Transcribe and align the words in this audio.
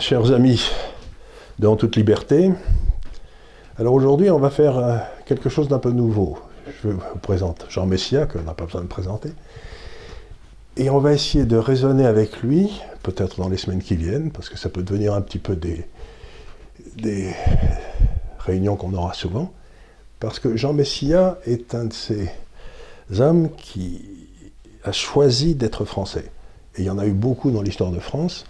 Chers 0.00 0.32
amis, 0.32 0.70
dans 1.58 1.76
toute 1.76 1.96
liberté, 1.96 2.50
alors 3.78 3.94
aujourd'hui, 3.94 4.30
on 4.30 4.38
va 4.38 4.50
faire 4.50 4.76
euh, 4.76 4.96
quelque 5.24 5.48
chose 5.48 5.68
d'un 5.68 5.78
peu 5.78 5.90
nouveau. 5.90 6.38
Je 6.82 6.88
vous 6.88 7.00
présente 7.22 7.66
Jean 7.70 7.86
Messia, 7.86 8.26
qu'on 8.26 8.42
n'a 8.42 8.52
pas 8.52 8.66
besoin 8.66 8.82
de 8.82 8.88
présenter. 8.88 9.30
Et 10.76 10.90
on 10.90 10.98
va 10.98 11.12
essayer 11.12 11.46
de 11.46 11.56
raisonner 11.56 12.04
avec 12.04 12.42
lui, 12.42 12.82
peut-être 13.02 13.38
dans 13.38 13.48
les 13.48 13.56
semaines 13.56 13.82
qui 13.82 13.96
viennent, 13.96 14.30
parce 14.32 14.50
que 14.50 14.58
ça 14.58 14.68
peut 14.68 14.82
devenir 14.82 15.14
un 15.14 15.22
petit 15.22 15.38
peu 15.38 15.56
des, 15.56 15.86
des 16.96 17.32
réunions 18.40 18.76
qu'on 18.76 18.92
aura 18.92 19.14
souvent. 19.14 19.52
Parce 20.20 20.40
que 20.40 20.56
Jean 20.56 20.74
Messia 20.74 21.38
est 21.46 21.74
un 21.74 21.86
de 21.86 21.92
ces 21.92 22.30
hommes 23.18 23.50
qui 23.56 24.04
a 24.84 24.92
choisi 24.92 25.54
d'être 25.54 25.84
français. 25.84 26.30
Et 26.76 26.82
il 26.82 26.84
y 26.84 26.90
en 26.90 26.98
a 26.98 27.06
eu 27.06 27.12
beaucoup 27.12 27.50
dans 27.50 27.62
l'histoire 27.62 27.92
de 27.92 28.00
France. 28.00 28.44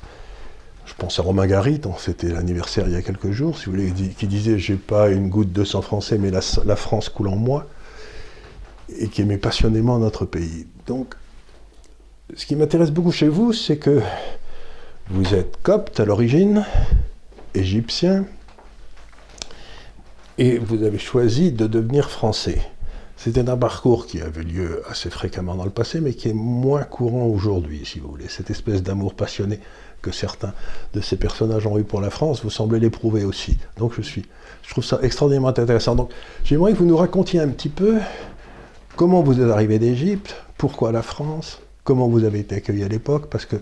Je 0.86 0.94
pense 0.94 1.18
à 1.18 1.22
Romain 1.22 1.48
Gary, 1.48 1.80
c'était 1.98 2.28
l'anniversaire 2.28 2.86
il 2.86 2.92
y 2.92 2.96
a 2.96 3.02
quelques 3.02 3.32
jours, 3.32 3.58
qui 3.58 4.26
disait 4.28 4.58
J'ai 4.58 4.76
pas 4.76 5.10
une 5.10 5.28
goutte 5.28 5.52
de 5.52 5.64
sang 5.64 5.82
français, 5.82 6.16
mais 6.16 6.30
la, 6.30 6.40
la, 6.64 6.76
France 6.76 7.08
coule 7.08 7.28
en 7.28 7.36
moi, 7.36 7.66
et 8.96 9.08
qui 9.08 9.22
aimait 9.22 9.36
passionnément 9.36 9.98
notre 9.98 10.24
pays. 10.24 10.66
Donc, 10.86 11.14
ce 12.36 12.46
qui 12.46 12.54
m'intéresse 12.54 12.92
beaucoup 12.92 13.10
chez 13.10 13.28
vous, 13.28 13.52
c'est 13.52 13.78
que 13.78 14.00
vous 15.10 15.34
êtes 15.34 15.60
copte 15.62 15.98
à 15.98 16.04
l'origine, 16.04 16.64
égyptien, 17.54 18.24
et 20.38 20.58
vous 20.58 20.84
avez 20.84 20.98
choisi 20.98 21.50
de 21.50 21.66
devenir 21.66 22.10
français. 22.10 22.60
C'était 23.16 23.48
un 23.48 23.56
parcours 23.56 24.06
qui 24.06 24.20
avait 24.20 24.42
lieu 24.42 24.82
assez 24.88 25.10
fréquemment 25.10 25.56
dans 25.56 25.64
le 25.64 25.70
passé, 25.70 26.00
mais 26.00 26.12
qui 26.12 26.28
est 26.28 26.34
moins 26.34 26.84
courant 26.84 27.26
aujourd'hui, 27.26 27.82
si 27.84 27.98
vous 27.98 28.08
voulez. 28.08 28.28
Cette 28.28 28.50
espèce 28.50 28.82
d'amour 28.82 29.14
passionné 29.14 29.58
que 30.06 30.12
certains 30.12 30.52
de 30.94 31.00
ces 31.00 31.16
personnages 31.16 31.66
ont 31.66 31.78
eu 31.78 31.84
pour 31.84 32.00
la 32.00 32.10
France, 32.10 32.42
vous 32.44 32.50
semblez 32.50 32.78
l'éprouver 32.78 33.24
aussi. 33.24 33.58
Donc 33.76 33.92
je 33.96 34.02
suis, 34.02 34.24
je 34.62 34.70
trouve 34.70 34.84
ça 34.84 35.00
extraordinairement 35.02 35.48
intéressant. 35.48 35.96
Donc 35.96 36.10
j'aimerais 36.44 36.72
que 36.72 36.78
vous 36.78 36.86
nous 36.86 36.96
racontiez 36.96 37.40
un 37.40 37.48
petit 37.48 37.68
peu 37.68 37.98
comment 38.94 39.22
vous 39.22 39.40
êtes 39.40 39.50
arrivé 39.50 39.78
d'Égypte, 39.78 40.36
pourquoi 40.56 40.92
la 40.92 41.02
France, 41.02 41.60
comment 41.82 42.08
vous 42.08 42.24
avez 42.24 42.38
été 42.40 42.54
accueilli 42.54 42.84
à 42.84 42.88
l'époque, 42.88 43.26
parce 43.30 43.46
que 43.46 43.56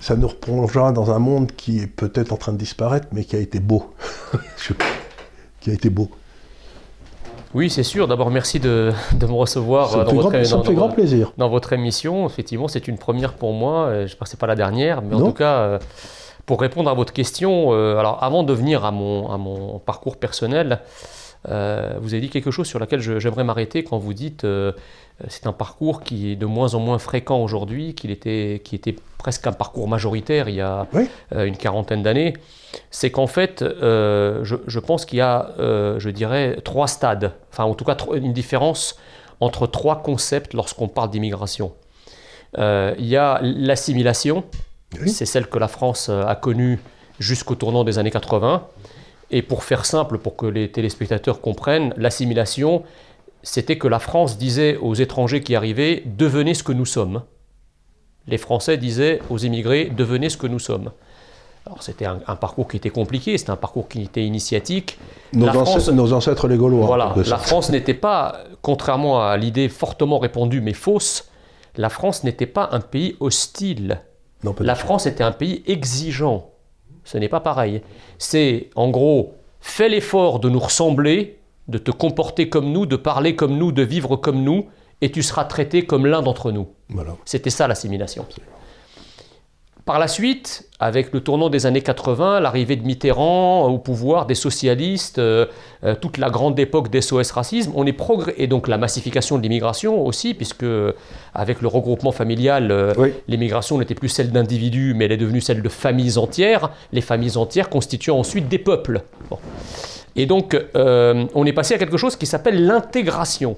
ça 0.00 0.16
nous 0.16 0.28
replongera 0.28 0.92
dans 0.92 1.10
un 1.10 1.18
monde 1.18 1.52
qui 1.52 1.78
est 1.78 1.86
peut-être 1.86 2.32
en 2.32 2.36
train 2.36 2.52
de 2.52 2.58
disparaître, 2.58 3.06
mais 3.12 3.24
qui 3.24 3.36
a 3.36 3.40
été 3.40 3.60
beau. 3.60 3.94
qui 5.60 5.70
a 5.70 5.72
été 5.72 5.90
beau. 5.90 6.10
Oui, 7.58 7.70
c'est 7.70 7.82
sûr. 7.82 8.06
D'abord, 8.06 8.30
merci 8.30 8.60
de, 8.60 8.92
de, 9.14 9.26
me 9.26 9.32
recevoir 9.32 9.90
dans 9.90 10.14
votre, 10.14 10.30
grand, 10.30 10.62
dans, 10.62 10.72
grand 10.72 10.88
plaisir. 10.90 11.32
dans 11.36 11.48
votre 11.48 11.72
émission. 11.72 12.24
Effectivement, 12.24 12.68
c'est 12.68 12.86
une 12.86 12.98
première 12.98 13.32
pour 13.32 13.52
moi. 13.52 13.88
Je 13.92 14.02
ne 14.02 14.06
sais 14.06 14.14
pas 14.14 14.26
pas 14.38 14.46
la 14.46 14.54
dernière, 14.54 15.02
mais 15.02 15.16
en 15.16 15.26
tout 15.26 15.32
cas, 15.32 15.56
euh, 15.56 15.78
pour 16.46 16.60
répondre 16.60 16.88
à 16.88 16.94
votre 16.94 17.12
question, 17.12 17.72
euh, 17.72 17.96
alors 17.96 18.22
avant 18.22 18.44
de 18.44 18.52
venir 18.52 18.84
à 18.84 18.92
mon, 18.92 19.28
à 19.28 19.38
mon 19.38 19.80
parcours 19.80 20.18
personnel, 20.18 20.78
euh, 21.48 21.98
vous 22.00 22.14
avez 22.14 22.20
dit 22.20 22.30
quelque 22.30 22.50
chose 22.50 22.66
sur 22.66 22.78
laquelle 22.78 23.00
j'aimerais 23.00 23.44
m'arrêter 23.44 23.84
quand 23.84 23.98
vous 23.98 24.12
dites 24.14 24.44
euh, 24.44 24.72
c'est 25.26 25.46
un 25.46 25.52
parcours 25.52 26.02
qui 26.02 26.30
est 26.30 26.36
de 26.36 26.46
moins 26.46 26.74
en 26.74 26.80
moins 26.80 26.98
fréquent 26.98 27.42
aujourd'hui, 27.42 27.94
qu'il 27.94 28.10
était, 28.10 28.60
qui 28.64 28.76
était 28.76 28.94
presque 29.18 29.46
un 29.48 29.52
parcours 29.52 29.88
majoritaire 29.88 30.48
il 30.48 30.56
y 30.56 30.60
a 30.60 30.86
oui. 30.92 31.08
euh, 31.34 31.44
une 31.44 31.56
quarantaine 31.56 32.02
d'années. 32.02 32.34
C'est 32.90 33.10
qu'en 33.10 33.26
fait, 33.26 33.62
euh, 33.62 34.44
je, 34.44 34.56
je, 34.66 34.78
pense 34.78 35.04
qu'il 35.04 35.18
y 35.18 35.22
a, 35.22 35.54
euh, 35.58 35.98
je 35.98 36.10
dirais, 36.10 36.58
trois 36.64 36.86
stades, 36.86 37.32
enfin 37.50 37.64
en 37.64 37.74
tout 37.74 37.84
cas 37.84 37.96
une 38.14 38.32
différence 38.32 38.96
entre 39.40 39.66
trois 39.66 40.02
concepts 40.02 40.54
lorsqu'on 40.54 40.88
parle 40.88 41.10
d'immigration. 41.10 41.72
il 42.56 43.06
y 43.06 43.16
a 43.16 43.40
l'assimilation, 43.42 44.44
oui. 45.00 45.10
c'est 45.10 45.26
celle 45.26 45.48
que 45.48 45.58
la 45.58 45.68
France 45.68 46.08
a 46.08 46.34
connue 46.34 46.78
jusqu'au 47.18 47.54
tournant 47.54 47.84
des 47.84 47.98
années 47.98 48.10
80. 48.10 48.66
Et 49.30 49.42
pour 49.42 49.64
faire 49.64 49.84
simple, 49.84 50.18
pour 50.18 50.36
que 50.36 50.46
les 50.46 50.70
téléspectateurs 50.70 51.40
comprennent, 51.40 51.92
l'assimilation, 51.96 52.82
c'était 53.42 53.78
que 53.78 53.88
la 53.88 53.98
France 53.98 54.38
disait 54.38 54.76
aux 54.76 54.94
étrangers 54.94 55.42
qui 55.42 55.54
arrivaient 55.54 56.02
devenez 56.06 56.54
ce 56.54 56.62
que 56.62 56.72
nous 56.72 56.86
sommes. 56.86 57.22
Les 58.26 58.38
Français 58.38 58.76
disaient 58.76 59.20
aux 59.30 59.38
immigrés 59.38 59.90
devenez 59.94 60.28
ce 60.30 60.36
que 60.36 60.46
nous 60.46 60.58
sommes. 60.58 60.90
Alors 61.66 61.82
c'était 61.82 62.06
un, 62.06 62.20
un, 62.26 62.36
parcours 62.36 62.66
qui 62.68 62.78
était 62.78 62.90
compliqué, 62.90 63.36
c'était 63.36 63.50
un 63.50 63.56
parcours 63.56 63.88
qui 63.88 64.02
était 64.02 64.24
initiatique. 64.24 64.98
Nos, 65.34 65.46
la 65.46 65.52
ancêtres, 65.52 65.70
France, 65.70 65.88
nos 65.90 66.12
ancêtres 66.14 66.48
les 66.48 66.56
Gaulois. 66.56 66.86
Voilà, 66.86 67.14
la 67.26 67.36
France 67.36 67.70
n'était 67.70 67.94
pas, 67.94 68.38
contrairement 68.62 69.22
à 69.22 69.36
l'idée 69.36 69.68
fortement 69.68 70.18
répandue 70.18 70.62
mais 70.62 70.72
fausse, 70.72 71.28
la 71.76 71.90
France 71.90 72.24
n'était 72.24 72.46
pas 72.46 72.70
un 72.72 72.80
pays 72.80 73.16
hostile. 73.20 74.00
Non, 74.44 74.54
la 74.60 74.74
France 74.74 75.06
était 75.06 75.24
un 75.24 75.32
pays 75.32 75.62
exigeant. 75.66 76.50
Ce 77.08 77.16
n'est 77.16 77.30
pas 77.30 77.40
pareil. 77.40 77.80
C'est 78.18 78.68
en 78.74 78.90
gros, 78.90 79.32
fais 79.60 79.88
l'effort 79.88 80.40
de 80.40 80.50
nous 80.50 80.58
ressembler, 80.58 81.38
de 81.66 81.78
te 81.78 81.90
comporter 81.90 82.50
comme 82.50 82.70
nous, 82.70 82.84
de 82.84 82.96
parler 82.96 83.34
comme 83.34 83.56
nous, 83.56 83.72
de 83.72 83.82
vivre 83.82 84.16
comme 84.16 84.42
nous, 84.42 84.66
et 85.00 85.10
tu 85.10 85.22
seras 85.22 85.44
traité 85.44 85.86
comme 85.86 86.04
l'un 86.04 86.20
d'entre 86.20 86.52
nous. 86.52 86.68
Voilà. 86.90 87.16
C'était 87.24 87.48
ça 87.48 87.66
l'assimilation. 87.66 88.26
Par 89.88 89.98
la 89.98 90.06
suite, 90.06 90.68
avec 90.80 91.14
le 91.14 91.20
tournant 91.20 91.48
des 91.48 91.64
années 91.64 91.80
80, 91.80 92.40
l'arrivée 92.40 92.76
de 92.76 92.84
Mitterrand 92.84 93.68
au 93.68 93.78
pouvoir, 93.78 94.26
des 94.26 94.34
socialistes, 94.34 95.18
euh, 95.18 95.46
euh, 95.82 95.94
toute 95.98 96.18
la 96.18 96.28
grande 96.28 96.60
époque 96.60 96.90
des 96.90 97.00
SOS 97.00 97.30
racisme, 97.30 97.72
on 97.74 97.86
est 97.86 97.94
progr... 97.94 98.30
et 98.36 98.48
donc 98.48 98.68
la 98.68 98.76
massification 98.76 99.38
de 99.38 99.42
l'immigration 99.42 100.04
aussi, 100.04 100.34
puisque 100.34 100.66
avec 101.34 101.62
le 101.62 101.68
regroupement 101.68 102.12
familial, 102.12 102.70
euh, 102.70 102.92
oui. 102.98 103.14
l'immigration 103.28 103.78
n'était 103.78 103.94
plus 103.94 104.10
celle 104.10 104.30
d'individus, 104.30 104.92
mais 104.94 105.06
elle 105.06 105.12
est 105.12 105.16
devenue 105.16 105.40
celle 105.40 105.62
de 105.62 105.68
familles 105.70 106.18
entières, 106.18 106.68
les 106.92 107.00
familles 107.00 107.38
entières 107.38 107.70
constituant 107.70 108.18
ensuite 108.18 108.46
des 108.46 108.58
peuples. 108.58 109.00
Bon. 109.30 109.38
Et 110.16 110.26
donc, 110.26 110.54
euh, 110.76 111.24
on 111.34 111.46
est 111.46 111.54
passé 111.54 111.72
à 111.72 111.78
quelque 111.78 111.96
chose 111.96 112.14
qui 112.14 112.26
s'appelle 112.26 112.66
l'intégration. 112.66 113.56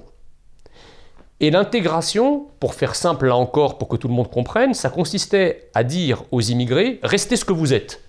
Et 1.41 1.49
l'intégration, 1.49 2.45
pour 2.59 2.75
faire 2.75 2.93
simple 2.93 3.25
là 3.25 3.35
encore, 3.35 3.79
pour 3.79 3.87
que 3.87 3.97
tout 3.97 4.07
le 4.07 4.13
monde 4.13 4.29
comprenne, 4.29 4.75
ça 4.75 4.91
consistait 4.91 5.69
à 5.73 5.83
dire 5.83 6.23
aux 6.29 6.39
immigrés, 6.39 6.99
restez 7.01 7.35
ce 7.35 7.43
que 7.43 7.51
vous 7.51 7.73
êtes. 7.73 8.03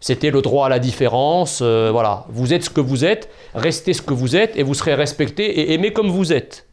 C'était 0.00 0.30
le 0.30 0.40
droit 0.40 0.64
à 0.64 0.68
la 0.70 0.78
différence, 0.78 1.60
euh, 1.60 1.90
voilà, 1.92 2.24
vous 2.30 2.54
êtes 2.54 2.64
ce 2.64 2.70
que 2.70 2.80
vous 2.80 3.04
êtes, 3.04 3.28
restez 3.54 3.92
ce 3.92 4.00
que 4.00 4.14
vous 4.14 4.34
êtes 4.34 4.56
et 4.56 4.62
vous 4.62 4.72
serez 4.72 4.94
respecté 4.94 5.44
et 5.44 5.74
aimé 5.74 5.92
comme 5.92 6.08
vous 6.08 6.32
êtes. 6.32 6.66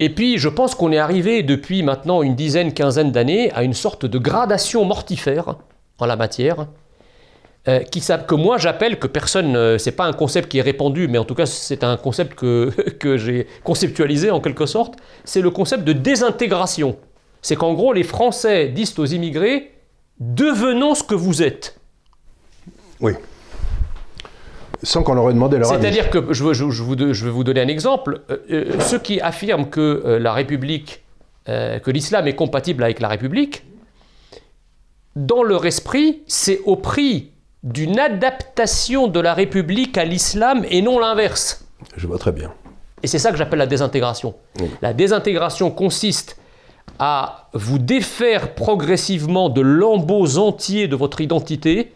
Et 0.00 0.08
puis, 0.08 0.38
je 0.38 0.48
pense 0.48 0.74
qu'on 0.74 0.90
est 0.90 0.98
arrivé 0.98 1.42
depuis 1.42 1.82
maintenant 1.82 2.22
une 2.22 2.34
dizaine, 2.34 2.72
quinzaine 2.72 3.12
d'années 3.12 3.52
à 3.52 3.62
une 3.62 3.74
sorte 3.74 4.06
de 4.06 4.18
gradation 4.18 4.86
mortifère 4.86 5.56
en 5.98 6.06
la 6.06 6.16
matière, 6.16 6.66
euh, 7.66 7.80
qui, 7.80 8.00
que 8.00 8.34
moi 8.34 8.58
j'appelle, 8.58 8.98
que 8.98 9.06
personne, 9.06 9.56
euh, 9.56 9.78
c'est 9.78 9.92
pas 9.92 10.04
un 10.04 10.12
concept 10.12 10.50
qui 10.50 10.58
est 10.58 10.62
répandu, 10.62 11.08
mais 11.08 11.18
en 11.18 11.24
tout 11.24 11.34
cas 11.34 11.46
c'est 11.46 11.82
un 11.82 11.96
concept 11.96 12.34
que, 12.34 12.70
que 13.00 13.16
j'ai 13.16 13.46
conceptualisé 13.62 14.30
en 14.30 14.40
quelque 14.40 14.66
sorte, 14.66 14.96
c'est 15.24 15.40
le 15.40 15.50
concept 15.50 15.84
de 15.84 15.92
désintégration. 15.92 16.96
C'est 17.42 17.56
qu'en 17.56 17.74
gros 17.74 17.92
les 17.92 18.02
Français 18.02 18.68
disent 18.68 18.98
aux 18.98 19.06
immigrés, 19.06 19.72
devenons 20.20 20.94
ce 20.94 21.02
que 21.02 21.14
vous 21.14 21.42
êtes. 21.42 21.78
Oui. 23.00 23.12
Sans 24.82 25.02
qu'on 25.02 25.14
leur 25.14 25.30
ait 25.30 25.34
demandé 25.34 25.58
leur 25.58 25.68
C'est-à-dire 25.68 26.10
que, 26.10 26.32
je, 26.32 26.52
je, 26.52 26.70
je, 26.70 26.82
vous, 26.82 26.96
je, 26.98 27.24
vais 27.24 27.30
vous 27.30 27.44
donner 27.44 27.62
un 27.62 27.68
exemple, 27.68 28.20
euh, 28.30 28.78
ceux 28.80 28.98
qui 28.98 29.20
affirment 29.20 29.68
que 29.68 30.02
euh, 30.04 30.18
la 30.18 30.32
République, 30.32 31.02
euh, 31.48 31.78
que 31.78 31.90
l'islam 31.90 32.26
est 32.28 32.34
compatible 32.34 32.82
avec 32.82 33.00
la 33.00 33.08
République, 33.08 33.64
dans 35.16 35.42
leur 35.42 35.64
esprit, 35.64 36.22
c'est 36.26 36.60
au 36.66 36.76
prix 36.76 37.30
d'une 37.64 37.98
adaptation 37.98 39.08
de 39.08 39.18
la 39.18 39.34
République 39.34 39.98
à 39.98 40.04
l'islam 40.04 40.64
et 40.68 40.82
non 40.82 40.98
l'inverse. 40.98 41.66
Je 41.96 42.06
vois 42.06 42.18
très 42.18 42.32
bien. 42.32 42.52
Et 43.02 43.06
c'est 43.06 43.18
ça 43.18 43.30
que 43.30 43.36
j'appelle 43.36 43.58
la 43.58 43.66
désintégration. 43.66 44.34
Oui. 44.60 44.70
La 44.82 44.92
désintégration 44.92 45.70
consiste 45.70 46.38
à 46.98 47.48
vous 47.54 47.78
défaire 47.78 48.54
progressivement 48.54 49.48
de 49.48 49.62
lambeaux 49.62 50.38
entiers 50.38 50.88
de 50.88 50.96
votre 50.96 51.20
identité 51.20 51.92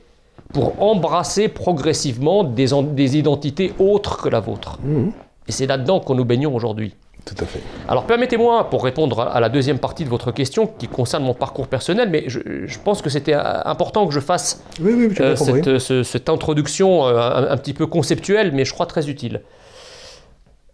pour 0.53 0.83
embrasser 0.83 1.49
progressivement 1.49 2.43
des, 2.43 2.69
des 2.93 3.19
identités 3.19 3.73
autres 3.79 4.21
que 4.23 4.29
la 4.29 4.41
vôtre. 4.41 4.79
Mmh. 4.83 5.11
Et 5.47 5.53
c'est 5.53 5.67
là-dedans 5.67 6.01
qu'on 6.01 6.15
nous 6.15 6.25
baignons 6.25 6.55
aujourd'hui. 6.55 6.95
Tout 7.25 7.35
à 7.41 7.47
fait. 7.47 7.61
Alors 7.89 8.07
permettez-moi, 8.07 8.71
pour 8.71 8.85
répondre 8.85 9.21
à 9.21 9.39
la 9.41 9.49
deuxième 9.49 9.79
partie 9.79 10.05
de 10.05 10.09
votre 10.09 10.33
question 10.33 10.67
qui 10.67 10.89
concerne 10.89 11.25
mon 11.25 11.35
parcours 11.35 11.69
personnel, 11.69 12.09
mais 12.09 12.25
je, 12.27 12.41
je 12.65 12.79
pense 12.79 13.03
que 13.03 13.11
c'était 13.11 13.35
important 13.35 14.07
que 14.07 14.15
je 14.15 14.21
fasse 14.21 14.65
oui, 14.81 14.93
oui, 14.95 15.15
euh, 15.21 15.37
cette, 15.37 15.79
ce, 15.79 16.03
cette, 16.03 16.29
introduction 16.29 17.07
euh, 17.07 17.19
un, 17.19 17.51
un, 17.51 17.57
petit 17.59 17.75
peu 17.75 17.87
conceptuelle, 17.87 18.53
mais 18.53 18.65
je 18.65 18.73
crois 18.73 18.87
très 18.87 19.11
utile. 19.11 19.43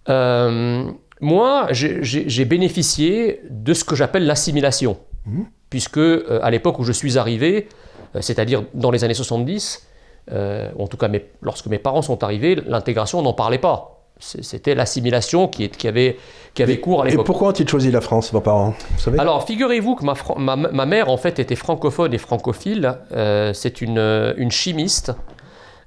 Euh, 0.09 0.85
moi, 1.21 1.69
j'ai 1.71 2.45
bénéficié 2.45 3.41
de 3.49 3.73
ce 3.73 3.85
que 3.85 3.95
j'appelle 3.95 4.27
l'assimilation, 4.27 4.99
mmh. 5.27 5.43
puisque 5.71 5.99
euh, 5.99 6.41
à 6.43 6.51
l'époque 6.51 6.79
où 6.79 6.85
je 6.85 6.93
suis 6.93 7.19
arrivé, 7.19 7.69
euh, 8.15 8.21
c'est-à-dire 8.21 8.65
dans 8.75 8.91
les 8.91 9.05
années 9.05 9.15
70, 9.15 9.87
euh, 10.33 10.71
en 10.79 10.87
tout 10.87 10.97
cas 10.97 11.09
mes, 11.09 11.25
lorsque 11.41 11.67
mes 11.67 11.79
parents 11.79 12.03
sont 12.03 12.23
arrivés, 12.25 12.57
l'intégration, 12.67 13.21
on 13.21 13.23
n'en 13.23 13.33
parlait 13.33 13.59
pas. 13.59 13.94
C'était 14.21 14.75
l'assimilation 14.75 15.49
qui, 15.49 15.69
qui, 15.69 15.89
avait, 15.89 16.17
qui 16.55 16.63
avait 16.63 16.79
cours 16.79 17.03
à 17.03 17.05
l'époque. 17.05 17.25
Et 17.25 17.27
pourquoi 17.27 17.49
ont-ils 17.49 17.69
choisi 17.69 17.91
la 17.91 18.01
France, 18.01 18.33
vos 18.33 18.41
parents 18.41 18.75
Alors, 19.19 19.47
figurez-vous 19.47 19.97
que 19.97 20.05
ma, 20.05 20.57
ma, 20.57 20.87
mère, 20.87 21.11
en 21.11 21.17
fait, 21.17 21.39
était 21.39 21.57
francophone 21.57 22.15
et 22.15 22.19
francophile. 22.19 22.97
Euh, 23.13 23.53
c'est 23.53 23.81
une, 23.81 23.99
une, 24.37 24.51
chimiste. 24.51 25.13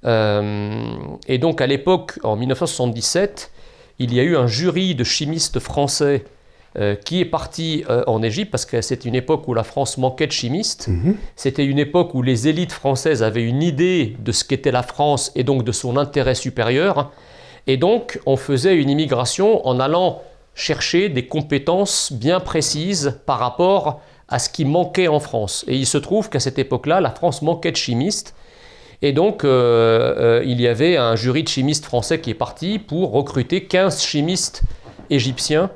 Euh, 0.05 0.85
et 1.27 1.37
donc, 1.37 1.61
à 1.61 1.67
l'époque, 1.67 2.19
en 2.23 2.35
1977, 2.35 3.51
il 3.99 4.13
y 4.13 4.19
a 4.19 4.23
eu 4.23 4.37
un 4.37 4.45
jury 4.45 4.93
de 4.93 5.03
chimistes 5.03 5.59
français 5.59 6.25
euh, 6.77 6.93
qui 6.93 7.21
est 7.21 7.25
parti 7.25 7.83
euh, 7.89 8.03
en 8.05 8.21
Égypte 8.21 8.51
parce 8.51 8.65
que 8.65 8.81
c'était 8.81 9.09
une 9.09 9.15
époque 9.15 9.47
où 9.47 9.55
la 9.55 9.63
France 9.63 9.97
manquait 9.97 10.27
de 10.27 10.31
chimistes. 10.31 10.89
Mhm. 10.89 11.15
C'était 11.35 11.65
une 11.65 11.79
époque 11.79 12.13
où 12.13 12.21
les 12.21 12.47
élites 12.47 12.71
françaises 12.71 13.23
avaient 13.23 13.43
une 13.43 13.63
idée 13.63 14.15
de 14.19 14.31
ce 14.31 14.43
qu'était 14.43 14.69
la 14.69 14.83
France 14.83 15.31
et 15.35 15.43
donc 15.43 15.63
de 15.63 15.71
son 15.71 15.97
intérêt 15.97 16.35
supérieur. 16.35 17.11
Et 17.67 17.77
donc, 17.77 18.19
on 18.25 18.37
faisait 18.37 18.75
une 18.75 18.89
immigration 18.89 19.65
en 19.67 19.79
allant 19.79 20.21
chercher 20.55 21.09
des 21.09 21.27
compétences 21.27 22.11
bien 22.11 22.39
précises 22.39 23.19
par 23.25 23.39
rapport 23.39 24.01
à 24.29 24.39
ce 24.39 24.49
qui 24.49 24.65
manquait 24.65 25.07
en 25.07 25.19
France. 25.19 25.63
Et 25.67 25.75
il 25.75 25.85
se 25.85 25.97
trouve 25.97 26.29
qu'à 26.29 26.39
cette 26.39 26.57
époque-là, 26.57 27.01
la 27.01 27.11
France 27.11 27.41
manquait 27.41 27.71
de 27.71 27.77
chimistes. 27.77 28.33
Et 29.01 29.11
donc, 29.11 29.43
euh, 29.43 30.41
il 30.45 30.59
y 30.59 30.67
avait 30.67 30.97
un 30.97 31.15
jury 31.15 31.43
de 31.43 31.49
chimistes 31.49 31.85
français 31.85 32.19
qui 32.19 32.31
est 32.31 32.35
parti 32.35 32.79
pour 32.79 33.11
recruter 33.11 33.65
15 33.65 34.01
chimistes 34.01 34.63
égyptiens 35.09 35.69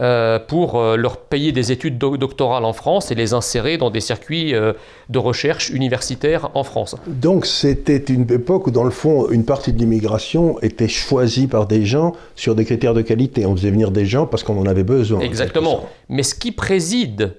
euh, 0.00 0.40
pour 0.40 0.80
euh, 0.80 0.96
leur 0.96 1.18
payer 1.18 1.52
des 1.52 1.70
études 1.70 1.98
doctorales 1.98 2.64
en 2.64 2.72
France 2.72 3.12
et 3.12 3.14
les 3.14 3.32
insérer 3.32 3.78
dans 3.78 3.90
des 3.90 4.00
circuits 4.00 4.52
euh, 4.52 4.72
de 5.08 5.20
recherche 5.20 5.70
universitaire 5.70 6.50
en 6.54 6.64
France. 6.64 6.96
Donc 7.06 7.46
c'était 7.46 7.98
une 7.98 8.28
époque 8.32 8.66
où 8.66 8.72
dans 8.72 8.82
le 8.82 8.90
fond 8.90 9.28
une 9.30 9.44
partie 9.44 9.72
de 9.72 9.78
l'immigration 9.78 10.60
était 10.62 10.88
choisie 10.88 11.46
par 11.46 11.68
des 11.68 11.84
gens 11.86 12.12
sur 12.34 12.56
des 12.56 12.64
critères 12.64 12.92
de 12.92 13.02
qualité. 13.02 13.46
On 13.46 13.54
faisait 13.54 13.70
venir 13.70 13.92
des 13.92 14.04
gens 14.04 14.26
parce 14.26 14.42
qu'on 14.42 14.58
en 14.58 14.66
avait 14.66 14.82
besoin. 14.82 15.20
Exactement. 15.20 15.88
Mais 16.08 16.24
ce 16.24 16.34
qui 16.34 16.50
préside 16.50 17.36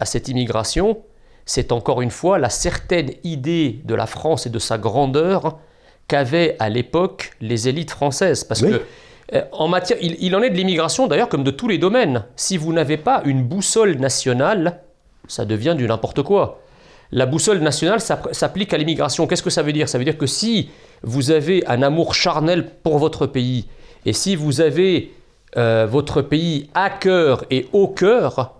à 0.00 0.06
cette 0.06 0.28
immigration, 0.28 0.96
c'est 1.44 1.72
encore 1.72 2.00
une 2.00 2.10
fois 2.10 2.38
la 2.38 2.48
certaine 2.48 3.10
idée 3.22 3.80
de 3.84 3.94
la 3.94 4.06
France 4.06 4.46
et 4.46 4.50
de 4.50 4.58
sa 4.58 4.78
grandeur 4.78 5.58
qu'avaient 6.08 6.56
à 6.58 6.70
l'époque 6.70 7.32
les 7.42 7.68
élites 7.68 7.90
françaises. 7.90 8.44
Parce 8.44 8.62
que 8.62 8.80
en 9.52 9.68
matière, 9.68 9.98
il, 10.00 10.34
en 10.34 10.42
est 10.42 10.50
de 10.50 10.56
l'immigration 10.56 11.06
d'ailleurs 11.06 11.28
comme 11.28 11.44
de 11.44 11.50
tous 11.50 11.68
les 11.68 11.78
domaines. 11.78 12.24
Si 12.36 12.56
vous 12.56 12.72
n'avez 12.72 12.96
pas 12.96 13.22
une 13.24 13.42
boussole 13.42 13.96
nationale, 13.96 14.80
ça 15.26 15.44
devient 15.44 15.74
du 15.76 15.86
n'importe 15.86 16.22
quoi. 16.22 16.60
La 17.12 17.26
boussole 17.26 17.60
nationale 17.60 18.00
s'applique 18.00 18.72
à 18.72 18.78
l'immigration. 18.78 19.26
Qu'est-ce 19.26 19.42
que 19.42 19.50
ça 19.50 19.62
veut 19.62 19.72
dire? 19.72 19.88
Ça 19.88 19.98
veut 19.98 20.04
dire 20.04 20.18
que 20.18 20.26
si 20.26 20.70
vous 21.02 21.30
avez 21.30 21.66
un 21.66 21.82
amour 21.82 22.14
charnel 22.14 22.66
pour 22.82 22.98
votre 22.98 23.26
pays, 23.26 23.66
et 24.04 24.12
si 24.12 24.36
vous 24.36 24.60
avez 24.60 25.12
euh, 25.56 25.86
votre 25.88 26.22
pays 26.22 26.68
à 26.74 26.90
cœur 26.90 27.44
et 27.50 27.68
au 27.72 27.88
cœur, 27.88 28.54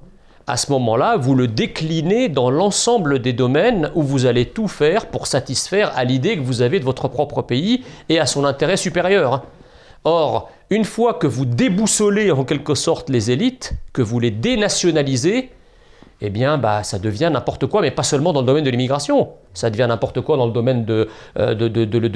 à 0.46 0.56
ce 0.56 0.72
moment-là, 0.72 1.18
vous 1.18 1.34
le 1.34 1.46
déclinez 1.46 2.30
dans 2.30 2.50
l'ensemble 2.50 3.18
des 3.18 3.34
domaines 3.34 3.90
où 3.94 4.02
vous 4.02 4.24
allez 4.24 4.46
tout 4.46 4.68
faire 4.68 5.06
pour 5.06 5.26
satisfaire 5.26 5.92
à 5.94 6.04
l'idée 6.04 6.36
que 6.36 6.42
vous 6.42 6.62
avez 6.62 6.80
de 6.80 6.84
votre 6.86 7.08
propre 7.08 7.42
pays 7.42 7.84
et 8.08 8.18
à 8.18 8.24
son 8.24 8.46
intérêt 8.46 8.78
supérieur. 8.78 9.44
Or, 10.04 10.50
une 10.70 10.84
fois 10.84 11.14
que 11.14 11.26
vous 11.26 11.44
déboussolez 11.44 12.30
en 12.30 12.44
quelque 12.44 12.74
sorte 12.74 13.08
les 13.08 13.30
élites, 13.30 13.74
que 13.92 14.02
vous 14.02 14.20
les 14.20 14.30
dénationalisez, 14.30 15.50
eh 16.20 16.30
bien, 16.30 16.58
bah, 16.58 16.82
ça 16.82 16.98
devient 16.98 17.30
n'importe 17.32 17.66
quoi, 17.66 17.80
mais 17.80 17.92
pas 17.92 18.02
seulement 18.02 18.32
dans 18.32 18.40
le 18.40 18.46
domaine 18.46 18.64
de 18.64 18.70
l'immigration. 18.70 19.28
Ça 19.54 19.70
devient 19.70 19.86
n'importe 19.88 20.20
quoi 20.20 20.36
dans 20.36 20.46
le 20.46 20.52
domaine 20.52 20.84
de, 20.84 21.08
euh, 21.38 21.54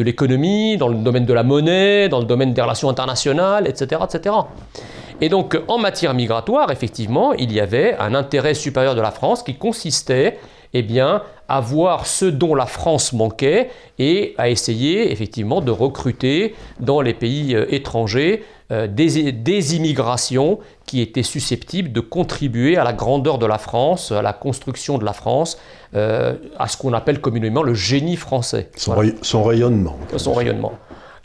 l'économie, 0.02 0.76
dans 0.76 0.88
le 0.88 0.96
domaine 0.96 1.24
de 1.24 1.32
la 1.32 1.44
monnaie, 1.44 2.08
dans 2.08 2.18
le 2.18 2.24
domaine 2.24 2.52
des 2.52 2.60
relations 2.60 2.88
internationales, 2.88 3.68
etc., 3.68 4.02
etc. 4.04 4.34
Et 5.20 5.28
donc, 5.28 5.56
en 5.68 5.78
matière 5.78 6.14
migratoire, 6.14 6.72
effectivement, 6.72 7.32
il 7.32 7.52
y 7.52 7.60
avait 7.60 7.96
un 8.00 8.14
intérêt 8.14 8.54
supérieur 8.54 8.96
de 8.96 9.00
la 9.00 9.12
France 9.12 9.44
qui 9.44 9.54
consistait 9.54 10.38
eh 10.74 10.82
bien, 10.82 11.22
à 11.48 11.60
voir 11.60 12.06
ce 12.06 12.24
dont 12.24 12.54
la 12.54 12.66
France 12.66 13.12
manquait 13.12 13.68
et 13.98 14.34
à 14.38 14.48
essayer 14.48 15.12
effectivement 15.12 15.60
de 15.60 15.70
recruter 15.70 16.54
dans 16.80 17.00
les 17.00 17.12
pays 17.12 17.54
euh, 17.54 17.66
étrangers 17.68 18.42
euh, 18.70 18.86
des, 18.86 19.76
immigrations 19.76 20.58
qui 20.86 21.02
étaient 21.02 21.22
susceptibles 21.22 21.92
de 21.92 22.00
contribuer 22.00 22.78
à 22.78 22.84
la 22.84 22.94
grandeur 22.94 23.36
de 23.36 23.44
la 23.44 23.58
France, 23.58 24.12
à 24.12 24.22
la 24.22 24.32
construction 24.32 24.96
de 24.96 25.04
la 25.04 25.12
France, 25.12 25.58
euh, 25.94 26.36
à 26.58 26.68
ce 26.68 26.78
qu'on 26.78 26.94
appelle 26.94 27.20
communément 27.20 27.62
le 27.62 27.74
génie 27.74 28.16
français. 28.16 28.70
Son, 28.76 28.94
rayonnement. 29.42 29.98
Son 30.16 30.32
rayonnement. 30.32 30.72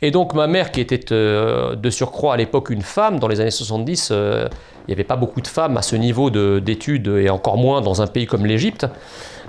Et 0.02 0.12
donc 0.12 0.34
ma 0.34 0.48
mère, 0.48 0.72
qui 0.72 0.82
était 0.82 1.00
de 1.00 1.90
surcroît 1.90 2.34
à 2.34 2.38
l'époque 2.38 2.70
une 2.70 2.82
femme, 2.82 3.18
dans 3.18 3.28
les 3.28 3.40
années 3.40 3.50
70, 3.50 4.12
il 4.88 4.92
n'y 4.92 4.94
avait 4.94 5.04
pas 5.04 5.18
beaucoup 5.18 5.42
de 5.42 5.48
femmes 5.48 5.76
à 5.76 5.82
ce 5.82 5.98
niveau 5.98 6.30
d'études, 6.30 7.08
et 7.08 7.30
encore 7.30 7.58
moins 7.58 7.82
dans 7.82 8.02
un 8.02 8.08
pays 8.08 8.26
comme 8.26 8.46
l'Égypte. 8.46 8.88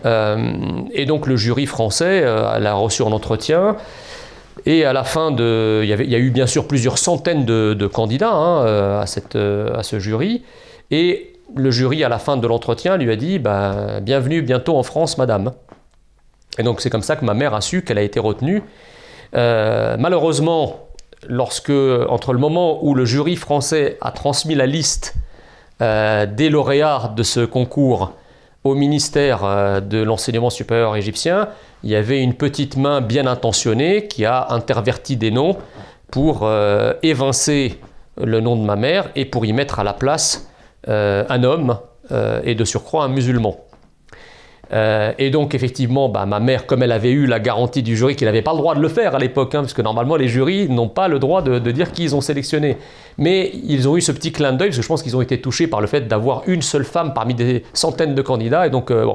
Euh, 0.04 0.52
et 0.92 1.06
donc 1.06 1.26
le 1.26 1.36
jury 1.36 1.66
français 1.66 2.22
euh, 2.24 2.58
l'a 2.58 2.74
reçu 2.74 3.02
en 3.02 3.12
entretien. 3.12 3.76
Et 4.66 4.84
à 4.84 4.92
la 4.92 5.04
fin 5.04 5.30
de. 5.30 5.82
Il 5.84 5.88
y, 5.88 6.14
a 6.14 6.18
eu 6.18 6.30
bien 6.30 6.46
sûr 6.46 6.66
plusieurs 6.66 6.98
centaines 6.98 7.44
de, 7.44 7.86
candidats 7.86 8.32
hein, 8.32 8.66
euh, 8.66 9.00
à, 9.00 9.06
cette, 9.06 9.36
à 9.36 9.82
ce 9.84 10.00
jury. 10.00 10.42
Et 10.90 11.34
le 11.54 11.70
jury, 11.70 12.02
à 12.02 12.08
la 12.08 12.18
fin 12.18 12.36
de 12.36 12.46
l'entretien, 12.46 12.96
lui 12.96 13.10
a 13.10 13.16
dit 13.16 13.38
bah, 13.38 14.00
Bienvenue 14.02 14.42
bientôt 14.42 14.76
en 14.76 14.82
France, 14.82 15.16
madame. 15.16 15.52
Et 16.58 16.64
donc 16.64 16.80
c'est 16.80 16.90
comme 16.90 17.02
ça 17.02 17.14
que 17.14 17.24
ma 17.24 17.34
mère 17.34 17.54
a 17.54 17.60
su 17.60 17.82
qu'elle 17.82 17.98
a 17.98 18.02
été 18.02 18.18
retenue. 18.18 18.64
malheureusement, 19.32 20.88
lorsque, 21.28 21.70
entre 21.70 22.32
le 22.32 22.40
moment 22.40 22.84
où 22.84 22.96
le 22.96 23.04
jury 23.04 23.36
français 23.36 23.96
a 24.00 24.10
transmis 24.10 24.56
la 24.56 24.66
liste 24.66 25.14
des 25.80 26.50
lauréats 26.50 27.12
de 27.16 27.22
ce 27.22 27.40
concours 27.40 28.12
au 28.64 28.74
ministère 28.74 29.44
euh, 29.44 29.80
de 29.80 29.98
l'enseignement 29.98 30.50
supérieur 30.50 30.96
égyptien, 30.96 31.48
il 31.82 31.90
y 31.90 31.96
avait 31.96 32.22
une 32.22 32.34
petite 32.34 32.76
main 32.76 33.00
bien 33.00 33.26
intentionnée 33.26 34.08
qui 34.08 34.24
a 34.24 34.48
interverti 34.50 35.16
des 35.16 35.30
noms 35.30 35.56
pour 36.10 36.40
euh, 36.42 36.94
évincer 37.02 37.78
le 38.22 38.40
nom 38.40 38.56
de 38.56 38.62
ma 38.62 38.76
mère 38.76 39.10
et 39.14 39.24
pour 39.24 39.46
y 39.46 39.52
mettre 39.52 39.78
à 39.78 39.84
la 39.84 39.92
place 39.92 40.50
euh, 40.88 41.24
un 41.28 41.44
homme 41.44 41.78
et 42.42 42.54
de 42.54 42.64
surcroît 42.64 43.04
un 43.04 43.08
musulman. 43.08 43.54
Euh, 44.72 45.12
et 45.18 45.30
donc, 45.30 45.54
effectivement, 45.54 46.08
bah, 46.08 46.26
ma 46.26 46.40
mère, 46.40 46.66
comme 46.66 46.82
elle 46.82 46.92
avait 46.92 47.10
eu 47.10 47.26
la 47.26 47.40
garantie 47.40 47.82
du 47.82 47.96
jury 47.96 48.16
qu'elle 48.16 48.28
n'avait 48.28 48.42
pas 48.42 48.52
le 48.52 48.58
droit 48.58 48.74
de 48.74 48.80
le 48.80 48.88
faire 48.88 49.14
à 49.14 49.18
l'époque, 49.18 49.54
hein, 49.54 49.60
parce 49.60 49.72
que 49.72 49.82
normalement, 49.82 50.16
les 50.16 50.28
jurys 50.28 50.68
n'ont 50.68 50.88
pas 50.88 51.08
le 51.08 51.18
droit 51.18 51.42
de, 51.42 51.58
dire 51.70 51.92
qui 51.92 52.04
ils 52.04 52.14
ont 52.14 52.20
sélectionné. 52.20 52.76
Mais 53.16 53.50
ils 53.64 53.88
ont 53.88 53.96
eu 53.96 54.00
ce 54.00 54.12
petit 54.12 54.32
clin 54.32 54.52
d'œil, 54.52 54.68
parce 54.68 54.76
que 54.76 54.82
je 54.82 54.88
pense 54.88 55.02
qu'ils 55.02 55.16
ont 55.16 55.22
été 55.22 55.40
touchés 55.40 55.66
par 55.66 55.80
le 55.80 55.86
fait 55.86 56.06
d'avoir 56.06 56.42
une 56.46 56.62
seule 56.62 56.84
femme 56.84 57.14
parmi 57.14 57.34
des 57.34 57.64
centaines 57.72 58.14
de 58.14 58.22
candidats. 58.22 58.66
Et 58.66 58.70
donc, 58.70 58.90
euh. 58.90 59.06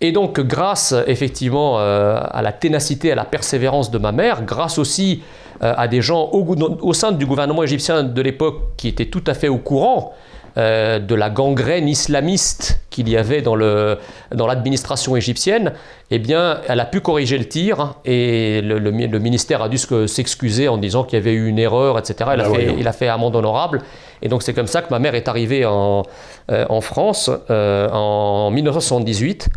Et 0.00 0.12
donc, 0.12 0.40
grâce 0.40 0.94
effectivement 1.06 1.78
euh, 1.78 2.18
à 2.30 2.40
la 2.40 2.52
ténacité, 2.52 3.12
à 3.12 3.14
la 3.14 3.24
persévérance 3.24 3.90
de 3.90 3.98
ma 3.98 4.12
mère, 4.12 4.44
grâce 4.44 4.78
aussi 4.78 5.22
à 5.62 5.88
des 5.88 6.00
gens 6.00 6.30
au, 6.32 6.94
sein 6.94 7.12
du 7.12 7.26
gouvernement 7.26 7.62
égyptien 7.62 8.02
de 8.02 8.22
l'époque 8.22 8.62
qui 8.78 8.88
étaient 8.88 9.04
tout 9.04 9.22
à 9.26 9.34
fait 9.34 9.48
au 9.48 9.58
courant 9.58 10.14
de 10.56 11.14
la 11.14 11.28
gangrène 11.28 11.86
islamiste 11.86 12.79
qu'il 12.90 13.08
y 13.08 13.16
avait 13.16 13.40
dans, 13.40 13.54
le, 13.54 13.98
dans 14.34 14.46
l'administration 14.46 15.16
égyptienne, 15.16 15.72
eh 16.10 16.18
bien, 16.18 16.60
elle 16.68 16.80
a 16.80 16.84
pu 16.84 17.00
corriger 17.00 17.38
le 17.38 17.46
tir 17.46 17.94
et 18.04 18.60
le, 18.62 18.78
le, 18.78 19.18
ministère 19.18 19.62
a 19.62 19.68
dû 19.68 19.78
s'excuser 19.78 20.68
en 20.68 20.76
disant 20.76 21.04
qu'il 21.04 21.18
y 21.18 21.22
avait 21.22 21.32
eu 21.32 21.46
une 21.46 21.58
erreur, 21.58 21.98
etc. 21.98 22.30
Il, 22.34 22.40
a, 22.40 22.44
ah 22.46 22.50
fait, 22.50 22.74
il 22.78 22.88
a 22.88 22.92
fait 22.92 23.08
amende 23.08 23.36
honorable. 23.36 23.82
Et 24.22 24.28
donc 24.28 24.42
c'est 24.42 24.52
comme 24.52 24.66
ça 24.66 24.82
que 24.82 24.90
ma 24.90 24.98
mère 24.98 25.14
est 25.14 25.28
arrivée 25.28 25.64
en, 25.64 26.02
euh, 26.50 26.66
en 26.68 26.80
France 26.80 27.30
euh, 27.50 27.88
en 27.90 28.50
1978. 28.50 29.48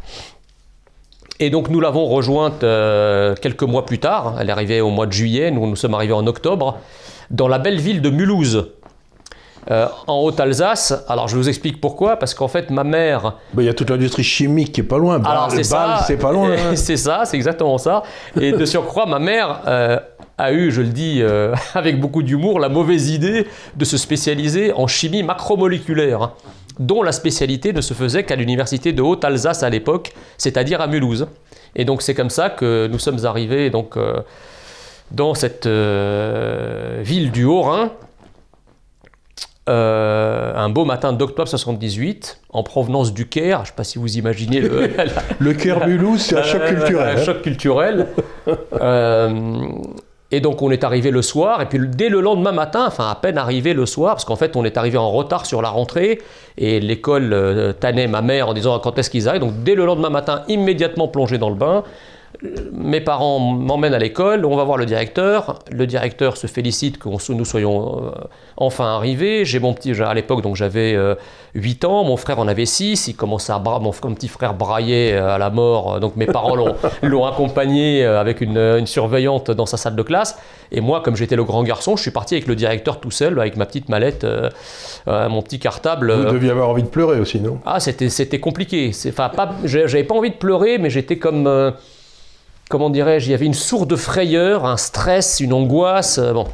Et 1.39 1.49
donc 1.49 1.69
nous 1.69 1.81
l'avons 1.81 2.05
rejointe 2.05 2.59
quelques 3.41 3.63
mois 3.63 3.85
plus 3.85 3.99
tard. 3.99 4.35
Elle 4.39 4.49
est 4.49 4.53
arrivée 4.53 4.81
au 4.81 4.91
mois 4.91 5.07
de 5.07 5.11
juillet, 5.11 5.49
nous 5.49 5.67
nous 5.67 5.75
sommes 5.75 5.95
arrivés 5.95 6.13
en 6.13 6.27
octobre, 6.27 6.77
dans 7.31 7.47
la 7.47 7.57
belle 7.57 7.79
ville 7.79 8.01
de 8.01 8.09
Mulhouse. 8.11 8.67
Euh, 9.71 9.87
en 10.07 10.19
Haute-Alsace. 10.19 11.05
Alors 11.07 11.27
je 11.27 11.37
vous 11.37 11.47
explique 11.47 11.79
pourquoi, 11.79 12.17
parce 12.17 12.33
qu'en 12.33 12.49
fait 12.49 12.69
ma 12.69 12.83
mère... 12.83 13.35
Il 13.57 13.63
y 13.63 13.69
a 13.69 13.73
toute 13.73 13.89
l'industrie 13.89 14.23
chimique 14.23 14.73
qui 14.73 14.81
est 14.81 14.85
pas 14.85 14.97
loin. 14.97 15.23
Alors 15.23 15.51
c'est 15.51 15.63
ça, 15.63 16.03
c'est 16.05 16.17
pas 16.17 16.33
loin. 16.33 16.51
Hein. 16.51 16.71
c'est 16.75 16.97
ça, 16.97 17.23
c'est 17.25 17.37
exactement 17.37 17.77
ça. 17.77 18.03
Et 18.39 18.51
de 18.51 18.65
surcroît, 18.65 19.05
ma 19.05 19.19
mère 19.19 19.61
euh, 19.67 19.97
a 20.37 20.51
eu, 20.51 20.69
je 20.71 20.81
le 20.81 20.89
dis 20.89 21.19
euh, 21.21 21.55
avec 21.75 21.99
beaucoup 21.99 22.23
d'humour, 22.23 22.59
la 22.59 22.67
mauvaise 22.67 23.09
idée 23.09 23.47
de 23.77 23.85
se 23.85 23.97
spécialiser 23.97 24.73
en 24.73 24.87
chimie 24.87 25.23
macromoléculaire, 25.23 26.21
hein, 26.21 26.33
dont 26.79 27.01
la 27.01 27.13
spécialité 27.13 27.71
ne 27.71 27.81
se 27.81 27.93
faisait 27.93 28.23
qu'à 28.23 28.35
l'université 28.35 28.91
de 28.91 29.01
Haute-Alsace 29.01 29.63
à 29.63 29.69
l'époque, 29.69 30.11
c'est-à-dire 30.37 30.81
à 30.81 30.87
Mulhouse. 30.87 31.27
Et 31.75 31.85
donc 31.85 32.01
c'est 32.01 32.15
comme 32.15 32.29
ça 32.29 32.49
que 32.49 32.87
nous 32.91 32.99
sommes 32.99 33.25
arrivés 33.25 33.69
donc, 33.69 33.97
dans 35.11 35.33
cette 35.33 35.67
ville 35.67 37.31
du 37.31 37.45
Haut-Rhin, 37.45 37.91
euh, 39.69 40.53
un 40.55 40.69
beau 40.69 40.85
matin 40.85 41.13
d'octobre 41.13 41.47
78, 41.47 42.41
en 42.49 42.63
provenance 42.63 43.13
du 43.13 43.27
Caire. 43.27 43.59
Je 43.59 43.61
ne 43.61 43.67
sais 43.67 43.73
pas 43.75 43.83
si 43.83 43.97
vous 43.97 44.17
imaginez 44.17 44.59
le. 44.59 44.89
le 45.39 45.53
Caire 45.53 45.87
Mulhouse, 45.87 46.21
c'est 46.21 46.37
un 46.37 46.43
choc 46.43 46.65
culturel. 46.65 47.17
Un 47.17 47.23
choc 47.23 47.41
culturel. 47.41 48.07
Euh, 48.81 49.29
Et 50.31 50.41
donc 50.41 50.63
on 50.63 50.71
est 50.71 50.83
arrivé 50.83 51.11
le 51.11 51.21
soir, 51.21 51.61
et 51.61 51.67
puis 51.67 51.79
dès 51.87 52.09
le 52.09 52.19
lendemain 52.19 52.51
matin, 52.51 52.85
enfin 52.87 53.07
à 53.07 53.13
peine 53.13 53.37
arrivé 53.37 53.75
le 53.75 53.85
soir, 53.85 54.15
parce 54.15 54.25
qu'en 54.25 54.35
fait 54.35 54.55
on 54.55 54.65
est 54.65 54.77
arrivé 54.77 54.97
en 54.97 55.11
retard 55.11 55.45
sur 55.45 55.61
la 55.61 55.69
rentrée, 55.69 56.21
et 56.57 56.79
l'école 56.79 57.33
euh, 57.33 57.71
tannait 57.71 58.07
ma 58.07 58.23
mère 58.23 58.49
en 58.49 58.55
disant 58.55 58.79
quand 58.79 58.97
est-ce 58.97 59.11
qu'ils 59.11 59.29
arrivent? 59.29 59.41
Donc 59.41 59.63
dès 59.63 59.75
le 59.75 59.85
lendemain 59.85 60.09
matin, 60.09 60.41
immédiatement 60.47 61.07
plongé 61.07 61.37
dans 61.37 61.51
le 61.51 61.55
bain, 61.55 61.83
mes 62.71 62.99
parents 62.99 63.39
m'emmènent 63.39 63.93
à 63.93 63.99
l'école, 63.99 64.45
on 64.45 64.55
va 64.55 64.63
voir 64.63 64.77
le 64.77 64.85
directeur. 64.85 65.59
Le 65.71 65.87
directeur 65.87 66.35
se 66.35 66.47
félicite 66.47 66.97
que 66.97 67.07
nous 67.31 67.45
soyons 67.45 68.07
euh, 68.07 68.11
enfin 68.57 68.85
arrivés. 68.85 69.45
J'ai 69.45 69.59
mon 69.59 69.73
petit, 69.73 69.93
à 70.01 70.13
l'époque, 70.13 70.41
donc 70.41 70.55
j'avais 70.55 70.97
8 71.55 71.83
euh, 71.83 71.87
ans, 71.87 72.03
mon 72.03 72.17
frère 72.17 72.39
en 72.39 72.47
avait 72.47 72.65
6. 72.65 73.07
Il 73.07 73.15
commençait 73.15 73.53
à 73.53 73.59
mon, 73.59 73.91
petit 73.91 74.27
frère 74.27 74.53
brailler 74.55 75.13
euh, 75.13 75.35
à 75.35 75.37
la 75.37 75.49
mort. 75.49 75.99
Donc 75.99 76.15
mes 76.15 76.25
parents 76.25 76.55
l'ont 76.55 77.25
accompagné 77.25 78.03
avec 78.03 78.41
une, 78.41 78.85
surveillante 78.85 79.51
dans 79.51 79.65
sa 79.65 79.77
salle 79.77 79.95
de 79.95 80.03
classe. 80.03 80.37
Et 80.71 80.81
moi, 80.81 81.01
comme 81.01 81.15
j'étais 81.15 81.35
le 81.35 81.43
grand 81.43 81.63
garçon, 81.63 81.95
je 81.95 82.01
suis 82.01 82.11
parti 82.11 82.33
avec 82.33 82.47
le 82.47 82.55
directeur 82.55 82.99
tout 82.99 83.11
seul, 83.11 83.39
avec 83.39 83.57
ma 83.57 83.65
petite 83.65 83.89
mallette, 83.89 84.25
mon 85.07 85.41
petit 85.41 85.59
cartable. 85.59 86.11
Vous 86.11 86.33
deviez 86.33 86.49
avoir 86.49 86.69
envie 86.69 86.83
de 86.83 86.87
pleurer 86.87 87.19
aussi, 87.19 87.39
non? 87.39 87.59
Ah, 87.65 87.79
c'était 87.79 88.39
compliqué. 88.39 88.91
Enfin, 89.07 89.31
j'avais 89.63 90.03
pas 90.03 90.15
envie 90.15 90.31
de 90.31 90.35
pleurer, 90.35 90.79
mais 90.79 90.89
j'étais 90.89 91.17
comme 91.17 91.73
comment 92.73 92.89
dirais-je, 92.89 93.27
il 93.27 93.31
y 93.31 93.33
avait 93.35 93.45
une 93.45 93.53
sourde 93.53 93.87
de 93.87 93.95
frayeur, 93.95 94.65
un 94.65 94.77
stress, 94.77 95.39
une 95.39 95.53
angoisse. 95.53 96.17
Euh, 96.17 96.33
bon. 96.33 96.47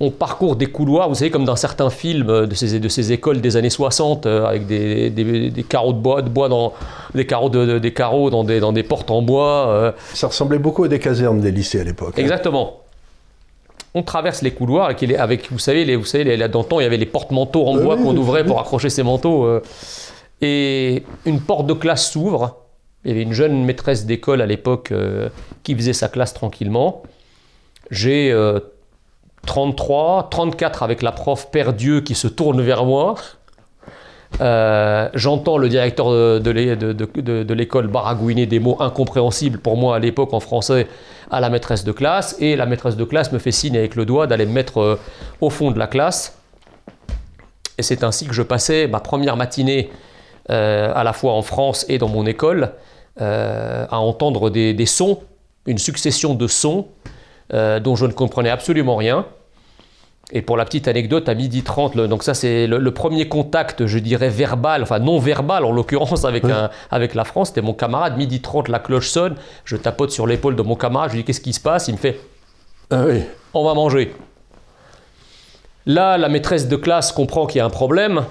On 0.00 0.10
parcourt 0.10 0.54
des 0.54 0.66
couloirs, 0.66 1.08
vous 1.08 1.14
savez, 1.14 1.30
comme 1.30 1.46
dans 1.46 1.56
certains 1.56 1.88
films 1.88 2.28
euh, 2.28 2.46
de 2.46 2.54
ces, 2.54 2.78
de 2.78 2.88
ces 2.90 3.10
écoles 3.10 3.40
des 3.40 3.56
années 3.56 3.70
60, 3.70 4.26
euh, 4.26 4.44
avec 4.44 4.66
des, 4.66 5.08
des, 5.08 5.62
carreaux 5.62 5.94
de 5.94 5.98
bois, 5.98 6.20
de 6.20 6.28
bois 6.28 6.50
dans, 6.50 6.74
des 7.14 7.24
carreaux, 7.24 7.48
de, 7.48 7.78
des 7.78 7.94
carreaux 7.94 8.28
dans, 8.28 8.44
des, 8.44 8.60
dans 8.60 8.72
des 8.72 8.82
portes 8.82 9.10
en 9.10 9.22
bois. 9.22 9.94
Ça 10.12 10.26
ressemblait 10.26 10.58
beaucoup 10.58 10.84
à 10.84 10.88
des 10.88 10.98
casernes 10.98 11.40
des 11.40 11.52
lycées 11.52 11.80
à 11.80 11.84
l'époque. 11.84 12.12
Hein. 12.18 12.20
Exactement. 12.20 12.80
On 13.94 14.02
traverse 14.02 14.42
les 14.42 14.50
couloirs 14.50 14.90
avec, 14.90 15.02
avec 15.10 15.50
vous 15.50 15.58
savez, 15.58 15.86
les, 15.86 15.96
vous 15.96 16.04
savez, 16.04 16.36
là, 16.36 16.50
temps, 16.50 16.80
il 16.80 16.82
y 16.82 16.86
avait 16.86 16.98
les 16.98 17.06
porte-manteaux 17.06 17.66
en 17.66 17.76
bois 17.78 17.96
qu'on 17.96 18.14
ouvrait 18.14 18.44
pour 18.44 18.60
accrocher 18.60 18.90
ses 18.90 19.02
manteaux. 19.02 19.48
et 20.42 21.02
une 21.24 21.40
porte 21.40 21.66
de 21.66 21.72
classe 21.72 22.10
s'ouvre 22.10 22.67
il 23.08 23.12
y 23.12 23.14
avait 23.14 23.22
une 23.22 23.32
jeune 23.32 23.64
maîtresse 23.64 24.04
d'école 24.04 24.42
à 24.42 24.46
l'époque 24.46 24.92
euh, 24.92 25.30
qui 25.62 25.74
faisait 25.74 25.94
sa 25.94 26.08
classe 26.08 26.34
tranquillement. 26.34 27.02
J'ai 27.90 28.36
33, 29.46 30.18
euh, 30.18 30.28
34 30.30 30.82
avec 30.82 31.00
la 31.00 31.10
prof 31.10 31.50
Père 31.50 31.72
Dieu 31.72 32.02
qui 32.02 32.14
se 32.14 32.28
tourne 32.28 32.60
vers 32.60 32.84
moi. 32.84 33.14
Euh, 34.42 35.08
j'entends 35.14 35.56
le 35.56 35.70
directeur 35.70 36.10
de, 36.10 37.52
l'école 37.54 37.86
baragouiner 37.86 38.44
des 38.44 38.58
mots 38.58 38.76
incompréhensibles 38.78 39.58
pour 39.58 39.78
moi 39.78 39.96
à 39.96 39.98
l'époque 40.00 40.34
en 40.34 40.40
français 40.40 40.86
à 41.30 41.40
la 41.40 41.48
maîtresse 41.48 41.84
de 41.84 41.92
classe. 41.92 42.36
Et 42.40 42.56
la 42.56 42.66
maîtresse 42.66 42.96
de 42.96 43.04
classe 43.04 43.32
me 43.32 43.38
fait 43.38 43.52
signe 43.52 43.78
avec 43.78 43.94
le 43.94 44.04
doigt 44.04 44.26
d'aller 44.26 44.44
me 44.44 44.52
mettre 44.52 44.98
au 45.40 45.48
fond 45.48 45.70
de 45.70 45.78
la 45.78 45.86
classe. 45.86 46.36
Et 47.78 47.82
c'est 47.82 48.04
ainsi 48.04 48.26
que 48.26 48.34
je 48.34 48.42
passais 48.42 48.86
ma 48.86 49.00
première 49.00 49.38
matinée 49.38 49.90
à 50.50 51.02
la 51.02 51.14
fois 51.14 51.32
en 51.32 51.42
France 51.42 51.86
et 51.88 51.96
dans 51.96 52.08
mon 52.08 52.26
école 52.26 52.72
euh, 53.20 53.86
à 53.90 53.98
entendre 53.98 54.50
des, 54.50 54.86
sons, 54.86 55.20
une 55.66 55.78
succession 55.78 56.34
de 56.34 56.46
sons 56.46 56.86
euh, 57.52 57.80
dont 57.80 57.96
je 57.96 58.06
ne 58.06 58.12
comprenais 58.12 58.50
absolument 58.50 58.96
rien. 58.96 59.26
Et 60.30 60.42
pour 60.42 60.58
la 60.58 60.66
petite 60.66 60.88
anecdote, 60.88 61.28
à 61.28 61.34
midi 61.34 61.62
30, 61.62 61.96
donc 61.96 62.22
ça 62.22 62.34
c'est 62.34 62.66
le, 62.66 62.90
premier 62.92 63.28
contact, 63.28 63.86
je 63.86 63.98
dirais, 63.98 64.28
verbal, 64.28 64.82
enfin 64.82 64.98
non 64.98 65.18
verbal 65.18 65.64
en 65.64 65.72
l'occurrence 65.72 66.26
avec, 66.26 66.44
avec 66.90 67.14
la 67.14 67.24
France, 67.24 67.48
c'était 67.48 67.62
mon 67.62 67.72
camarade, 67.72 68.18
midi 68.18 68.42
30, 68.42 68.68
la 68.68 68.78
cloche 68.78 69.08
sonne, 69.08 69.36
je 69.64 69.76
tapote 69.76 70.10
sur 70.10 70.26
l'épaule 70.26 70.54
de 70.54 70.60
mon 70.60 70.76
camarade, 70.76 71.10
je 71.10 71.14
lui 71.14 71.22
dis 71.22 71.26
qu'est-ce 71.26 71.40
qui 71.40 71.54
se 71.54 71.60
passe, 71.60 71.88
il 71.88 71.92
me 71.92 71.98
fait 71.98 72.20
ah 72.90 73.04
oui. 73.06 73.22
On 73.52 73.64
va 73.64 73.74
manger. 73.74 74.14
Là, 75.84 76.16
la 76.16 76.28
maîtresse 76.28 76.68
de 76.68 76.76
classe 76.76 77.12
comprend 77.12 77.46
qu'il 77.46 77.58
y 77.58 77.60
a 77.60 77.66
un 77.66 77.70
problème, 77.70 78.24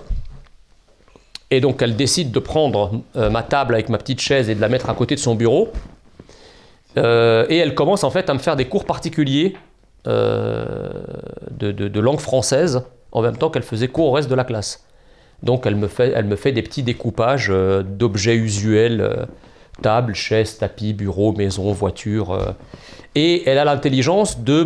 et 1.52 1.62
donc 1.62 1.82
elle 1.82 1.96
décide 1.96 2.32
de 2.32 2.40
prendre 2.40 3.02
euh, 3.16 3.30
ma 3.30 3.44
table 3.44 3.74
avec 3.74 3.90
ma 3.90 3.98
petite 3.98 4.20
chaise 4.20 4.50
et 4.50 4.56
de 4.56 4.62
la 4.62 4.70
mettre 4.70 4.90
à 4.90 4.94
côté 4.94 5.16
de 5.16 5.20
son 5.20 5.36
bureau. 5.36 5.70
Euh, 6.98 7.46
et 7.50 7.58
elle 7.58 7.76
commence 7.76 8.04
en 8.04 8.10
fait 8.10 8.30
à 8.30 8.34
me 8.34 8.40
faire 8.40 8.56
des 8.56 8.66
cours 8.66 8.86
particuliers 8.86 9.56
euh, 10.08 10.90
de, 11.52 12.00
langue 12.00 12.20
française 12.20 12.84
en 13.12 13.22
même 13.22 13.38
temps 13.38 13.50
qu'elle 13.50 13.64
faisait 13.64 13.88
cours 13.88 14.08
au 14.08 14.12
reste 14.12 14.30
de 14.30 14.36
la 14.36 14.44
classe. 14.44 14.86
Donc 15.44 15.66
elle 15.66 15.76
me 15.76 15.88
fait, 15.88 16.12
elle 16.16 16.26
me 16.26 16.36
fait 16.36 16.52
des 16.52 16.64
petits 16.64 16.84
découpages 16.84 17.50
d'objets 17.50 18.36
usuels, 18.36 19.28
table, 19.84 20.16
chaise, 20.16 20.58
tapis, 20.58 20.94
bureau, 20.94 21.32
maison, 21.34 21.72
voiture. 21.72 22.56
et 23.14 23.48
elle 23.48 23.60
a 23.60 23.66
l'intelligence 23.66 24.40
de 24.40 24.64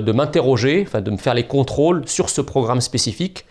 de 0.00 0.12
m'interroger, 0.12 0.84
enfin 0.86 1.00
de 1.00 1.10
me 1.10 1.16
faire 1.16 1.34
les 1.34 1.42
contrôles 1.42 2.06
sur 2.06 2.30
ce 2.30 2.40
programme 2.40 2.80
spécifique 2.80 3.44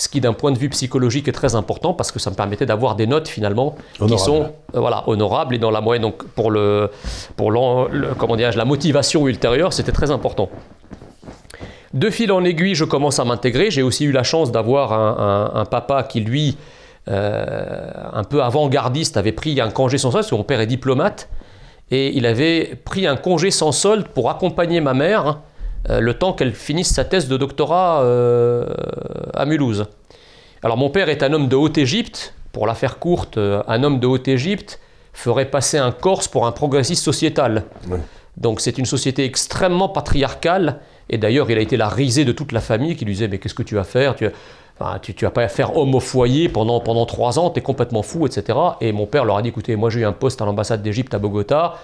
ce 0.00 0.08
qui 0.08 0.20
d'un 0.22 0.32
point 0.32 0.50
de 0.50 0.58
vue 0.58 0.70
psychologique 0.70 1.28
est 1.28 1.32
très 1.32 1.54
important 1.54 1.92
parce 1.92 2.10
que 2.10 2.18
ça 2.18 2.30
me 2.30 2.34
permettait 2.34 2.64
d'avoir 2.64 2.96
des 2.96 3.06
notes 3.06 3.28
finalement 3.28 3.76
qui 3.98 4.18
sont 4.18 4.52
euh, 4.74 4.80
voilà, 4.80 5.04
honorables 5.06 5.54
et 5.54 5.58
dans 5.58 5.70
la 5.70 5.82
moyenne. 5.82 6.02
Donc 6.02 6.24
pour, 6.24 6.50
le, 6.50 6.90
pour 7.36 7.52
comment 8.16 8.36
la 8.36 8.64
motivation 8.64 9.28
ultérieure, 9.28 9.74
c'était 9.74 9.92
très 9.92 10.10
important. 10.10 10.48
De 11.92 12.08
fil 12.08 12.32
en 12.32 12.44
aiguille, 12.44 12.74
je 12.74 12.84
commence 12.84 13.18
à 13.18 13.26
m'intégrer. 13.26 13.70
J'ai 13.70 13.82
aussi 13.82 14.04
eu 14.06 14.12
la 14.12 14.22
chance 14.22 14.50
d'avoir 14.50 14.92
un, 14.92 15.64
papa 15.66 16.02
qui, 16.04 16.20
lui, 16.20 16.56
euh, 17.08 17.90
un 18.12 18.24
peu 18.24 18.42
avant-gardiste, 18.42 19.18
avait 19.18 19.32
pris 19.32 19.60
un 19.60 19.70
congé 19.70 19.98
sans 19.98 20.12
solde, 20.12 20.22
parce 20.22 20.30
que 20.30 20.36
mon 20.36 20.44
père 20.44 20.60
est 20.60 20.66
diplomate, 20.66 21.28
et 21.90 22.16
il 22.16 22.24
avait 22.24 22.78
pris 22.84 23.06
un 23.06 23.16
congé 23.16 23.50
sans 23.50 23.72
solde 23.72 24.06
pour 24.08 24.30
accompagner 24.30 24.80
ma 24.80 24.94
mère 24.94 25.26
hein, 25.26 25.40
le 25.88 26.14
temps 26.14 26.32
qu'elle 26.32 26.52
finisse 26.54 26.92
sa 26.92 27.04
thèse 27.04 27.28
de 27.28 27.36
doctorat 27.36 28.02
euh, 28.02 28.66
à 29.34 29.46
Mulhouse. 29.46 29.86
Alors 30.62 30.76
mon 30.76 30.90
père 30.90 31.08
est 31.08 31.22
un 31.22 31.32
homme 31.32 31.48
de 31.48 31.56
Haute-Égypte, 31.56 32.34
pour 32.52 32.66
la 32.66 32.74
faire 32.74 32.98
courte, 32.98 33.38
euh, 33.38 33.62
un 33.66 33.82
homme 33.82 34.00
de 34.00 34.06
Haute-Égypte 34.06 34.80
ferait 35.12 35.46
passer 35.46 35.78
un 35.78 35.92
Corse 35.92 36.28
pour 36.28 36.46
un 36.46 36.52
progressiste 36.52 37.02
sociétal. 37.02 37.64
Donc 38.36 38.60
c'est 38.60 38.78
une 38.78 38.86
société 38.86 39.24
extrêmement 39.24 39.88
patriarcale, 39.88 40.80
et 41.08 41.18
d'ailleurs 41.18 41.50
il 41.50 41.58
a 41.58 41.60
été 41.60 41.76
la 41.76 41.88
risée 41.88 42.24
de 42.24 42.32
toute 42.32 42.52
la 42.52 42.60
famille 42.60 42.96
qui 42.96 43.04
lui 43.04 43.14
disait 43.14 43.28
mais 43.28 43.38
qu'est-ce 43.38 43.54
que 43.54 43.62
tu 43.62 43.74
vas 43.74 43.84
faire? 43.84 44.14
Tu, 44.14 45.14
tu, 45.14 45.24
vas 45.24 45.30
pas 45.30 45.46
faire 45.48 45.76
homme 45.76 45.94
au 45.94 46.00
foyer 46.00 46.48
pendant, 46.48 46.80
pendant 46.80 47.04
trois 47.06 47.38
ans, 47.38 47.50
tu 47.50 47.58
es 47.58 47.62
complètement 47.62 48.02
fou, 48.02 48.26
etc. 48.26 48.58
Et 48.80 48.92
mon 48.92 49.06
père 49.06 49.24
leur 49.24 49.36
a 49.36 49.42
dit 49.42 49.48
écoutez, 49.48 49.76
moi 49.76 49.90
j'ai 49.90 50.00
eu 50.00 50.04
un 50.04 50.12
poste 50.12 50.40
à 50.40 50.46
l'ambassade 50.46 50.82
d'Égypte 50.82 51.12
à 51.12 51.18
Bogota, 51.18 51.74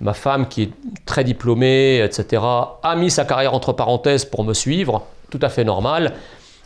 Ma 0.00 0.14
femme, 0.14 0.48
qui 0.48 0.62
est 0.62 0.70
très 1.04 1.24
diplômée, 1.24 2.02
etc., 2.02 2.42
a 2.82 2.96
mis 2.96 3.10
sa 3.10 3.24
carrière 3.24 3.54
entre 3.54 3.72
parenthèses 3.72 4.24
pour 4.24 4.44
me 4.44 4.54
suivre, 4.54 5.02
tout 5.30 5.40
à 5.42 5.48
fait 5.48 5.64
normal 5.64 6.14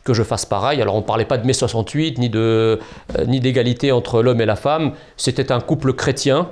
que 0.05 0.13
je 0.13 0.23
fasse 0.23 0.47
pareil. 0.47 0.81
Alors 0.81 0.95
on 0.95 0.99
ne 0.99 1.05
parlait 1.05 1.25
pas 1.25 1.39
de 1.39 1.47
mai 1.47 1.53
68, 1.53 2.19
ni, 2.19 2.29
de, 2.29 2.79
euh, 3.19 3.25
ni 3.27 3.41
d'égalité 3.41 3.91
entre 3.91 4.23
l'homme 4.23 4.41
et 4.41 4.47
la 4.47 4.57
femme. 4.57 4.93
C'était 5.17 5.51
un 5.51 5.61
couple 5.61 5.95
chrétien. 5.95 6.49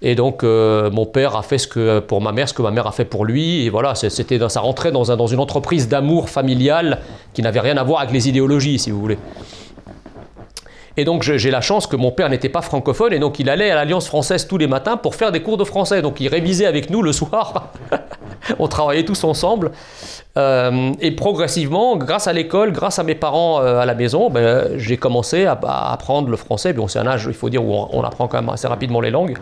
Et 0.00 0.14
donc 0.14 0.44
euh, 0.44 0.90
mon 0.90 1.06
père 1.06 1.36
a 1.36 1.42
fait 1.42 1.58
ce 1.58 1.66
que 1.66 1.98
pour 2.00 2.20
ma 2.20 2.30
mère, 2.30 2.48
ce 2.48 2.54
que 2.54 2.62
ma 2.62 2.70
mère 2.70 2.86
a 2.86 2.92
fait 2.92 3.04
pour 3.04 3.24
lui. 3.24 3.64
Et 3.64 3.70
voilà, 3.70 3.94
c'était 3.94 4.38
ça 4.48 4.60
rentrait 4.60 4.92
dans, 4.92 5.10
un, 5.10 5.16
dans 5.16 5.26
une 5.26 5.40
entreprise 5.40 5.88
d'amour 5.88 6.28
familial 6.28 7.00
qui 7.34 7.42
n'avait 7.42 7.60
rien 7.60 7.76
à 7.76 7.84
voir 7.84 8.00
avec 8.00 8.12
les 8.12 8.28
idéologies, 8.28 8.78
si 8.78 8.90
vous 8.90 9.00
voulez. 9.00 9.18
Et 10.98 11.04
donc 11.04 11.22
j'ai 11.22 11.50
la 11.52 11.60
chance 11.60 11.86
que 11.86 11.94
mon 11.94 12.10
père 12.10 12.28
n'était 12.28 12.48
pas 12.48 12.60
francophone 12.60 13.12
et 13.12 13.20
donc 13.20 13.38
il 13.38 13.48
allait 13.48 13.70
à 13.70 13.76
l'Alliance 13.76 14.08
française 14.08 14.48
tous 14.48 14.58
les 14.58 14.66
matins 14.66 14.96
pour 14.96 15.14
faire 15.14 15.30
des 15.30 15.40
cours 15.40 15.56
de 15.56 15.62
français. 15.62 16.02
Donc 16.02 16.18
il 16.18 16.26
révisait 16.26 16.66
avec 16.66 16.90
nous 16.90 17.02
le 17.02 17.12
soir. 17.12 17.72
On 18.58 18.66
travaillait 18.66 19.04
tous 19.04 19.22
ensemble. 19.22 19.70
Euh, 20.36 20.90
et 21.00 21.12
progressivement, 21.12 21.96
grâce 21.96 22.26
à 22.26 22.32
l'école, 22.32 22.72
grâce 22.72 22.98
à 22.98 23.04
mes 23.04 23.14
parents 23.14 23.60
euh, 23.60 23.78
à 23.78 23.86
la 23.86 23.94
maison, 23.94 24.28
ben, 24.28 24.76
j'ai 24.76 24.96
commencé 24.96 25.44
à, 25.44 25.52
apprendre 25.92 26.30
le 26.30 26.36
français. 26.36 26.72
Bon, 26.72 26.88
c'est 26.88 26.98
un 26.98 27.06
âge, 27.06 27.26
il 27.28 27.34
faut 27.34 27.48
dire, 27.48 27.64
où 27.64 27.72
on, 27.72 28.02
apprend 28.02 28.26
quand 28.26 28.40
même 28.40 28.50
assez 28.50 28.66
rapidement 28.66 29.00
les 29.00 29.12
langues. 29.12 29.38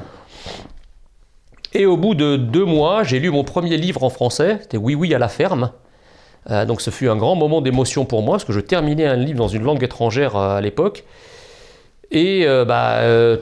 Et 1.72 1.86
au 1.86 1.96
bout 1.96 2.14
de 2.14 2.36
deux 2.36 2.66
mois, 2.66 3.02
j'ai 3.02 3.18
lu 3.18 3.30
mon 3.30 3.44
premier 3.44 3.78
livre 3.78 4.04
en 4.04 4.10
français. 4.10 4.58
C'était 4.60 4.76
Oui, 4.76 4.94
oui 4.94 5.14
à 5.14 5.18
la 5.18 5.28
ferme. 5.28 5.70
Euh, 6.50 6.66
donc 6.66 6.82
ce 6.82 6.90
fut 6.90 7.08
un 7.08 7.16
grand 7.16 7.34
moment 7.34 7.62
d'émotion 7.62 8.04
pour 8.04 8.20
moi, 8.20 8.34
parce 8.34 8.44
que 8.44 8.52
je 8.52 8.60
terminais 8.60 9.06
un 9.06 9.16
livre 9.16 9.38
dans 9.38 9.48
une 9.48 9.62
langue 9.62 9.82
étrangère 9.82 10.36
à 10.36 10.60
l'époque. 10.60 11.04
Et 12.10 12.46
euh, 12.46 12.64
bah, 12.64 12.98
euh, 13.00 13.38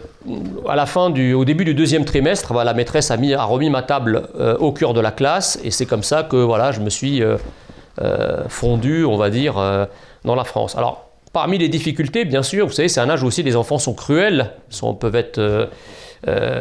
à 0.68 0.75
la 0.75 0.87
fin 0.87 1.11
du, 1.11 1.35
au 1.35 1.44
début 1.44 1.64
du 1.64 1.75
deuxième 1.75 2.04
trimestre, 2.04 2.54
bah, 2.54 2.64
la 2.64 2.75
maîtresse 2.75 3.11
a, 3.11 3.16
mis, 3.16 3.35
a 3.35 3.44
remis 3.44 3.68
ma 3.68 3.83
table 3.83 4.28
euh, 4.38 4.56
au 4.56 4.73
cœur 4.73 4.94
de 4.94 5.00
la 5.00 5.11
classe, 5.11 5.59
et 5.62 5.71
c'est 5.71 5.87
comme 5.87 6.02
ça 6.02 6.23
que 6.23 6.37
voilà, 6.37 6.73
je 6.73 6.80
me 6.80 6.90
suis 6.90 7.23
fondu, 8.49 9.04
on 9.04 9.16
va 9.16 9.30
dire, 9.30 9.54
dans 10.25 10.35
la 10.35 10.42
France. 10.42 10.76
Alors, 10.76 11.11
parmi 11.33 11.59
les 11.59 11.68
difficultés, 11.68 12.25
bien 12.25 12.42
sûr, 12.42 12.66
vous 12.66 12.73
savez, 12.73 12.88
c'est 12.88 13.00
un 13.00 13.09
âge 13.09 13.23
où 13.23 13.26
aussi 13.26 13.44
les 13.44 13.54
enfants 13.54 13.78
sont 13.78 13.94
cruels, 13.94 14.50
peuvent 14.99 15.14
être 15.14 15.68